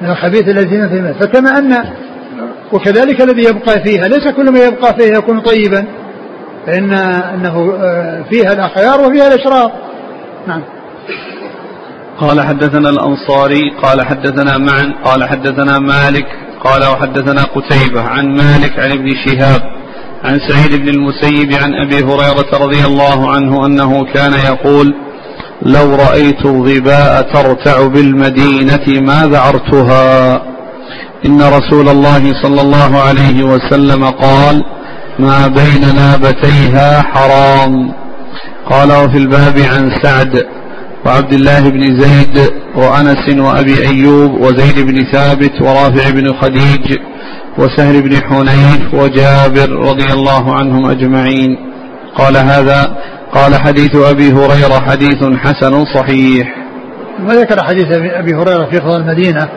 من 0.00 0.10
الخبيث 0.10 0.48
الذي 0.48 0.78
تنفيه 0.78 1.12
فكما 1.20 1.58
ان 1.58 1.84
وكذلك 2.72 3.20
الذي 3.20 3.42
يبقى 3.42 3.84
فيها 3.84 4.08
ليس 4.08 4.28
كل 4.28 4.52
ما 4.52 4.58
يبقى 4.58 4.94
فيها 4.98 5.18
يكون 5.18 5.40
طيبا 5.40 5.84
فإن 6.66 6.92
أنه 7.34 7.74
آه، 7.80 8.24
فيها 8.30 8.52
الأخيار 8.52 9.00
وفيها 9.00 9.28
الأشرار. 9.28 9.72
نعم. 10.46 10.62
قال 12.18 12.40
حدثنا 12.40 12.90
الأنصاري 12.90 13.60
قال 13.82 14.02
حدثنا 14.02 14.58
معا 14.58 14.94
قال 15.04 15.24
حدثنا 15.24 15.78
مالك 15.78 16.26
قال 16.64 16.84
وحدثنا 16.84 17.42
قتيبة 17.42 18.02
عن 18.02 18.36
مالك 18.36 18.78
عن 18.78 18.90
ابن 18.90 19.08
شهاب 19.26 19.62
عن 20.24 20.38
سعيد 20.48 20.74
بن 20.74 20.88
المسيب 20.88 21.52
عن 21.52 21.74
أبي 21.74 21.96
هريرة 21.96 22.64
رضي 22.64 22.84
الله 22.84 23.30
عنه 23.30 23.66
أنه 23.66 24.04
كان 24.14 24.32
يقول 24.32 24.94
لو 25.62 25.94
رأيت 25.94 26.46
الظباء 26.46 27.22
ترتع 27.22 27.86
بالمدينة 27.86 29.00
ما 29.00 29.26
ذعرتها. 29.26 30.34
إن 31.26 31.42
رسول 31.42 31.88
الله 31.88 32.42
صلى 32.42 32.60
الله 32.60 32.98
عليه 33.00 33.42
وسلم 33.42 34.04
قال 34.04 34.62
ما 35.18 35.46
بين 35.46 35.94
نابتيها 35.96 37.02
حرام. 37.02 37.92
قال 38.70 38.92
وفي 38.92 39.18
الباب 39.18 39.58
عن 39.58 39.90
سعد 40.02 40.46
وعبد 41.06 41.32
الله 41.32 41.70
بن 41.70 42.00
زيد 42.00 42.38
وأنس 42.76 43.38
وأبي 43.38 43.88
أيوب 43.88 44.40
وزيد 44.40 44.86
بن 44.86 45.12
ثابت 45.12 45.62
ورافع 45.62 46.10
بن 46.10 46.32
خديج 46.32 46.98
وسهل 47.58 48.02
بن 48.02 48.16
حنيف 48.16 48.94
وجابر 48.94 49.70
رضي 49.70 50.12
الله 50.12 50.54
عنهم 50.54 50.90
أجمعين. 50.90 51.56
قال 52.14 52.36
هذا 52.36 52.96
قال 53.32 53.54
حديث 53.54 53.96
أبي 53.96 54.32
هريرة 54.32 54.80
حديث 54.80 55.24
حسن 55.36 55.84
صحيح. 55.94 56.56
وذكر 57.28 57.64
حديث 57.64 57.86
أبي 57.92 58.34
هريرة 58.34 58.64
في 58.64 58.76
فضل 58.76 59.00
المدينة 59.00 59.48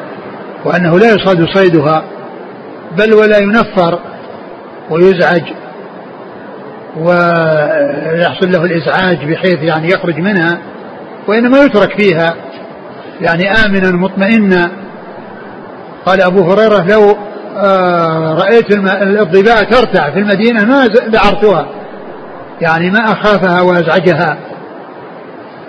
وأنه 0.66 1.00
لا 1.00 1.08
يصاد 1.14 1.46
صيدها 1.54 2.04
بل 2.98 3.14
ولا 3.14 3.38
ينفر 3.38 4.00
ويزعج 4.90 5.44
ويحصل 6.98 8.52
له 8.52 8.66
الإزعاج 8.66 9.18
بحيث 9.18 9.58
يعني 9.62 9.88
يخرج 9.88 10.20
منها. 10.20 10.58
وإنما 11.28 11.64
يترك 11.64 12.02
فيها. 12.02 12.36
يعني 13.22 13.52
آمنا 13.52 13.92
مطمئنا. 13.92 14.72
قال 16.06 16.22
أبو 16.22 16.52
هريرة 16.52 16.86
لو 16.90 17.18
آه، 17.58 18.34
رأيت 18.34 18.78
الضباء 19.02 19.64
ترتع 19.64 20.10
في 20.10 20.20
المدينة 20.20 20.66
ما 20.66 20.88
ذعرتها 20.88 21.68
يعني 22.62 22.90
ما 22.90 23.00
أخافها 23.00 23.62
وأزعجها. 23.62 24.38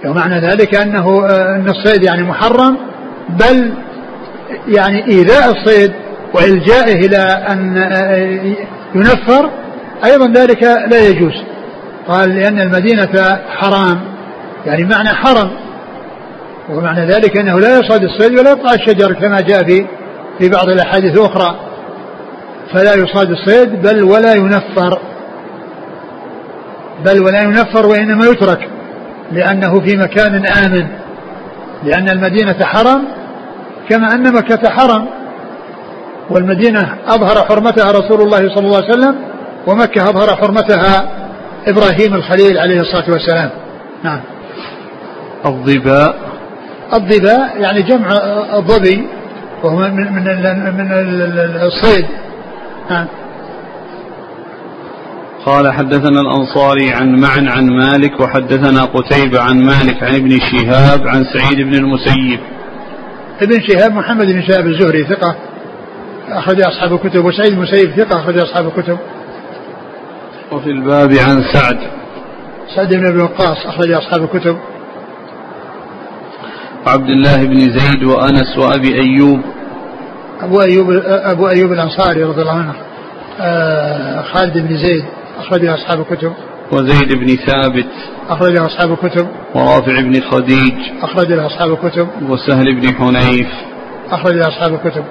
ومعنى 0.06 0.40
ذلك 0.40 0.74
أنه 0.74 1.26
آه، 1.26 1.56
أن 1.56 1.68
الصيد 1.68 2.04
يعني 2.04 2.22
محرم. 2.22 2.76
بل 3.28 3.72
يعني 4.68 5.06
إيذاء 5.06 5.50
الصيد 5.50 5.92
وإلجائه 6.34 7.06
إلى 7.06 7.16
أن 7.48 7.78
آه، 7.78 8.54
ينفر. 8.94 9.50
أيضا 10.04 10.40
ذلك 10.40 10.62
لا 10.62 11.08
يجوز. 11.08 11.42
قال 12.08 12.28
لأن 12.28 12.60
المدينة 12.60 13.38
حرام. 13.48 14.13
يعني 14.66 14.84
معنى 14.84 15.08
حرم. 15.08 15.50
ومعنى 16.70 17.06
ذلك 17.06 17.38
أنه 17.38 17.60
لا 17.60 17.78
يصعد 17.78 18.02
الصيد 18.02 18.38
ولا 18.38 18.50
يقطع 18.50 18.74
الشجر 18.74 19.12
كما 19.12 19.40
جاء 19.40 19.64
في 19.64 19.86
في 20.38 20.48
بعض 20.48 20.68
الأحاديث 20.68 21.18
الأخرى. 21.18 21.56
فلا 22.72 22.94
يصاد 22.94 23.30
الصيد 23.30 23.82
بل 23.82 24.02
ولا 24.04 24.34
ينفر. 24.34 24.98
بل 27.04 27.20
ولا 27.20 27.42
ينفر 27.42 27.86
وإنما 27.86 28.26
يترك 28.26 28.68
لأنه 29.32 29.80
في 29.80 29.96
مكان 29.96 30.46
آمن. 30.46 30.86
لأن 31.84 32.08
المدينة 32.08 32.64
حرم 32.64 33.04
كما 33.88 34.14
أن 34.14 34.32
مكة 34.32 34.70
حرم. 34.70 35.06
والمدينة 36.30 36.94
أظهر 37.06 37.44
حرمتها 37.44 37.90
رسول 37.90 38.20
الله 38.20 38.38
صلى 38.38 38.66
الله 38.66 38.76
عليه 38.76 38.88
وسلم 38.88 39.16
ومكة 39.66 40.02
أظهر 40.02 40.36
حرمتها 40.36 41.08
إبراهيم 41.66 42.14
الخليل 42.14 42.58
عليه 42.58 42.80
الصلاة 42.80 43.10
والسلام. 43.10 43.50
نعم. 44.04 44.20
الظباء 45.46 46.16
الظباء 46.92 47.60
يعني 47.60 47.82
جمع 47.82 48.08
الظبي 48.58 49.06
وهو 49.62 49.78
من 49.78 50.12
من 50.12 50.24
من 50.76 50.90
الصيد. 51.62 52.06
قال 55.46 55.72
حدثنا 55.72 56.20
الأنصاري 56.20 56.92
عن 56.92 57.20
معن 57.20 57.48
عن 57.48 57.66
مالك 57.66 58.20
وحدثنا 58.20 58.84
قتيبة 58.84 59.40
عن 59.40 59.64
مالك 59.64 60.02
عن 60.02 60.14
ابن 60.14 60.38
شهاب 60.38 61.08
عن 61.08 61.24
سعيد 61.24 61.66
بن 61.66 61.74
المسيب. 61.74 62.40
ابن 63.42 63.60
شهاب 63.60 63.92
محمد 63.92 64.26
بن 64.26 64.42
شهاب 64.42 64.66
الزهري 64.66 65.04
ثقة. 65.04 65.36
أخرج 66.28 66.60
أصحاب 66.60 66.92
الكتب 66.92 67.24
وسعيد 67.24 67.52
المسيب 67.52 67.90
ثقة 67.90 68.20
أخرج 68.20 68.38
أصحاب 68.38 68.66
الكتب. 68.66 68.98
وفي 70.52 70.70
الباب 70.70 71.12
عن 71.12 71.44
سعد. 71.52 71.78
سعد 72.76 72.94
بن 72.94 73.06
أبي 73.06 73.22
وقاص 73.22 73.66
أخرج 73.66 73.90
أصحاب 73.92 74.22
الكتب. 74.22 74.58
وعبد 76.86 77.10
الله 77.10 77.44
بن 77.44 77.58
زيد 77.58 78.04
وأنس 78.04 78.58
وأبي 78.58 78.94
أيوب. 79.00 79.40
أبو 80.40 80.62
أيوب 80.62 80.86
أبو 81.06 81.48
أيوب 81.48 81.72
الأنصاري 81.72 82.24
رضي 82.24 82.42
الله 82.42 82.52
عنه. 82.52 82.74
آه 83.40 84.22
خالد 84.22 84.58
بن 84.58 84.76
زيد 84.76 85.04
أخرج 85.38 85.64
أصحاب 85.64 86.00
الكتب. 86.00 86.32
وزيد 86.72 87.14
بن 87.14 87.36
ثابت. 87.46 87.86
أخرج 88.28 88.56
أصحاب 88.56 88.92
الكتب. 88.92 89.28
ورافع 89.54 90.00
بن 90.00 90.20
خديج. 90.20 90.74
أخرج 91.02 91.32
أصحاب 91.32 91.72
الكتب. 91.72 92.08
وسهل 92.22 92.80
بن 92.80 92.94
حنيف. 92.94 93.48
أخرج 94.10 94.38
أصحاب 94.38 94.74
الكتب. 94.74 95.04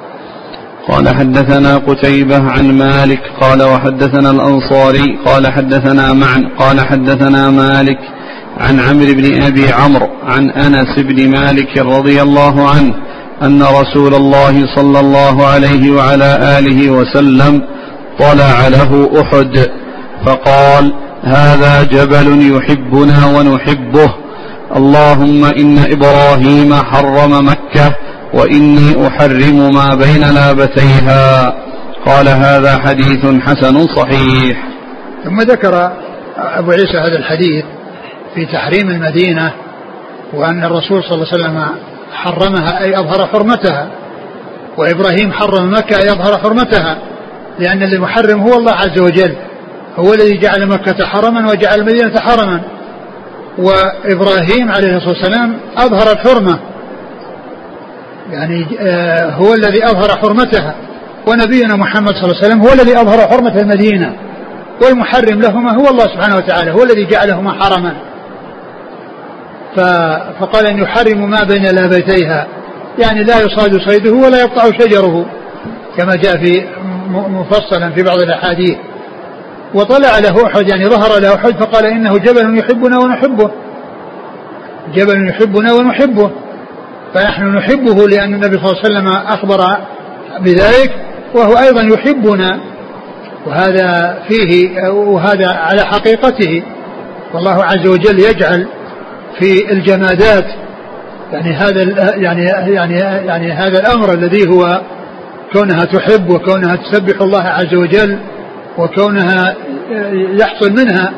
قال 0.87 1.15
حدثنا 1.15 1.77
قتيبة 1.77 2.51
عن 2.51 2.77
مالك. 2.77 3.31
قال 3.41 3.63
وحدثنا 3.63 4.31
الأنصاري. 4.31 5.17
قال 5.25 5.47
حدثنا 5.47 6.13
معن 6.13 6.47
قال 6.59 6.81
حدثنا 6.81 7.49
مالك. 7.49 7.99
عن 8.57 8.79
عمرو 8.79 9.13
بن 9.13 9.41
أبي 9.43 9.71
عمرو 9.71 10.09
عن 10.23 10.49
أنس 10.49 10.99
بن 10.99 11.29
مالك 11.29 11.77
رضي 11.77 12.21
الله 12.21 12.69
عنه 12.69 12.93
أن 13.43 13.63
رسول 13.63 14.15
الله 14.15 14.75
صلى 14.75 14.99
الله 14.99 15.45
عليه 15.47 15.91
وعلى 15.91 16.59
آله 16.59 16.89
وسلم 16.89 17.61
طلع 18.19 18.67
له 18.67 19.21
أحد 19.21 19.67
فقال 20.25 20.93
هذا 21.23 21.83
جبل 21.83 22.55
يحبنا 22.55 23.25
ونحبه. 23.25 24.13
اللهم 24.75 25.45
إن 25.45 25.77
إبراهيم 25.77 26.73
حرم 26.73 27.45
مكة 27.45 27.95
وإني 28.33 29.07
أحرم 29.07 29.75
ما 29.75 29.95
بين 29.95 30.33
لابتيها. 30.35 31.53
قال 32.05 32.27
هذا 32.27 32.77
حديث 32.77 33.25
حسن 33.25 33.87
صحيح. 33.87 34.67
ثم 35.23 35.41
ذكر 35.41 35.91
أبو 36.37 36.71
عيسى 36.71 36.97
هذا 36.97 37.17
الحديث 37.19 37.65
في 38.35 38.45
تحريم 38.45 38.89
المدينة 38.89 39.51
وأن 40.33 40.63
الرسول 40.63 41.03
صلى 41.03 41.13
الله 41.13 41.27
عليه 41.33 41.43
وسلم 41.43 41.65
حرمها 42.13 42.83
أي 42.83 42.95
أظهر 42.95 43.27
حرمتها. 43.27 43.87
وإبراهيم 44.77 45.31
حرم 45.33 45.71
مكة 45.71 45.97
أي 45.97 46.11
أظهر 46.11 46.37
حرمتها. 46.37 46.97
لأن 47.59 47.83
المحرم 47.83 48.41
هو 48.41 48.53
الله 48.53 48.71
عز 48.71 48.99
وجل. 48.99 49.35
هو 49.97 50.13
الذي 50.13 50.37
جعل 50.37 50.67
مكة 50.67 51.05
حرما 51.05 51.51
وجعل 51.51 51.79
المدينة 51.79 52.19
حرما. 52.19 52.61
وإبراهيم 53.57 54.71
عليه 54.71 54.97
الصلاة 54.97 55.13
والسلام 55.13 55.57
أظهر 55.77 56.11
الحرمة 56.11 56.59
يعني 58.31 58.65
آه، 58.79 59.29
هو 59.29 59.53
الذي 59.53 59.85
أظهر 59.85 60.17
حرمتها. 60.17 60.75
ونبينا 61.27 61.75
محمد 61.75 62.09
صلى 62.09 62.23
الله 62.23 62.35
عليه 62.37 62.47
وسلم 62.47 62.61
هو 62.61 62.73
الذي 62.73 63.01
أظهر 63.01 63.27
حرمة 63.27 63.61
المدينة. 63.61 64.13
والمحرم 64.81 65.41
لهما 65.41 65.71
هو 65.71 65.87
الله 65.87 66.03
سبحانه 66.03 66.35
وتعالى 66.35 66.71
هو 66.71 66.83
الذي 66.83 67.05
جعلهما 67.05 67.63
حرما. 67.63 67.93
فقال 70.39 70.67
أن 70.67 70.79
يحرم 70.79 71.29
ما 71.29 71.43
بين 71.43 71.63
لابتيها 71.63 72.47
يعني 72.99 73.23
لا 73.23 73.39
يصاد 73.39 73.81
صيده 73.89 74.11
ولا 74.11 74.39
يقطع 74.39 74.63
شجره 74.79 75.25
كما 75.97 76.15
جاء 76.15 76.37
في 76.37 76.67
مفصلا 77.09 77.89
في 77.89 78.03
بعض 78.03 78.21
الأحاديث. 78.21 78.77
وطلع 79.73 80.19
له 80.19 80.45
أحد 80.45 80.69
يعني 80.69 80.85
ظهر 80.85 81.19
له 81.19 81.35
أحد 81.35 81.63
فقال 81.63 81.85
إنه 81.85 82.17
جبل 82.17 82.57
يحبنا 82.59 82.99
ونحبه. 82.99 83.51
جبل 84.93 85.29
يحبنا 85.29 85.73
ونحبه. 85.73 86.31
فنحن 87.13 87.43
نحبه 87.43 88.07
لأن 88.07 88.33
النبي 88.33 88.57
صلى 88.57 88.71
الله 88.71 88.81
عليه 88.83 88.85
وسلم 88.85 89.07
أخبر 89.07 89.77
بذلك 90.39 90.91
وهو 91.35 91.53
أيضا 91.53 91.81
يحبنا. 91.81 92.59
وهذا 93.47 94.19
فيه 94.27 94.79
وهذا 94.89 95.49
على 95.49 95.81
حقيقته. 95.85 96.63
والله 97.33 97.63
عز 97.63 97.87
وجل 97.87 98.19
يجعل 98.19 98.67
في 99.39 99.71
الجمادات. 99.71 100.45
يعني 101.33 101.53
هذا 101.53 101.81
يعني 102.15 102.45
يعني 102.73 102.95
يعني 103.27 103.51
هذا 103.51 103.79
الأمر 103.79 104.13
الذي 104.13 104.49
هو 104.49 104.81
كونها 105.53 105.85
تحب 105.85 106.29
وكونها 106.29 106.75
تسبح 106.75 107.21
الله 107.21 107.43
عز 107.43 107.73
وجل 107.73 108.17
وكونها 108.77 109.55
يحصل 110.41 110.71
منها 110.71 111.13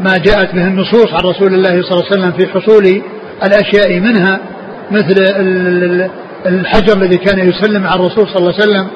ما 0.00 0.18
جاءت 0.18 0.54
به 0.54 0.66
النصوص 0.66 1.12
عن 1.12 1.20
رسول 1.30 1.54
الله 1.54 1.82
صلى 1.82 1.90
الله 1.90 2.04
عليه 2.10 2.12
وسلم 2.12 2.32
في 2.32 2.46
حصول 2.46 3.02
الأشياء 3.44 4.00
منها 4.00 4.40
مثل 4.90 5.14
الحجر 6.46 6.96
الذي 6.96 7.16
كان 7.16 7.38
يسلم 7.38 7.86
على 7.86 8.00
الرسول 8.00 8.28
صلى 8.28 8.36
الله 8.36 8.54
عليه 8.54 8.62
وسلم 8.62 8.88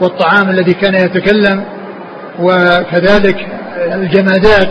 والطعام 0.00 0.50
الذي 0.50 0.74
كان 0.74 0.94
يتكلم 0.94 1.64
وكذلك 2.40 3.46
الجمادات. 3.92 4.68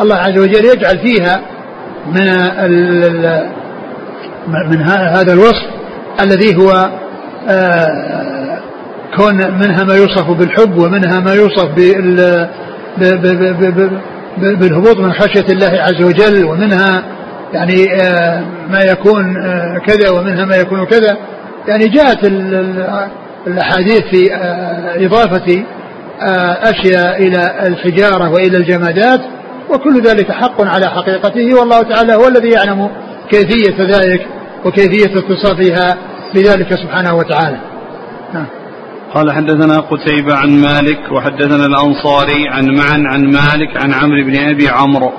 الله 0.00 0.16
عز 0.16 0.38
وجل 0.38 0.64
يجعل 0.64 0.98
فيها 0.98 1.40
من 2.06 2.26
من 4.70 4.82
هذا 4.82 5.32
الوصف 5.32 5.66
الذي 6.20 6.56
هو 6.56 6.90
آه، 7.48 8.58
كون 9.16 9.34
منها 9.34 9.84
ما 9.84 9.94
يوصف 9.94 10.30
بالحب 10.30 10.78
ومنها 10.78 11.20
ما 11.20 11.34
يوصف 11.34 11.68
بالهبوط 14.38 14.96
من 14.96 15.12
خشية 15.12 15.52
الله 15.52 15.82
عز 15.82 16.02
وجل 16.02 16.44
ومنها 16.44 17.02
يعني 17.52 18.02
آه، 18.02 18.44
ما 18.70 18.80
يكون 18.80 19.36
آه، 19.36 19.78
كذا 19.86 20.10
ومنها 20.10 20.44
ما 20.44 20.56
يكون 20.56 20.86
كذا. 20.86 21.16
يعني 21.68 21.88
جاءت 21.88 22.24
الأحاديث 23.46 24.00
في 24.10 24.34
إضافة 25.06 25.64
أشياء 26.62 27.22
إلى 27.22 27.66
الحجارة 27.66 28.30
وإلى 28.30 28.56
الجمادات. 28.56 29.20
وكل 29.70 30.02
ذلك 30.02 30.32
حق 30.32 30.62
على 30.62 30.86
حقيقته 30.86 31.60
والله 31.60 31.82
تعالى 31.82 32.14
هو 32.14 32.28
الذي 32.28 32.48
يعلم 32.48 32.90
كيفية 33.30 33.96
ذلك 33.96 34.26
وكيفية 34.64 35.18
اتصافها 35.18 35.96
بذلك 36.34 36.74
سبحانه 36.74 37.14
وتعالى 37.14 37.56
نعم. 38.34 38.46
قال 39.14 39.32
حدثنا 39.32 39.80
قتيبة 39.80 40.34
عن 40.34 40.50
مالك 40.50 41.12
وحدثنا 41.12 41.66
الأنصاري 41.66 42.48
عن 42.48 42.64
معن 42.64 43.06
عن 43.06 43.24
مالك 43.24 43.76
عن 43.76 43.92
عمرو 43.92 44.24
بن 44.24 44.36
أبي 44.36 44.68
عمرو 44.68 45.12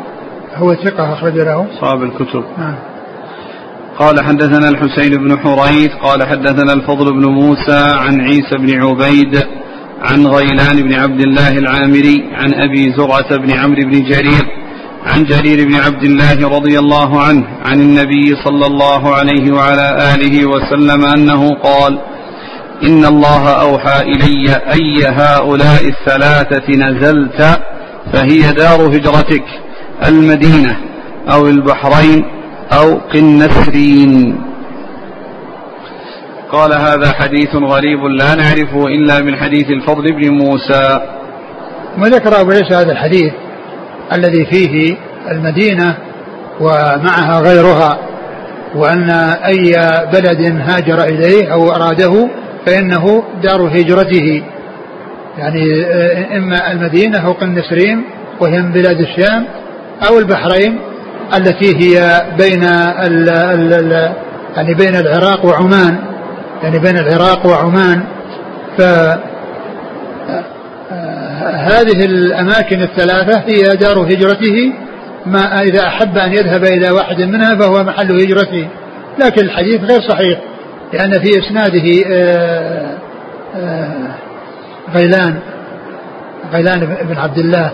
هو 0.56 0.74
ثقة 0.74 1.14
أخرج 1.14 1.34
له 1.34 1.68
صاحب 1.82 2.04
الكتب 2.04 2.44
نعم. 2.58 2.76
قال 4.00 4.24
حدثنا 4.24 4.70
الحسين 4.70 5.18
بن 5.18 5.40
حريث 5.40 5.92
قال 6.04 6.24
حدثنا 6.24 6.74
الفضل 6.74 7.14
بن 7.14 7.26
موسى 7.26 7.96
عن 7.96 8.22
عيسى 8.22 8.58
بن 8.58 8.84
عبيد 8.84 9.44
عن 10.04 10.28
غيلان 10.28 10.76
بن 10.84 10.94
عبد 10.94 11.22
الله 11.22 11.52
العامري 11.58 12.24
عن 12.34 12.54
أبي 12.54 12.94
زرعة 12.98 13.38
بن 13.38 13.52
عمرو 13.52 13.82
بن 13.84 14.04
جرير 14.04 14.46
عن 15.06 15.24
جرير 15.24 15.68
بن 15.68 15.76
عبد 15.76 16.04
الله 16.04 16.50
رضي 16.58 16.80
الله 16.80 17.22
عنه 17.22 17.48
عن 17.66 17.82
النبي 17.82 18.36
صلى 18.46 18.66
الله 18.66 19.16
عليه 19.16 19.52
وعلى 19.54 20.14
آله 20.16 20.46
وسلم 20.46 21.06
أنه 21.06 21.50
قال 21.50 22.00
إن 22.84 23.06
الله 23.06 23.50
أوحى 23.50 24.02
إلي 24.02 24.56
أي 24.56 25.06
هؤلاء 25.06 25.82
الثلاثة 25.88 26.68
نزلت 26.72 27.60
فهي 28.14 28.54
دار 28.54 28.88
هجرتك 28.88 29.44
المدينة 30.08 30.78
أو 31.34 31.48
البحرين 31.48 32.26
أو 32.72 32.94
قنسرين. 33.14 34.42
قال 36.54 36.74
هذا 36.74 37.12
حديث 37.12 37.56
غريب 37.56 38.04
لا 38.04 38.36
نعرفه 38.36 38.88
إلا 38.88 39.20
من 39.22 39.36
حديث 39.36 39.70
الفضل 39.70 40.14
بن 40.14 40.30
موسى. 40.30 41.00
وذكر 41.98 42.42
أبو 42.42 42.52
عيسى 42.52 42.76
هذا 42.76 42.92
الحديث 42.92 43.34
الذي 44.14 44.46
فيه 44.46 44.98
المدينة 45.32 45.98
ومعها 46.60 47.40
غيرها 47.40 47.98
وأن 48.76 49.10
أي 49.46 49.72
بلد 50.14 50.62
هاجر 50.62 51.04
إليه 51.04 51.54
أو 51.54 51.72
أراده 51.72 52.30
فإنه 52.66 53.24
دار 53.44 53.68
هجرته. 53.68 54.44
يعني 55.38 55.86
إما 56.38 56.72
المدينة 56.72 57.26
أو 57.26 57.32
قنسرين 57.32 58.04
وهي 58.40 58.62
من 58.62 58.72
بلاد 58.72 59.00
الشام 59.00 59.46
أو 60.10 60.20
البحرين 60.20 60.80
التي 61.38 61.76
هي 61.76 62.22
بين 62.38 62.64
ال 62.64 63.30
ال 63.30 64.14
يعني 64.58 64.74
بين 64.74 64.96
العراق 64.96 65.46
وعمان. 65.46 66.13
يعني 66.64 66.80
بين 66.80 66.98
العراق 66.98 67.46
وعمان. 67.46 68.04
ف 68.78 68.82
هذه 71.44 72.06
الأماكن 72.06 72.82
الثلاثة 72.82 73.44
هي 73.48 73.76
دار 73.76 74.00
هجرته 74.00 74.74
ما 75.26 75.62
إذا 75.62 75.88
أحب 75.88 76.18
أن 76.18 76.34
يذهب 76.34 76.64
إلى 76.64 76.92
واحد 76.92 77.22
منها 77.22 77.56
فهو 77.56 77.84
محل 77.84 78.22
هجرته. 78.22 78.68
لكن 79.20 79.46
الحديث 79.46 79.82
غير 79.82 80.02
صحيح 80.10 80.40
لأن 80.94 81.12
في 81.12 81.30
إسناده 81.40 82.04
آه، 82.08 82.98
آه، 83.56 84.16
غيلان 84.96 85.40
غيلان 86.54 86.80
بن 86.80 87.18
عبد 87.18 87.38
الله 87.38 87.72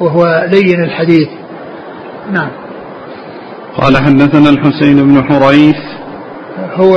وهو 0.00 0.46
لين 0.52 0.84
الحديث. 0.84 1.28
نعم. 2.32 2.50
قال 3.76 3.96
حدثنا 3.96 4.50
الحسين 4.50 4.96
بن 4.96 5.24
حريث 5.24 5.95
هو 6.74 6.94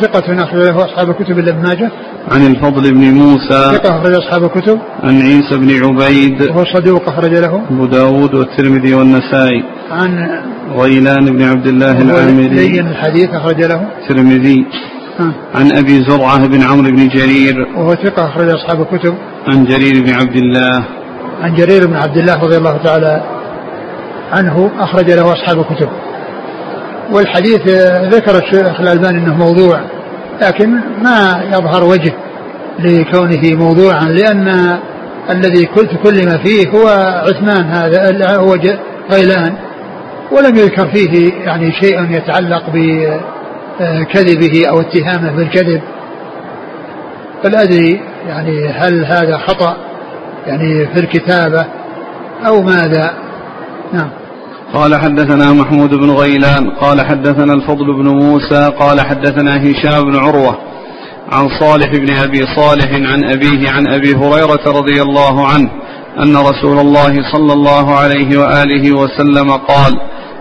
ثقة 0.00 0.44
أخرج 0.44 0.62
له 0.62 0.84
أصحاب 0.84 1.10
الكتب 1.10 1.38
إلا 1.38 1.50
ابن 1.50 1.62
ماجه. 1.62 1.90
عن 2.32 2.46
الفضل 2.46 2.94
بن 2.94 3.14
موسى. 3.14 3.78
ثقة 3.78 4.00
أخرج 4.00 4.14
أصحاب 4.14 4.44
الكتب. 4.44 4.78
عن 5.02 5.22
عيسى 5.22 5.56
بن 5.56 5.84
عبيد. 5.84 6.42
وهو 6.42 6.64
صدوق 6.64 7.08
أخرج 7.08 7.34
له. 7.34 7.62
أبو 7.70 7.86
داود 7.86 8.34
والترمذي 8.34 8.94
والنسائي. 8.94 9.64
عن 9.90 10.28
غيلان 10.76 11.24
بن 11.24 11.42
عبد 11.42 11.66
الله 11.66 12.02
العامري. 12.02 12.48
لين 12.48 12.86
الحديث 12.86 13.30
أخرج 13.30 13.62
له. 13.62 13.88
الترمذي. 14.02 14.66
عن 15.54 15.72
أبي 15.72 16.04
زرعة 16.08 16.46
بن 16.46 16.62
عمرو 16.62 16.90
بن 16.90 17.08
جرير. 17.08 17.54
وهو 17.76 17.94
ثقة 17.94 18.26
أخرج 18.26 18.48
أصحاب 18.48 18.80
الكتب. 18.80 19.14
عن 19.48 19.64
جرير 19.64 20.04
بن 20.04 20.12
عبد 20.14 20.36
الله. 20.36 20.84
عن 21.42 21.54
جرير 21.54 21.86
بن 21.86 21.96
عبد 21.96 22.16
الله 22.16 22.34
رضي 22.44 22.56
الله 22.56 22.76
تعالى 22.84 23.22
عنه 24.32 24.70
أخرج 24.78 25.10
له 25.10 25.32
أصحاب 25.32 25.58
الكتب. 25.58 25.88
والحديث 27.12 27.68
ذكر 28.14 28.38
الشيخ 28.38 28.80
الألباني 28.80 29.18
أنه 29.18 29.36
موضوع 29.36 29.80
لكن 30.42 30.70
ما 31.02 31.44
يظهر 31.52 31.84
وجه 31.84 32.12
لكونه 32.78 33.54
موضوعا 33.54 34.04
لأن 34.04 34.78
الذي 35.30 35.66
كنت 35.66 35.90
كلم 36.04 36.38
فيه 36.44 36.68
هو 36.68 36.88
عثمان 37.26 37.64
هذا 37.64 38.36
هو 38.36 38.56
غيلان 39.10 39.54
ولم 40.32 40.56
يذكر 40.56 40.88
فيه 40.88 41.32
يعني 41.44 41.72
شيء 41.72 42.10
يتعلق 42.10 42.62
بكذبه 43.80 44.68
أو 44.68 44.80
اتهامه 44.80 45.30
بالكذب. 45.30 45.82
فلا 47.42 47.62
أدري 47.62 48.00
يعني 48.28 48.68
هل 48.68 49.04
هذا 49.04 49.38
خطأ 49.38 49.76
يعني 50.46 50.86
في 50.86 51.00
الكتابة 51.00 51.66
أو 52.46 52.62
ماذا؟ 52.62 53.14
نعم. 53.92 54.10
قال 54.74 55.00
حدثنا 55.00 55.52
محمود 55.52 55.94
بن 55.94 56.10
غيلان 56.10 56.70
قال 56.70 57.00
حدثنا 57.00 57.52
الفضل 57.52 57.86
بن 57.96 58.08
موسى 58.08 58.72
قال 58.80 59.00
حدثنا 59.00 59.56
هشام 59.56 60.02
بن 60.02 60.16
عروة 60.16 60.58
عن 61.32 61.48
صالح 61.60 61.90
بن 61.92 62.14
أبي 62.16 62.40
صالح 62.56 62.92
عن 62.94 63.24
أبيه 63.24 63.70
عن 63.70 63.86
أبي 63.88 64.14
هريرة 64.14 64.64
رضي 64.78 65.02
الله 65.02 65.46
عنه 65.46 65.70
أن 66.22 66.36
رسول 66.36 66.78
الله 66.78 67.32
صلى 67.32 67.52
الله 67.52 67.94
عليه 67.94 68.38
وآله 68.38 68.92
وسلم 68.92 69.50
قال 69.50 69.92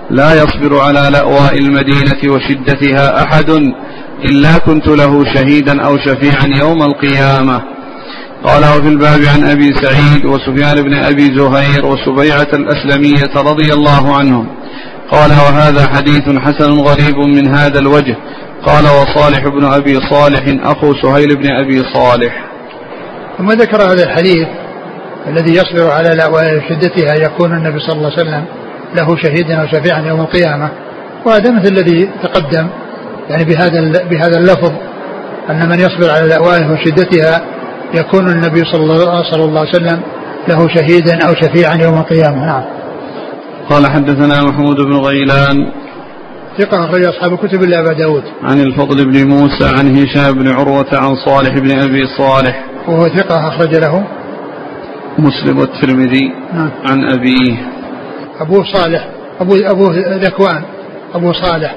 لا 0.10 0.34
يصبر 0.44 0.80
على 0.82 1.10
لأواء 1.12 1.58
المدينة 1.60 2.34
وشدتها 2.34 3.24
أحد 3.24 3.50
إلا 4.30 4.58
كنت 4.58 4.88
له 4.88 5.24
شهيدا 5.34 5.82
أو 5.86 5.98
شفيعا 5.98 6.48
يوم 6.60 6.82
القيامة. 6.82 7.62
قال 8.44 8.64
وفي 8.64 8.88
الباب 8.88 9.20
عن 9.34 9.50
أبي 9.50 9.74
سعيد 9.74 10.26
وسفيان 10.26 10.82
بن 10.84 10.94
أبي 10.94 11.38
زهير 11.38 11.86
وسبيعة 11.86 12.48
الأسلمية 12.54 13.52
رضي 13.52 13.74
الله 13.74 14.16
عنهم. 14.16 14.48
قال 15.12 15.32
وهذا 15.32 15.88
حديث 15.88 16.40
حسن 16.40 16.72
غريب 16.74 17.18
من 17.18 17.56
هذا 17.56 17.80
الوجه. 17.80 18.16
قال 18.66 18.84
وصالح 18.84 19.48
بن 19.48 19.66
أبي 19.66 20.00
صالح 20.10 20.66
أخو 20.66 20.94
سهيل 20.94 21.36
بن 21.36 21.52
أبي 21.52 21.84
صالح. 21.94 22.46
ثم 23.38 23.52
ذكر 23.52 23.82
هذا 23.82 24.04
الحديث 24.04 24.48
الذي 25.28 25.54
يصبر 25.54 25.92
على 25.92 26.10
شدتها 26.70 27.16
يكون 27.16 27.54
النبي 27.54 27.80
صلى 27.80 27.96
الله 27.96 28.12
عليه 28.12 28.22
وسلم 28.22 28.46
له 28.96 29.18
شهيدا 29.18 29.62
أو 29.62 29.68
شفيعا 29.68 30.02
يوم 30.02 30.22
القيامة. 30.22 30.70
وهذا 31.26 31.52
مثل 31.52 31.68
الذي 31.68 32.10
تقدم 32.24 32.68
يعني 33.30 33.44
بهذا 33.44 34.04
بهذا 34.12 34.38
اللفظ 34.38 34.72
أن 35.50 35.70
من 35.70 35.80
يصبر 35.80 36.12
على 36.12 36.26
الأوائل 36.26 36.72
وشدتها 36.72 37.42
يكون 37.94 38.28
النبي 38.32 38.64
صلى 38.66 38.84
الله, 38.84 39.10
عليه 39.60 39.70
وسلم 39.70 40.02
له 40.48 40.68
شهيدا 40.68 41.28
أو 41.28 41.34
شفيعا 41.36 41.76
يوم 41.76 41.98
القيامة. 41.98 42.46
نعم. 42.46 42.64
قال 43.70 43.88
حدثنا 43.88 44.44
محمود 44.44 44.76
بن 44.76 44.94
غيلان 44.94 45.72
ثقة 46.58 46.86
أخرج 46.86 47.06
أصحاب 47.06 47.34
الكتب 47.34 47.64
إلا 47.64 47.80
أبا 47.80 47.94
داود. 47.94 48.24
عن 48.44 48.60
الفضل 48.60 49.06
بن 49.06 49.28
موسى 49.30 49.66
عن 49.66 49.98
هشام 49.98 50.32
بن 50.32 50.48
عروة 50.48 50.88
عن 50.94 51.16
صالح 51.26 51.60
بن 51.60 51.80
أبي 51.80 52.08
صالح. 52.18 52.66
وهو 52.88 53.08
ثقة 53.08 53.48
أخرج 53.48 53.76
له. 53.76 54.04
مسلم 55.20 55.60
والترمذي 55.60 56.32
نعم. 56.54 56.70
عن 56.90 57.04
أبيه. 57.14 57.58
أبوه 58.40 58.64
صالح 58.74 59.08
أبو 59.40 59.56
أبوه 59.56 59.94
ذكوان 60.18 60.62
أبو 61.16 61.34
صالح 61.34 61.76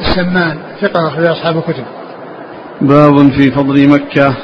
السمان 0.00 0.58
ثقة 0.82 1.08
أخرج 1.08 1.26
أصحاب 1.26 1.56
الكتب. 1.56 1.84
باب 2.80 3.32
في 3.32 3.50
فضل 3.50 3.88
مكة. 3.88 4.34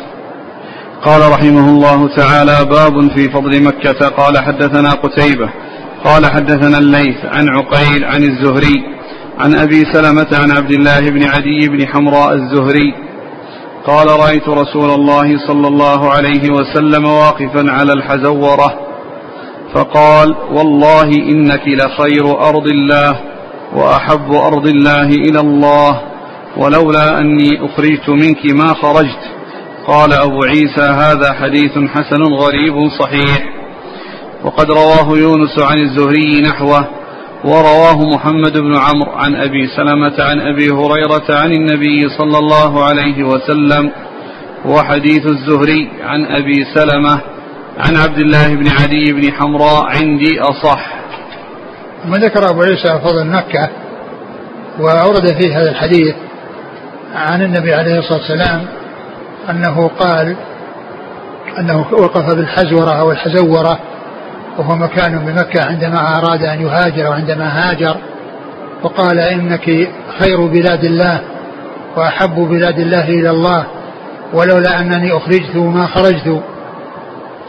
قال 1.04 1.32
رحمه 1.32 1.68
الله 1.70 2.16
تعالى 2.16 2.56
باب 2.70 3.10
في 3.16 3.30
فضل 3.30 3.62
مكة. 3.62 4.08
قال 4.08 4.38
حدثنا 4.38 4.90
قتيبة 4.90 5.50
قال 6.04 6.26
حدثنا 6.26 6.78
الليث 6.78 7.24
عن 7.24 7.48
عقيل 7.48 8.04
عن 8.04 8.22
الزهري 8.22 8.84
عن 9.38 9.54
أبي 9.54 9.84
سلمة 9.92 10.26
عن 10.32 10.50
عبد 10.50 10.72
الله 10.72 11.00
بن 11.00 11.24
عدي 11.24 11.68
بن 11.68 11.86
حمراء 11.86 12.34
الزهري. 12.34 12.94
قال 13.86 14.06
رأيت 14.06 14.48
رسول 14.48 14.90
الله 14.90 15.46
صلى 15.48 15.68
الله 15.68 16.10
عليه 16.10 16.50
وسلم 16.50 17.04
واقفا 17.04 17.72
على 17.72 17.92
الحزورة. 17.92 18.80
فقال 19.74 20.34
والله 20.52 21.10
إنك 21.32 21.62
لخير 21.66 22.40
أرض 22.40 22.66
الله 22.66 23.20
وأحب 23.74 24.32
أرض 24.32 24.66
الله 24.66 25.08
إلى 25.08 25.40
الله 25.40 26.00
ولولا 26.56 27.20
أني 27.20 27.48
أخرجت 27.66 28.08
منك 28.08 28.54
ما 28.54 28.74
خرجت. 28.74 29.37
قال 29.88 30.12
أبو 30.12 30.44
عيسى 30.44 30.82
هذا 30.82 31.32
حديث 31.32 31.72
حسن 31.72 32.22
غريب 32.22 32.74
صحيح. 33.00 33.58
وقد 34.44 34.70
رواه 34.70 35.18
يونس 35.18 35.58
عن 35.62 35.78
الزهري 35.78 36.42
نحوه 36.42 36.88
ورواه 37.44 37.98
محمد 38.14 38.58
بن 38.58 38.76
عمرو 38.76 39.12
عن 39.12 39.34
أبي 39.36 39.66
سلمة 39.76 40.14
عن 40.18 40.40
أبي 40.40 40.70
هريرة 40.70 41.26
عن 41.30 41.52
النبي 41.52 42.08
صلى 42.18 42.38
الله 42.38 42.84
عليه 42.84 43.24
وسلم 43.24 43.92
وحديث 44.64 45.26
الزهري 45.26 45.90
عن 46.02 46.24
أبي 46.24 46.64
سلمة 46.74 47.20
عن 47.78 47.96
عبد 47.96 48.18
الله 48.18 48.54
بن 48.54 48.68
عدي 48.80 49.12
بن 49.12 49.32
حمراء 49.32 49.84
عندي 49.84 50.40
أصح. 50.40 50.98
ثم 52.04 52.14
ذكر 52.14 52.50
أبو 52.50 52.62
عيسى 52.62 53.00
فضل 53.04 53.26
مكة 53.26 53.68
وأورد 54.80 55.26
فيه 55.40 55.60
هذا 55.60 55.70
الحديث 55.70 56.14
عن 57.14 57.42
النبي 57.42 57.74
عليه 57.74 57.98
الصلاة 57.98 58.18
والسلام 58.18 58.77
أنه 59.50 59.88
قال 59.88 60.36
أنه 61.58 61.86
وقف 61.92 62.34
بالحزورة 62.34 62.90
أو 62.90 63.10
الحزورة 63.12 63.78
وهو 64.58 64.76
مكان 64.76 65.18
بمكة 65.18 65.64
عندما 65.64 66.18
أراد 66.18 66.42
أن 66.42 66.60
يهاجر 66.60 67.06
أو 67.06 67.12
عندما 67.12 67.48
هاجر 67.48 67.96
وقال 68.82 69.18
إنك 69.18 69.88
خير 70.18 70.46
بلاد 70.46 70.84
الله 70.84 71.20
وأحب 71.96 72.34
بلاد 72.34 72.78
الله 72.78 73.04
إلى 73.08 73.30
الله 73.30 73.66
ولولا 74.32 74.80
أنني 74.80 75.16
أخرجت 75.16 75.56
ما 75.56 75.86
خرجت. 75.86 76.42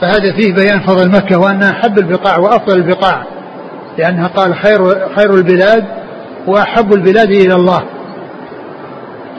فهذا 0.01 0.33
فيه 0.33 0.53
بيان 0.53 0.79
فضل 0.79 1.09
مكة 1.09 1.39
وأنها 1.39 1.71
أحب 1.71 1.99
البقاع 1.99 2.37
وأفضل 2.37 2.77
البقاع 2.77 3.23
لأنها 3.97 4.27
قال 4.27 4.55
خير 4.55 5.09
خير 5.15 5.35
البلاد 5.35 5.85
وأحب 6.47 6.93
البلاد 6.93 7.29
إلى 7.31 7.55
الله. 7.55 7.83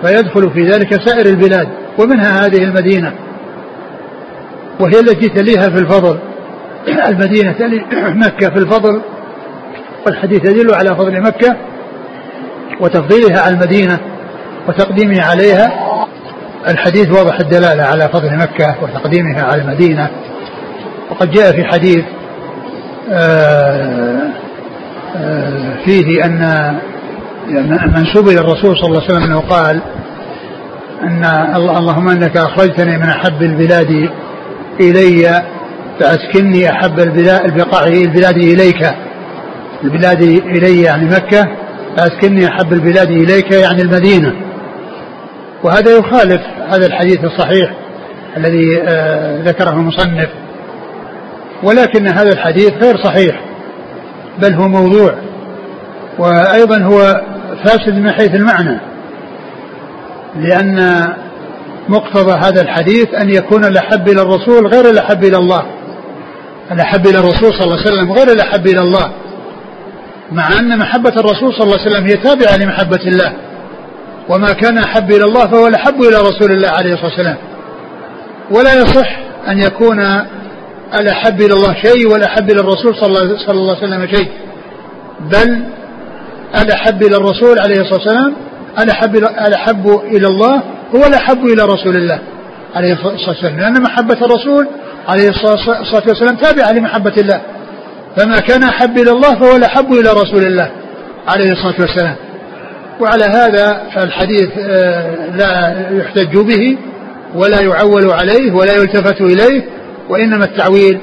فيدخل 0.02 0.50
في 0.50 0.70
ذلك 0.70 1.08
سائر 1.08 1.26
البلاد. 1.26 1.68
ومنها 2.00 2.46
هذه 2.46 2.64
المدينة. 2.64 3.12
وهي 4.80 5.00
التي 5.00 5.28
تليها 5.28 5.68
في 5.70 5.78
الفضل. 5.78 6.18
المدينة 7.08 7.52
تلي 7.52 7.84
مكة 8.26 8.50
في 8.50 8.58
الفضل. 8.58 9.00
والحديث 10.06 10.50
يدل 10.50 10.74
على 10.74 10.96
فضل 10.96 11.20
مكة. 11.22 11.56
وتفضيلها 12.80 13.40
على 13.40 13.54
المدينة. 13.54 13.98
وتقديمها 14.68 15.24
عليها. 15.24 15.72
الحديث 16.68 17.10
واضح 17.10 17.40
الدلالة 17.40 17.82
على 17.82 18.08
فضل 18.08 18.36
مكة 18.36 18.74
وتقديمها 18.82 19.42
على 19.42 19.62
المدينة. 19.62 20.10
وقد 21.10 21.30
جاء 21.30 21.52
في 21.52 21.64
حديث 21.64 22.04
آه، 23.10 24.20
آه، 25.16 25.84
فيه 25.84 26.24
أن 26.24 26.78
منسوب 27.96 28.28
إلى 28.28 28.40
الرسول 28.40 28.76
صلى 28.76 28.86
الله 28.86 29.02
عليه 29.02 29.12
وسلم 29.12 29.22
أنه 29.22 29.40
قال 29.40 29.80
أن 31.02 31.24
اللهم 31.56 32.08
أنك 32.08 32.36
أخرجتني 32.36 32.96
من 32.98 33.08
أحب 33.08 33.42
البلاد 33.42 34.10
إلي 34.80 35.42
فأسكني 36.00 36.70
أحب 36.70 36.98
البقاع 37.44 37.86
البلاد 37.86 38.36
إليك. 38.36 38.94
البلاد 39.84 40.22
إلي 40.22 40.82
يعني 40.82 41.04
مكة 41.04 41.48
فأسكني 41.96 42.48
أحب 42.48 42.72
البلاد 42.72 43.10
إليك 43.10 43.52
يعني 43.52 43.82
المدينة. 43.82 44.32
وهذا 45.62 45.98
يخالف 45.98 46.40
هذا 46.68 46.86
الحديث 46.86 47.24
الصحيح 47.24 47.72
الذي 48.36 48.82
آه، 48.82 49.42
ذكره 49.42 49.70
المصنف. 49.70 50.28
ولكن 51.62 52.08
هذا 52.08 52.28
الحديث 52.32 52.72
غير 52.82 52.96
صحيح 53.04 53.40
بل 54.38 54.54
هو 54.54 54.68
موضوع. 54.68 55.14
وأيضا 56.18 56.78
هو 56.78 57.20
فاسد 57.64 57.94
من 57.94 58.10
حيث 58.10 58.34
المعنى. 58.34 58.89
لأن 60.36 61.06
مقتضى 61.88 62.32
هذا 62.32 62.62
الحديث 62.62 63.14
أن 63.14 63.30
يكون 63.30 63.64
الأحب 63.64 64.08
إلى 64.08 64.22
الرسول 64.22 64.66
غير 64.66 64.90
الأحب 64.90 65.24
إلى 65.24 65.36
الله. 65.36 65.62
الأحب 66.72 67.06
إلى 67.06 67.18
الرسول 67.18 67.52
صلى 67.52 67.64
الله 67.64 67.78
عليه 67.78 67.86
وسلم 67.86 68.12
غير 68.12 68.32
الأحب 68.32 68.66
إلى 68.66 68.80
الله. 68.80 69.12
مع 70.32 70.48
أن 70.60 70.78
محبة 70.78 71.10
الرسول 71.10 71.54
صلى 71.54 71.62
الله 71.62 71.78
عليه 71.80 71.90
وسلم 71.90 72.06
هي 72.06 72.16
تابعة 72.16 72.56
لمحبة 72.56 73.00
الله. 73.06 73.32
وما 74.28 74.52
كان 74.52 74.78
أحب 74.78 75.10
إلى 75.10 75.24
الله 75.24 75.46
فهو 75.46 75.66
الأحب 75.66 76.02
إلى 76.02 76.16
رسول 76.16 76.52
الله 76.52 76.68
عليه 76.68 76.92
الصلاة 76.94 77.10
والسلام. 77.10 77.36
ولا 78.50 78.74
يصح 78.74 79.18
أن 79.48 79.58
يكون 79.58 80.00
الأحب 81.00 81.40
إلى 81.40 81.54
الله 81.54 81.74
شيء 81.74 82.12
والأحب 82.12 82.50
إلى 82.50 82.60
الرسول 82.60 82.96
صلى 82.96 83.06
الله 83.50 83.76
عليه 83.76 83.86
وسلم 83.86 84.06
شيء. 84.16 84.28
بل 85.20 85.62
الأحب 86.62 87.02
إلى 87.02 87.16
الرسول 87.16 87.58
عليه 87.58 87.80
الصلاة 87.80 87.98
والسلام 87.98 88.34
الأحب 88.78 89.16
الأحب 89.16 89.88
إلى 89.88 90.26
الله 90.26 90.62
هو 90.96 91.06
الأحب 91.06 91.44
إلى 91.44 91.62
رسول 91.62 91.96
الله 91.96 92.18
عليه 92.74 92.92
الصلاة 92.92 93.28
والسلام 93.28 93.60
لأن 93.60 93.82
محبة 93.82 94.26
الرسول 94.26 94.66
عليه 95.08 95.28
الصلاة 95.28 96.04
والسلام 96.08 96.36
تابعة 96.36 96.72
لمحبة 96.72 97.12
الله. 97.18 97.40
فما 98.16 98.40
كان 98.40 98.62
أحب 98.62 98.98
إلى 98.98 99.10
الله 99.10 99.38
فهو 99.38 99.56
الأحب 99.56 99.92
إلى 99.92 100.10
رسول 100.10 100.46
الله 100.46 100.70
عليه 101.28 101.52
الصلاة 101.52 101.74
والسلام. 101.80 102.16
وعلى 103.00 103.24
هذا 103.24 103.82
فالحديث 103.94 104.48
آه، 104.58 105.36
لا 105.36 105.86
يحتج 105.98 106.38
به 106.38 106.76
ولا 107.34 107.60
يعول 107.60 108.10
عليه 108.10 108.52
ولا 108.52 108.72
يلتفت 108.72 109.20
إليه 109.20 109.64
وإنما 110.08 110.44
التعويل 110.44 111.00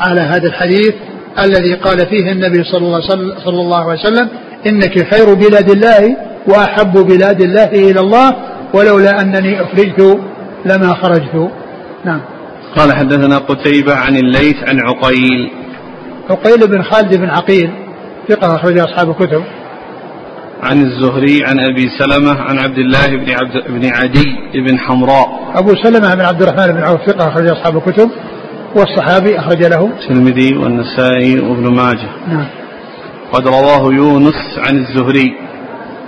على 0.00 0.20
هذا 0.20 0.46
الحديث 0.48 0.94
الذي 1.38 1.74
قال 1.74 1.98
فيه 1.98 2.32
النبي 2.32 2.64
صلى 2.64 2.86
الله, 2.86 3.00
صلى 3.44 3.60
الله 3.60 3.90
عليه 3.90 4.00
وسلم 4.00 4.28
إنك 4.66 5.14
خير 5.14 5.34
بلاد 5.34 5.70
الله 5.70 6.16
وأحب 6.48 6.92
بلاد 6.92 7.40
الله 7.40 7.64
إلى 7.64 8.00
الله 8.00 8.30
ولولا 8.74 9.20
أنني 9.20 9.62
أخرجت 9.62 10.20
لما 10.66 10.94
خرجت. 10.94 11.50
نعم. 12.04 12.20
قال 12.76 12.92
حدثنا 12.92 13.38
قتيبة 13.38 13.94
عن 13.94 14.16
الليث 14.16 14.56
عن 14.68 14.80
عقيل. 14.80 15.50
عقيل 16.30 16.68
بن 16.68 16.82
خالد 16.82 17.16
بن 17.16 17.30
عقيل 17.30 17.70
ثقة 18.28 18.56
أخرج 18.56 18.78
أصحاب 18.78 19.10
الكتب. 19.10 19.42
عن 20.62 20.82
الزهري 20.82 21.44
عن 21.44 21.58
أبي 21.58 21.88
سلمة 21.98 22.40
عن 22.40 22.58
عبد 22.58 22.78
الله 22.78 23.06
بن 23.06 23.30
عبد 23.30 23.68
بن 23.68 23.94
عدي 23.94 24.24
بن 24.54 24.78
حمراء. 24.78 25.52
أبو 25.54 25.74
سلمة 25.82 26.14
بن 26.14 26.20
عبد 26.20 26.42
الرحمن 26.42 26.72
بن 26.72 26.82
عوف 26.82 27.00
ثقة 27.06 27.28
أخرج 27.28 27.46
أصحاب 27.46 27.76
الكتب 27.76 28.10
والصحابي 28.76 29.38
أخرج 29.38 29.64
له. 29.64 29.86
الترمذي 29.86 30.56
والنسائي 30.56 31.40
وابن 31.40 31.74
ماجه. 31.74 32.10
نعم. 32.28 32.46
قد 33.32 33.46
رواه 33.48 33.92
يونس 33.92 34.58
عن 34.58 34.76
الزهري. 34.76 35.43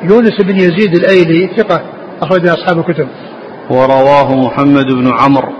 يونس 0.02 0.40
بن 0.40 0.56
يزيد 0.56 0.94
الأيلي 0.94 1.50
ثقة 1.56 1.82
اخرج 2.22 2.48
أصحاب 2.48 2.78
الكتب. 2.78 3.08
ورواه 3.70 4.36
محمد 4.36 4.86
بن 4.86 5.12
عمرو 5.12 5.52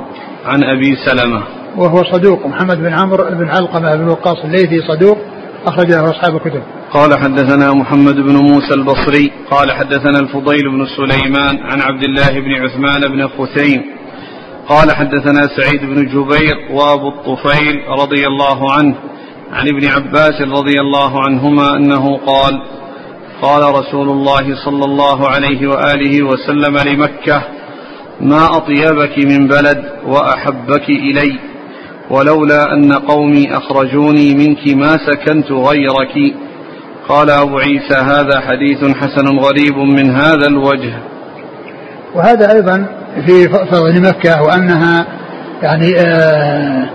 عن 0.47 0.64
أبي 0.64 0.97
سلمة. 1.07 1.43
وهو 1.76 2.05
صدوق 2.05 2.47
محمد 2.47 2.78
بن 2.78 2.93
عمرو 2.93 3.24
بن 3.24 3.49
علقمة 3.49 3.97
بن 3.97 4.09
وقاص 4.09 4.45
الليثي 4.45 4.78
صدوق 4.89 5.18
أخرج 5.66 5.87
له 5.87 6.11
أصحاب 6.11 6.37
الكتب. 6.37 6.62
قال 6.93 7.18
حدثنا 7.18 7.72
محمد 7.72 8.14
بن 8.14 8.37
موسى 8.37 8.74
البصري 8.74 9.32
قال 9.51 9.72
حدثنا 9.72 10.18
الفضيل 10.18 10.62
بن 10.70 10.87
سليمان 10.97 11.59
عن 11.59 11.80
عبد 11.80 12.05
الله 12.05 12.41
بن 12.41 12.53
عثمان 12.53 13.01
بن 13.01 13.28
خثيم 13.28 13.82
قال 14.68 14.93
حدثنا 14.93 15.43
سعيد 15.57 15.80
بن 15.80 16.07
جبير 16.07 16.57
وأبو 16.70 17.09
الطفيل 17.09 17.89
رضي 17.89 18.26
الله 18.26 18.72
عنه 18.72 18.95
عن 19.53 19.68
ابن 19.68 19.87
عباس 19.87 20.41
رضي 20.41 20.80
الله 20.80 21.24
عنهما 21.24 21.76
أنه 21.76 22.16
قال 22.16 22.62
قال 23.43 23.74
رسول 23.74 24.09
الله 24.09 24.64
صلى 24.64 24.84
الله 24.84 25.28
عليه 25.28 25.66
وآله 25.66 26.22
وسلم 26.22 26.76
لمكة 26.93 27.43
ما 28.20 28.47
أطيبك 28.57 29.18
من 29.18 29.47
بلد 29.49 29.84
وأحبك 30.07 30.89
إلي 30.89 31.39
ولولا 32.11 32.72
أن 32.72 32.93
قومي 32.93 33.57
أخرجوني 33.57 34.34
منك 34.34 34.76
ما 34.76 34.99
سكنت 35.07 35.53
غيرك. 35.53 36.34
قال 37.09 37.30
أبو 37.30 37.59
عيسى 37.59 37.95
هذا 37.95 38.41
حديث 38.41 38.97
حسن 38.97 39.39
غريب 39.39 39.76
من 39.76 40.11
هذا 40.11 40.47
الوجه. 40.47 40.99
وهذا 42.14 42.53
أيضا 42.53 42.87
في 43.26 43.49
فضل 43.49 44.03
مكة 44.09 44.43
وأنها 44.43 45.07
يعني 45.62 46.01
آه 46.01 46.89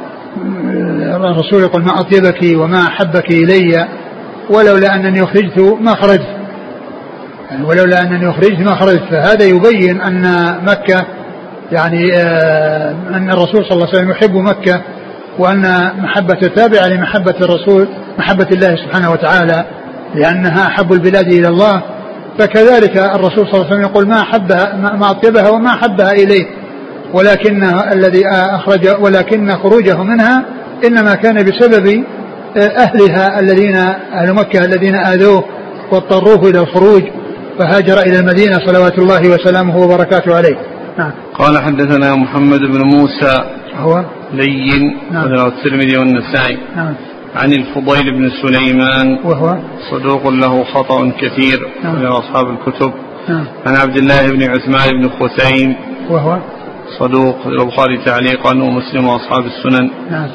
الرسول 1.16 1.62
يقول 1.62 1.84
ما 1.84 2.00
أطيبك 2.00 2.40
وما 2.56 2.82
أحبك 2.88 3.32
إلي. 3.32 3.88
ولولا 4.52 4.96
أنني 4.96 5.24
أخرجت 5.24 5.60
ما 5.82 5.96
خرجت 5.96 6.28
يعني 7.52 7.64
ولولا 7.66 8.02
أنني 8.02 8.30
أخرجت 8.30 8.60
ما 8.60 8.76
خرجت 8.76 9.04
فهذا 9.12 9.46
يبين 9.46 10.02
أن 10.02 10.56
مكة 10.68 11.06
يعني 11.72 12.14
آه 12.18 12.92
أن 13.14 13.32
الرسول 13.32 13.66
صلى 13.66 13.72
الله 13.72 13.88
عليه 13.88 13.98
وسلم 13.98 14.10
يحب 14.12 14.36
مكة 14.36 14.82
وأن 15.40 15.92
محبة 15.98 16.48
تابعة 16.56 16.88
لمحبة 16.88 17.36
الرسول 17.42 17.88
محبة 18.18 18.48
الله 18.52 18.76
سبحانه 18.76 19.12
وتعالى 19.12 19.66
لأنها 20.16 20.68
أحب 20.68 20.94
البلاد 20.94 21.34
إلى 21.34 21.48
الله. 21.48 21.82
فكذلك 22.40 22.98
الرسول 22.98 23.48
صلى 23.48 23.54
الله 23.54 23.66
عليه 23.66 23.76
وسلم 23.76 23.82
يقول 23.82 24.08
ما 24.08 24.22
أحبها 24.22 24.76
ما 24.76 25.12
أطيبها 25.12 25.50
وما 25.50 25.70
أحبها 25.70 26.12
إليه. 26.12 26.46
ولكن 27.14 27.64
الذي 27.92 28.28
أخرج 28.28 28.88
ولكن 29.00 29.52
خروجه 29.52 30.04
منها 30.04 30.46
إنما 30.86 31.16
كان 31.16 31.36
بسبب 31.36 32.04
أهلها 32.58 33.40
الذين 33.40 33.76
أهل 34.14 34.34
مكة 34.34 34.66
الذين 34.66 34.96
آذوه 34.96 35.44
واضطروه 35.92 36.50
إلى 36.50 36.60
الخروج 36.60 37.04
فهاجر 37.60 38.00
إلى 38.00 38.20
المدينة 38.20 38.60
صلوات 38.66 39.00
الله 39.00 39.30
وسلامه 39.30 39.78
وبركاته 39.78 40.36
عليه. 40.36 40.56
نعم. 40.98 41.12
قال 41.34 41.64
حدثنا 41.64 42.16
محمد 42.16 42.60
بن 42.60 42.82
موسى 42.82 43.44
هو؟ 43.76 44.04
لين 44.34 44.98
نعم. 45.12 45.34
الترمذي 45.34 45.98
والنسائي. 45.98 46.58
نعم. 46.76 46.94
عن 47.36 47.52
الفضيل 47.52 48.14
بن 48.14 48.30
سليمان. 48.42 49.20
وهو؟ 49.24 49.58
صدوق 49.92 50.28
له 50.28 50.64
خطأ 50.64 51.12
كثير 51.22 51.70
نعم. 51.84 52.06
أصحاب 52.06 52.46
الكتب. 52.50 52.94
نعم. 53.30 53.46
عن 53.66 53.76
عبد 53.76 53.98
الله 53.98 54.32
بن 54.32 54.44
عثمان 54.44 54.90
بن 55.02 55.10
خثيم. 55.10 55.76
وهو؟ 56.10 56.40
صدوق 57.00 57.48
البخاري 57.48 57.98
تعليقا 58.06 58.56
ومسلم 58.56 59.08
وأصحاب 59.08 59.46
السنن. 59.46 59.90
نعم. 60.12 60.28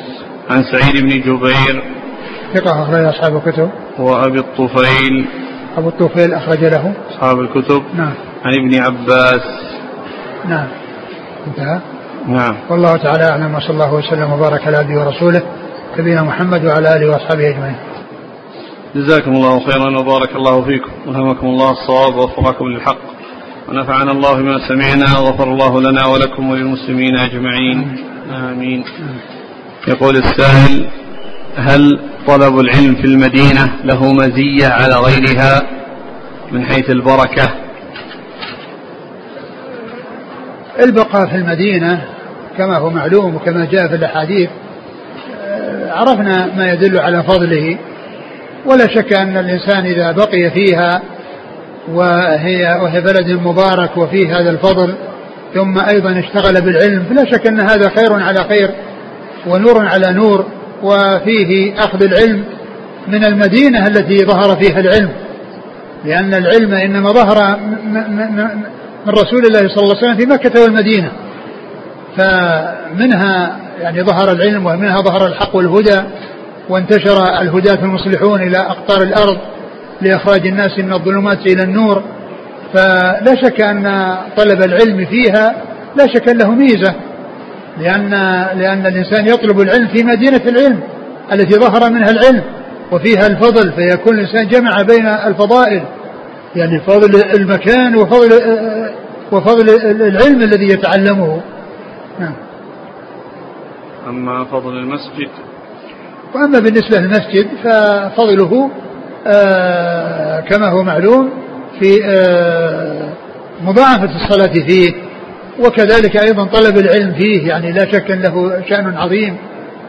عن 0.51 0.65
سعيد 0.73 1.03
بن 1.03 1.09
جبير. 1.09 1.96
ثقة 2.55 2.83
أخرج 2.83 3.05
أصحاب 3.05 3.37
الكتب. 3.37 3.71
وأبي 3.99 4.39
الطفيل. 4.39 5.27
أبو 5.79 5.89
الطفيل 5.89 6.35
أخرج 6.35 6.65
له. 6.65 6.93
أصحاب 7.11 7.41
الكتب. 7.41 7.83
نعم. 7.97 8.15
عن 8.45 8.53
ابن 8.55 8.83
عباس. 8.83 9.41
نعم. 10.49 10.67
انتهى. 11.47 11.81
نعم. 12.29 12.55
والله 12.71 12.97
تعالى 12.97 13.25
أعلم. 13.25 13.55
وصلى 13.55 13.71
الله 13.71 13.95
وسلم 13.95 14.33
وبارك 14.33 14.67
على 14.67 14.77
عبده 14.77 15.01
ورسوله 15.01 15.43
نبينا 15.99 16.23
محمد 16.23 16.65
وعلى 16.65 16.97
آله 16.97 17.07
وأصحابه 17.11 17.49
أجمعين. 17.49 17.77
جزاكم 18.95 19.31
الله 19.31 19.61
خيرا 19.61 20.01
وبارك 20.01 20.37
الله 20.37 20.63
فيكم. 20.63 20.91
والهمكم 21.07 21.47
الله 21.47 21.71
الصواب 21.71 22.17
ووفقكم 22.17 22.65
للحق. 22.65 22.99
ونفعنا 23.69 24.13
الله 24.13 24.35
بما 24.35 24.69
سمعنا 24.69 25.19
وغفر 25.19 25.45
الله 25.45 25.81
لنا 25.81 26.07
ولكم 26.07 26.51
وللمسلمين 26.51 27.17
أجمعين. 27.17 28.05
آمين. 28.31 28.85
يقول 29.89 30.17
السائل 30.17 30.87
هل 31.57 32.01
طلب 32.27 32.59
العلم 32.59 32.95
في 32.95 33.05
المدينة 33.05 33.73
له 33.85 34.13
مزية 34.13 34.67
على 34.67 34.95
غيرها 34.95 35.63
من 36.53 36.67
حيث 36.67 36.91
البركة؟ 36.91 37.49
البقاء 40.83 41.27
في 41.27 41.37
المدينة 41.37 42.05
كما 42.59 42.77
هو 42.77 42.91
معلوم 42.91 43.35
وكما 43.35 43.65
جاء 43.65 43.89
في 43.89 43.95
الأحاديث 43.95 44.49
آه، 45.45 45.93
عرفنا 45.93 46.47
ما 46.57 46.73
يدل 46.73 46.99
على 46.99 47.23
فضله 47.23 47.79
ولا 48.67 48.87
شك 48.87 49.13
أن 49.13 49.37
الإنسان 49.37 49.85
إذا 49.85 50.13
بقي 50.13 50.51
فيها 50.51 51.03
وهي 51.93 52.79
وهي 52.83 53.01
بلد 53.01 53.31
مبارك 53.31 53.97
وفيه 53.97 54.41
هذا 54.41 54.51
الفضل 54.51 54.95
ثم 55.55 55.79
أيضا 55.79 56.19
اشتغل 56.19 56.61
بالعلم 56.61 57.05
فلا 57.05 57.25
شك 57.31 57.47
أن 57.47 57.61
هذا 57.61 57.91
خير 57.97 58.13
على 58.13 58.39
خير 58.39 58.71
ونور 59.47 59.87
على 59.87 60.13
نور 60.13 60.56
وفيه 60.83 61.79
أخذ 61.79 62.03
العلم 62.03 62.45
من 63.09 63.25
المدينة 63.25 63.87
التي 63.87 64.19
ظهر 64.19 64.57
فيها 64.57 64.81
العلم. 64.81 65.11
لأن 66.05 66.35
العلم 66.35 66.75
إنما 66.75 67.11
ظهر 67.11 67.59
من 69.07 69.13
رسول 69.13 69.45
الله 69.47 69.59
صلى 69.59 69.83
الله 69.83 69.97
عليه 69.97 70.07
وسلم 70.07 70.17
في 70.17 70.27
مكة 70.27 70.63
والمدينة. 70.63 71.13
فمنها 72.17 73.57
يعني 73.81 74.03
ظهر 74.03 74.33
العلم 74.33 74.67
ومنها 74.67 74.97
ظهر 74.97 75.27
الحق 75.27 75.57
والهدى 75.57 76.01
وانتشر 76.69 77.41
الهداة 77.41 77.85
المصلحون 77.85 78.43
إلى 78.43 78.59
أقطار 78.59 79.03
الأرض 79.03 79.39
لإخراج 80.01 80.47
الناس 80.47 80.79
من 80.79 80.93
الظلمات 80.93 81.47
إلى 81.47 81.63
النور. 81.63 82.03
فلا 82.75 83.35
شك 83.43 83.61
أن 83.61 84.15
طلب 84.37 84.63
العلم 84.63 85.07
فيها 85.07 85.55
لا 85.97 86.07
شك 86.07 86.29
له 86.29 86.51
ميزة. 86.51 86.95
لأن 87.81 88.11
لأن 88.59 88.87
الإنسان 88.87 89.27
يطلب 89.27 89.61
العلم 89.61 89.89
في 89.89 90.05
مدينة 90.05 90.43
العلم 90.47 90.81
التي 91.33 91.59
ظهر 91.59 91.91
منها 91.91 92.11
العلم 92.11 92.43
وفيها 92.93 93.27
الفضل 93.27 93.73
فيكون 93.73 94.19
الإنسان 94.19 94.49
جمع 94.49 94.83
بين 94.83 95.07
الفضائل 95.07 95.83
يعني 96.57 96.81
فضل 96.81 97.23
المكان 97.35 97.97
وفضل 97.97 98.31
وفضل 99.33 99.69
العلم 99.85 100.43
الذي 100.43 100.69
يتعلمه. 100.69 101.41
نعم. 102.21 102.35
أما 104.09 104.45
فضل 104.45 104.77
المسجد؟ 104.77 105.29
وأما 106.35 106.59
بالنسبة 106.59 106.99
للمسجد 106.99 107.49
ففضله 107.65 108.71
آه 109.27 110.41
كما 110.41 110.69
هو 110.69 110.83
معلوم 110.83 111.31
في 111.81 112.05
آه 112.05 113.09
مضاعفة 113.63 114.11
الصلاة 114.17 114.53
فيه. 114.53 115.06
وكذلك 115.59 116.17
أيضا 116.17 116.45
طلب 116.45 116.79
العلم 116.79 117.15
فيه 117.15 117.49
يعني 117.49 117.73
لا 117.73 117.93
شك 117.93 118.11
أن 118.11 118.23
له 118.23 118.63
شأن 118.69 118.97
عظيم 118.97 119.37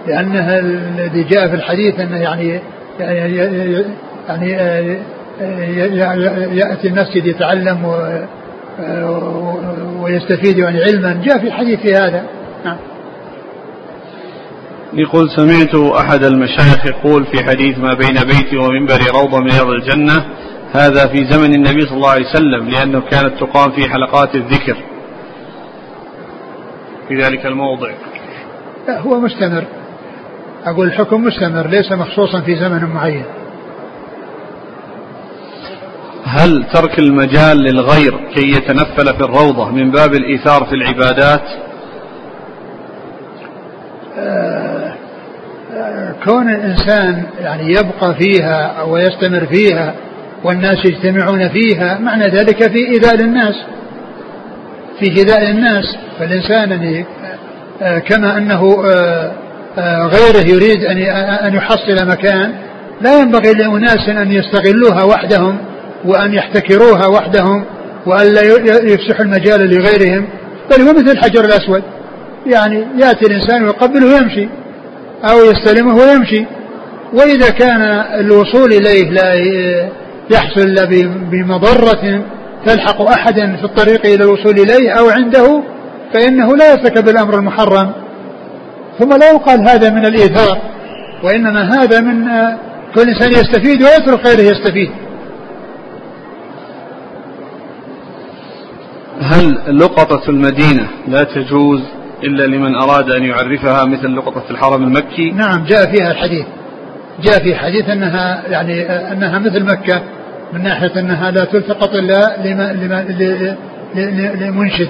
لأنها 0.08 0.60
الذي 0.60 1.24
جاء 1.24 1.48
في 1.48 1.56
الحديث 1.56 2.00
أنه 2.00 2.18
يعني 2.18 2.60
يعني, 3.00 4.50
يعني 5.98 6.24
يأتي 6.58 6.88
المسجد 6.88 7.26
يتعلم 7.26 7.86
ويستفيد 10.02 10.58
يعني 10.58 10.84
علما. 10.84 11.22
جاء 11.26 11.38
في 11.38 11.48
الحديث 11.48 11.80
في 11.80 11.94
هذا. 11.94 12.24
نعم. 12.66 12.78
يقول 14.94 15.30
سمعت 15.30 15.76
أحد 15.76 16.24
المشايخ 16.24 16.86
يقول 16.86 17.26
في 17.26 17.44
حديث 17.44 17.78
ما 17.80 17.94
بين 17.94 18.14
بيتي 18.14 18.58
ومنبري 18.58 19.10
روضة 19.14 19.40
من 19.40 19.52
رياض 19.52 19.68
الجنة 19.70 20.26
هذا 20.74 21.08
في 21.08 21.26
زمن 21.30 21.54
النبي 21.54 21.82
صلى 21.82 21.96
الله 21.96 22.10
عليه 22.10 22.26
وسلم 22.26 22.70
لأنه 22.70 23.02
كانت 23.02 23.40
تقام 23.40 23.72
في 23.72 23.90
حلقات 23.90 24.36
الذكر. 24.36 24.78
في 27.08 27.16
ذلك 27.16 27.46
الموضع. 27.46 27.90
لا 28.88 29.00
هو 29.00 29.20
مستمر. 29.20 29.64
أقول 30.66 30.88
الحكم 30.88 31.24
مستمر 31.24 31.68
ليس 31.68 31.92
مخصوصا 31.92 32.42
في 32.42 32.56
زمن 32.56 32.84
معين. 32.86 33.26
هل 36.26 36.66
ترك 36.74 37.00
المجال 37.00 37.58
للغير 37.58 38.18
كي 38.36 38.52
يتنفل 38.52 39.06
في 39.06 39.22
الروضة 39.22 39.72
من 39.72 39.92
باب 39.92 40.14
الإيثار 40.14 40.66
في 40.66 40.76
العبادات؟ 40.76 41.44
آه، 44.18 44.94
آه، 45.74 46.16
كون 46.26 46.50
الإنسان 46.50 47.24
يعني 47.40 47.72
يبقى 47.72 48.16
فيها 48.20 48.84
ويستمر 48.84 49.46
فيها 49.46 49.96
والناس 50.44 50.86
يجتمعون 50.86 51.50
فيها 51.50 52.00
معنى 52.00 52.28
ذلك 52.28 52.72
في 52.72 52.88
إيذاء 52.88 53.16
للناس. 53.16 53.56
في 55.00 55.18
إيذاء 55.18 55.44
للناس 55.44 55.98
فالإنسان 56.20 56.72
يعني 56.72 57.06
كما 58.00 58.38
أنه 58.38 58.76
غيره 60.08 60.48
يريد 60.48 60.84
أن 61.46 61.54
يحصل 61.54 62.08
مكان 62.08 62.54
لا 63.02 63.20
ينبغي 63.20 63.54
لأناس 63.54 64.10
أن 64.10 64.32
يستغلوها 64.32 65.04
وحدهم 65.04 65.58
وأن 66.06 66.34
يحتكروها 66.34 67.08
وحدهم 67.08 67.66
وأن 68.06 68.34
لا 68.34 68.42
يفسحوا 68.66 69.26
المجال 69.26 69.70
لغيرهم. 69.70 70.26
بل 70.72 70.82
هو 70.82 70.94
مثل 70.94 71.12
الحجر 71.12 71.46
الأسود 71.46 71.84
يعني 72.46 72.88
يأتي 72.98 73.26
الإنسان 73.26 73.64
ويقبله 73.64 74.06
ويمشي 74.06 74.50
أو 75.24 75.38
يستلمه 75.52 75.96
ويمشي. 75.96 76.46
وإذا 77.14 77.50
كان 77.50 77.82
الوصول 78.20 78.74
إليه 78.74 79.10
لا 79.10 79.34
يحصل 80.32 80.76
بمضرة 81.32 82.22
تلحق 82.68 83.02
أحدا 83.02 83.56
في 83.56 83.64
الطريق 83.64 84.06
إلى 84.06 84.24
الوصول 84.24 84.54
إليه 84.60 84.92
أو 84.92 85.10
عنده 85.10 85.64
فإنه 86.14 86.56
لا 86.56 86.72
يرتكب 86.72 87.10
الأمر 87.10 87.36
المحرم. 87.36 87.92
ثم 89.00 89.10
لا 89.10 89.32
يقال 89.32 89.70
هذا 89.70 89.90
من 89.90 90.06
الإيثار 90.06 90.58
وإنما 91.24 91.62
هذا 91.62 92.02
من 92.02 92.26
كل 92.96 93.10
إنسان 93.10 93.32
يستفيد 93.32 93.84
ويترك 93.84 94.28
غيره 94.28 94.42
يستفيد. 94.42 94.90
هل 99.22 99.78
لقطة 99.80 100.30
المدينة 100.30 100.88
لا 101.08 101.24
تجوز 101.24 101.82
إلا 102.24 102.44
لمن 102.44 102.76
أراد 102.76 103.12
أن 103.12 103.24
يعرفها 103.24 103.86
مثل 103.86 104.16
لقطة 104.16 104.44
الحرم 104.52 104.84
المكي؟ 104.84 105.32
نعم 105.32 105.64
جاء 105.66 105.96
فيها 105.96 106.12
الحديث. 106.12 106.46
جاء 107.24 107.44
في 107.44 107.56
حديث 107.56 107.90
أنها 107.90 108.44
يعني 108.48 108.82
أنها 109.12 109.40
مثل 109.40 109.64
مكة. 109.64 110.02
من 110.54 110.64
ناحية 110.64 111.00
أنها 111.00 111.32
لا 111.32 111.44
تلتقط 111.44 111.96
إلا 111.96 112.38
لمنشد 114.36 114.90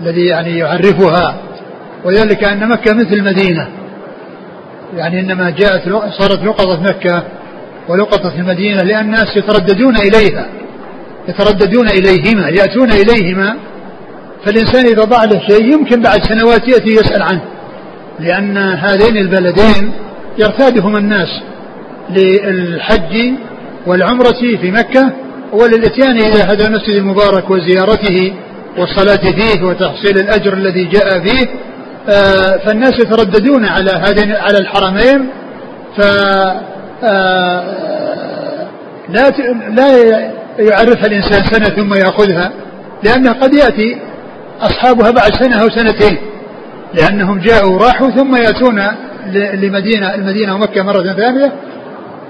الذي 0.00 0.26
يعني 0.26 0.58
يعرفها. 0.58 1.36
وذلك 2.04 2.44
أن 2.44 2.68
مكة 2.68 2.94
مثل 2.94 3.12
المدينة. 3.12 3.68
يعني 4.96 5.20
إنما 5.20 5.50
جاءت 5.50 5.82
صارت 6.18 6.44
لقطة 6.44 6.82
مكة 6.82 7.22
ولقطة 7.88 8.32
المدينة 8.38 8.82
لأن 8.82 9.04
الناس 9.04 9.36
يترددون 9.36 9.96
إليها. 9.96 10.46
يترددون 11.28 11.88
إليهما 11.88 12.48
يأتون 12.48 12.92
إليهما. 12.92 13.56
فالإنسان 14.44 14.86
إذا 14.86 15.04
ضاع 15.04 15.24
له 15.24 15.40
شيء 15.48 15.72
يمكن 15.72 16.02
بعد 16.02 16.22
سنوات 16.22 16.68
يأتي 16.68 16.90
يسأل 16.90 17.22
عنه. 17.22 17.42
لأن 18.20 18.58
هذين 18.58 19.16
البلدين 19.16 19.92
يرتادهما 20.38 20.98
الناس 20.98 21.28
للحج 22.10 23.32
والعمرة 23.88 24.40
في 24.60 24.70
مكة 24.70 25.12
وللإتيان 25.52 26.16
إلى 26.16 26.42
هذا 26.42 26.66
المسجد 26.66 26.94
المبارك 26.94 27.50
وزيارته 27.50 28.32
والصلاة 28.78 29.30
فيه 29.30 29.62
وتحصيل 29.62 30.18
الأجر 30.18 30.52
الذي 30.52 30.84
جاء 30.84 31.20
فيه. 31.20 31.46
آه، 32.08 32.66
فالناس 32.66 32.92
يترددون 32.92 33.64
على 33.64 33.90
هذين 33.90 34.32
على 34.32 34.58
الحرمين. 34.58 35.28
ف 35.96 36.00
آه، 37.02 37.64
لا 39.08 39.30
لا 39.70 39.98
يعرفها 40.58 41.06
الإنسان 41.06 41.44
سنة 41.44 41.68
ثم 41.68 41.94
يأخذها 41.94 42.52
لأنه 43.02 43.32
قد 43.32 43.54
يأتي 43.54 43.98
أصحابها 44.60 45.10
بعد 45.10 45.32
سنة 45.42 45.62
أو 45.62 45.68
سنتين 45.68 46.18
لأنهم 46.94 47.38
جاءوا 47.38 47.78
راحوا 47.78 48.10
ثم 48.10 48.36
يأتون 48.36 48.82
لمدينة 49.34 50.14
المدينة 50.14 50.54
ومكة 50.54 50.82
مرة 50.82 51.02
ثانية. 51.02 51.52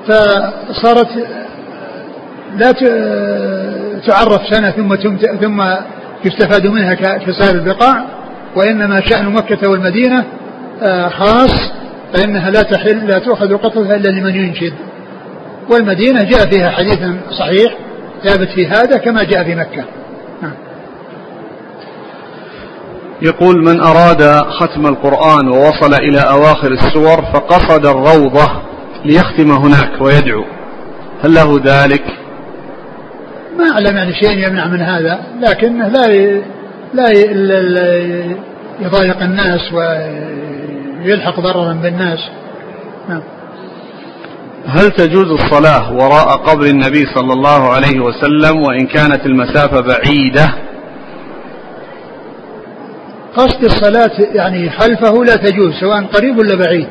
فصارت 0.09 1.09
لا 2.57 2.73
تعرف 4.07 4.41
سنة 4.51 4.71
ثم 4.71 4.95
ثم 5.41 5.63
يستفاد 6.25 6.67
منها 6.67 6.95
كسائر 6.95 7.55
البقاع 7.55 8.05
وإنما 8.57 9.01
شأن 9.01 9.33
مكة 9.33 9.71
والمدينة 9.71 10.25
آه، 10.83 11.09
خاص 11.09 11.73
فإنها 12.15 12.51
لا 12.51 12.63
تحل 12.63 13.07
لا 13.07 13.19
تؤخذ 13.19 13.57
قطرها 13.57 13.97
إلا 13.97 14.09
لمن 14.09 14.35
ينشد 14.35 14.73
والمدينة 15.71 16.23
جاء 16.23 16.51
فيها 16.51 16.71
حديث 16.71 16.99
صحيح 17.39 17.75
ثابت 18.25 18.49
في 18.49 18.67
هذا 18.67 18.99
كما 18.99 19.25
جاء 19.25 19.45
في 19.45 19.55
مكة 19.55 19.85
نعم. 20.43 20.55
يقول 23.23 23.65
من 23.65 23.81
أراد 23.81 24.23
ختم 24.51 24.87
القرآن 24.87 25.49
ووصل 25.49 25.95
إلى 25.95 26.21
أواخر 26.21 26.73
السور 26.73 27.23
فقصد 27.35 27.87
الروضة 27.87 28.49
ليختم 29.05 29.51
هناك 29.51 30.01
ويدعو 30.01 30.45
هل 31.25 31.35
له 31.35 31.61
ذلك؟ 31.65 32.05
ما 33.59 33.71
أعلم 33.73 33.97
يعني 33.97 34.13
شيء 34.13 34.49
يمنع 34.49 34.67
من 34.67 34.81
هذا 34.81 35.21
لكنه 35.41 35.89
لا 35.89 36.07
ي... 36.07 36.43
لا, 36.95 37.11
ي... 37.11 38.37
يضايق 38.81 39.23
الناس 39.23 39.73
ويلحق 39.73 41.41
ضررا 41.41 41.73
بالناس. 41.73 42.19
نعم. 43.09 43.23
هل 44.67 44.91
تجوز 44.91 45.31
الصلاة 45.31 45.93
وراء 45.93 46.37
قبر 46.37 46.67
النبي 46.67 47.07
صلى 47.15 47.33
الله 47.33 47.69
عليه 47.69 48.01
وسلم 48.01 48.63
وإن 48.63 48.87
كانت 48.87 49.27
المسافة 49.27 49.81
بعيدة؟ 49.81 50.55
قصد 53.37 53.65
الصلاة 53.65 54.11
يعني 54.35 54.71
خلفه 54.71 55.25
لا 55.25 55.37
تجوز 55.37 55.75
سواء 55.81 56.05
قريب 56.05 56.39
ولا 56.39 56.55
بعيد. 56.55 56.89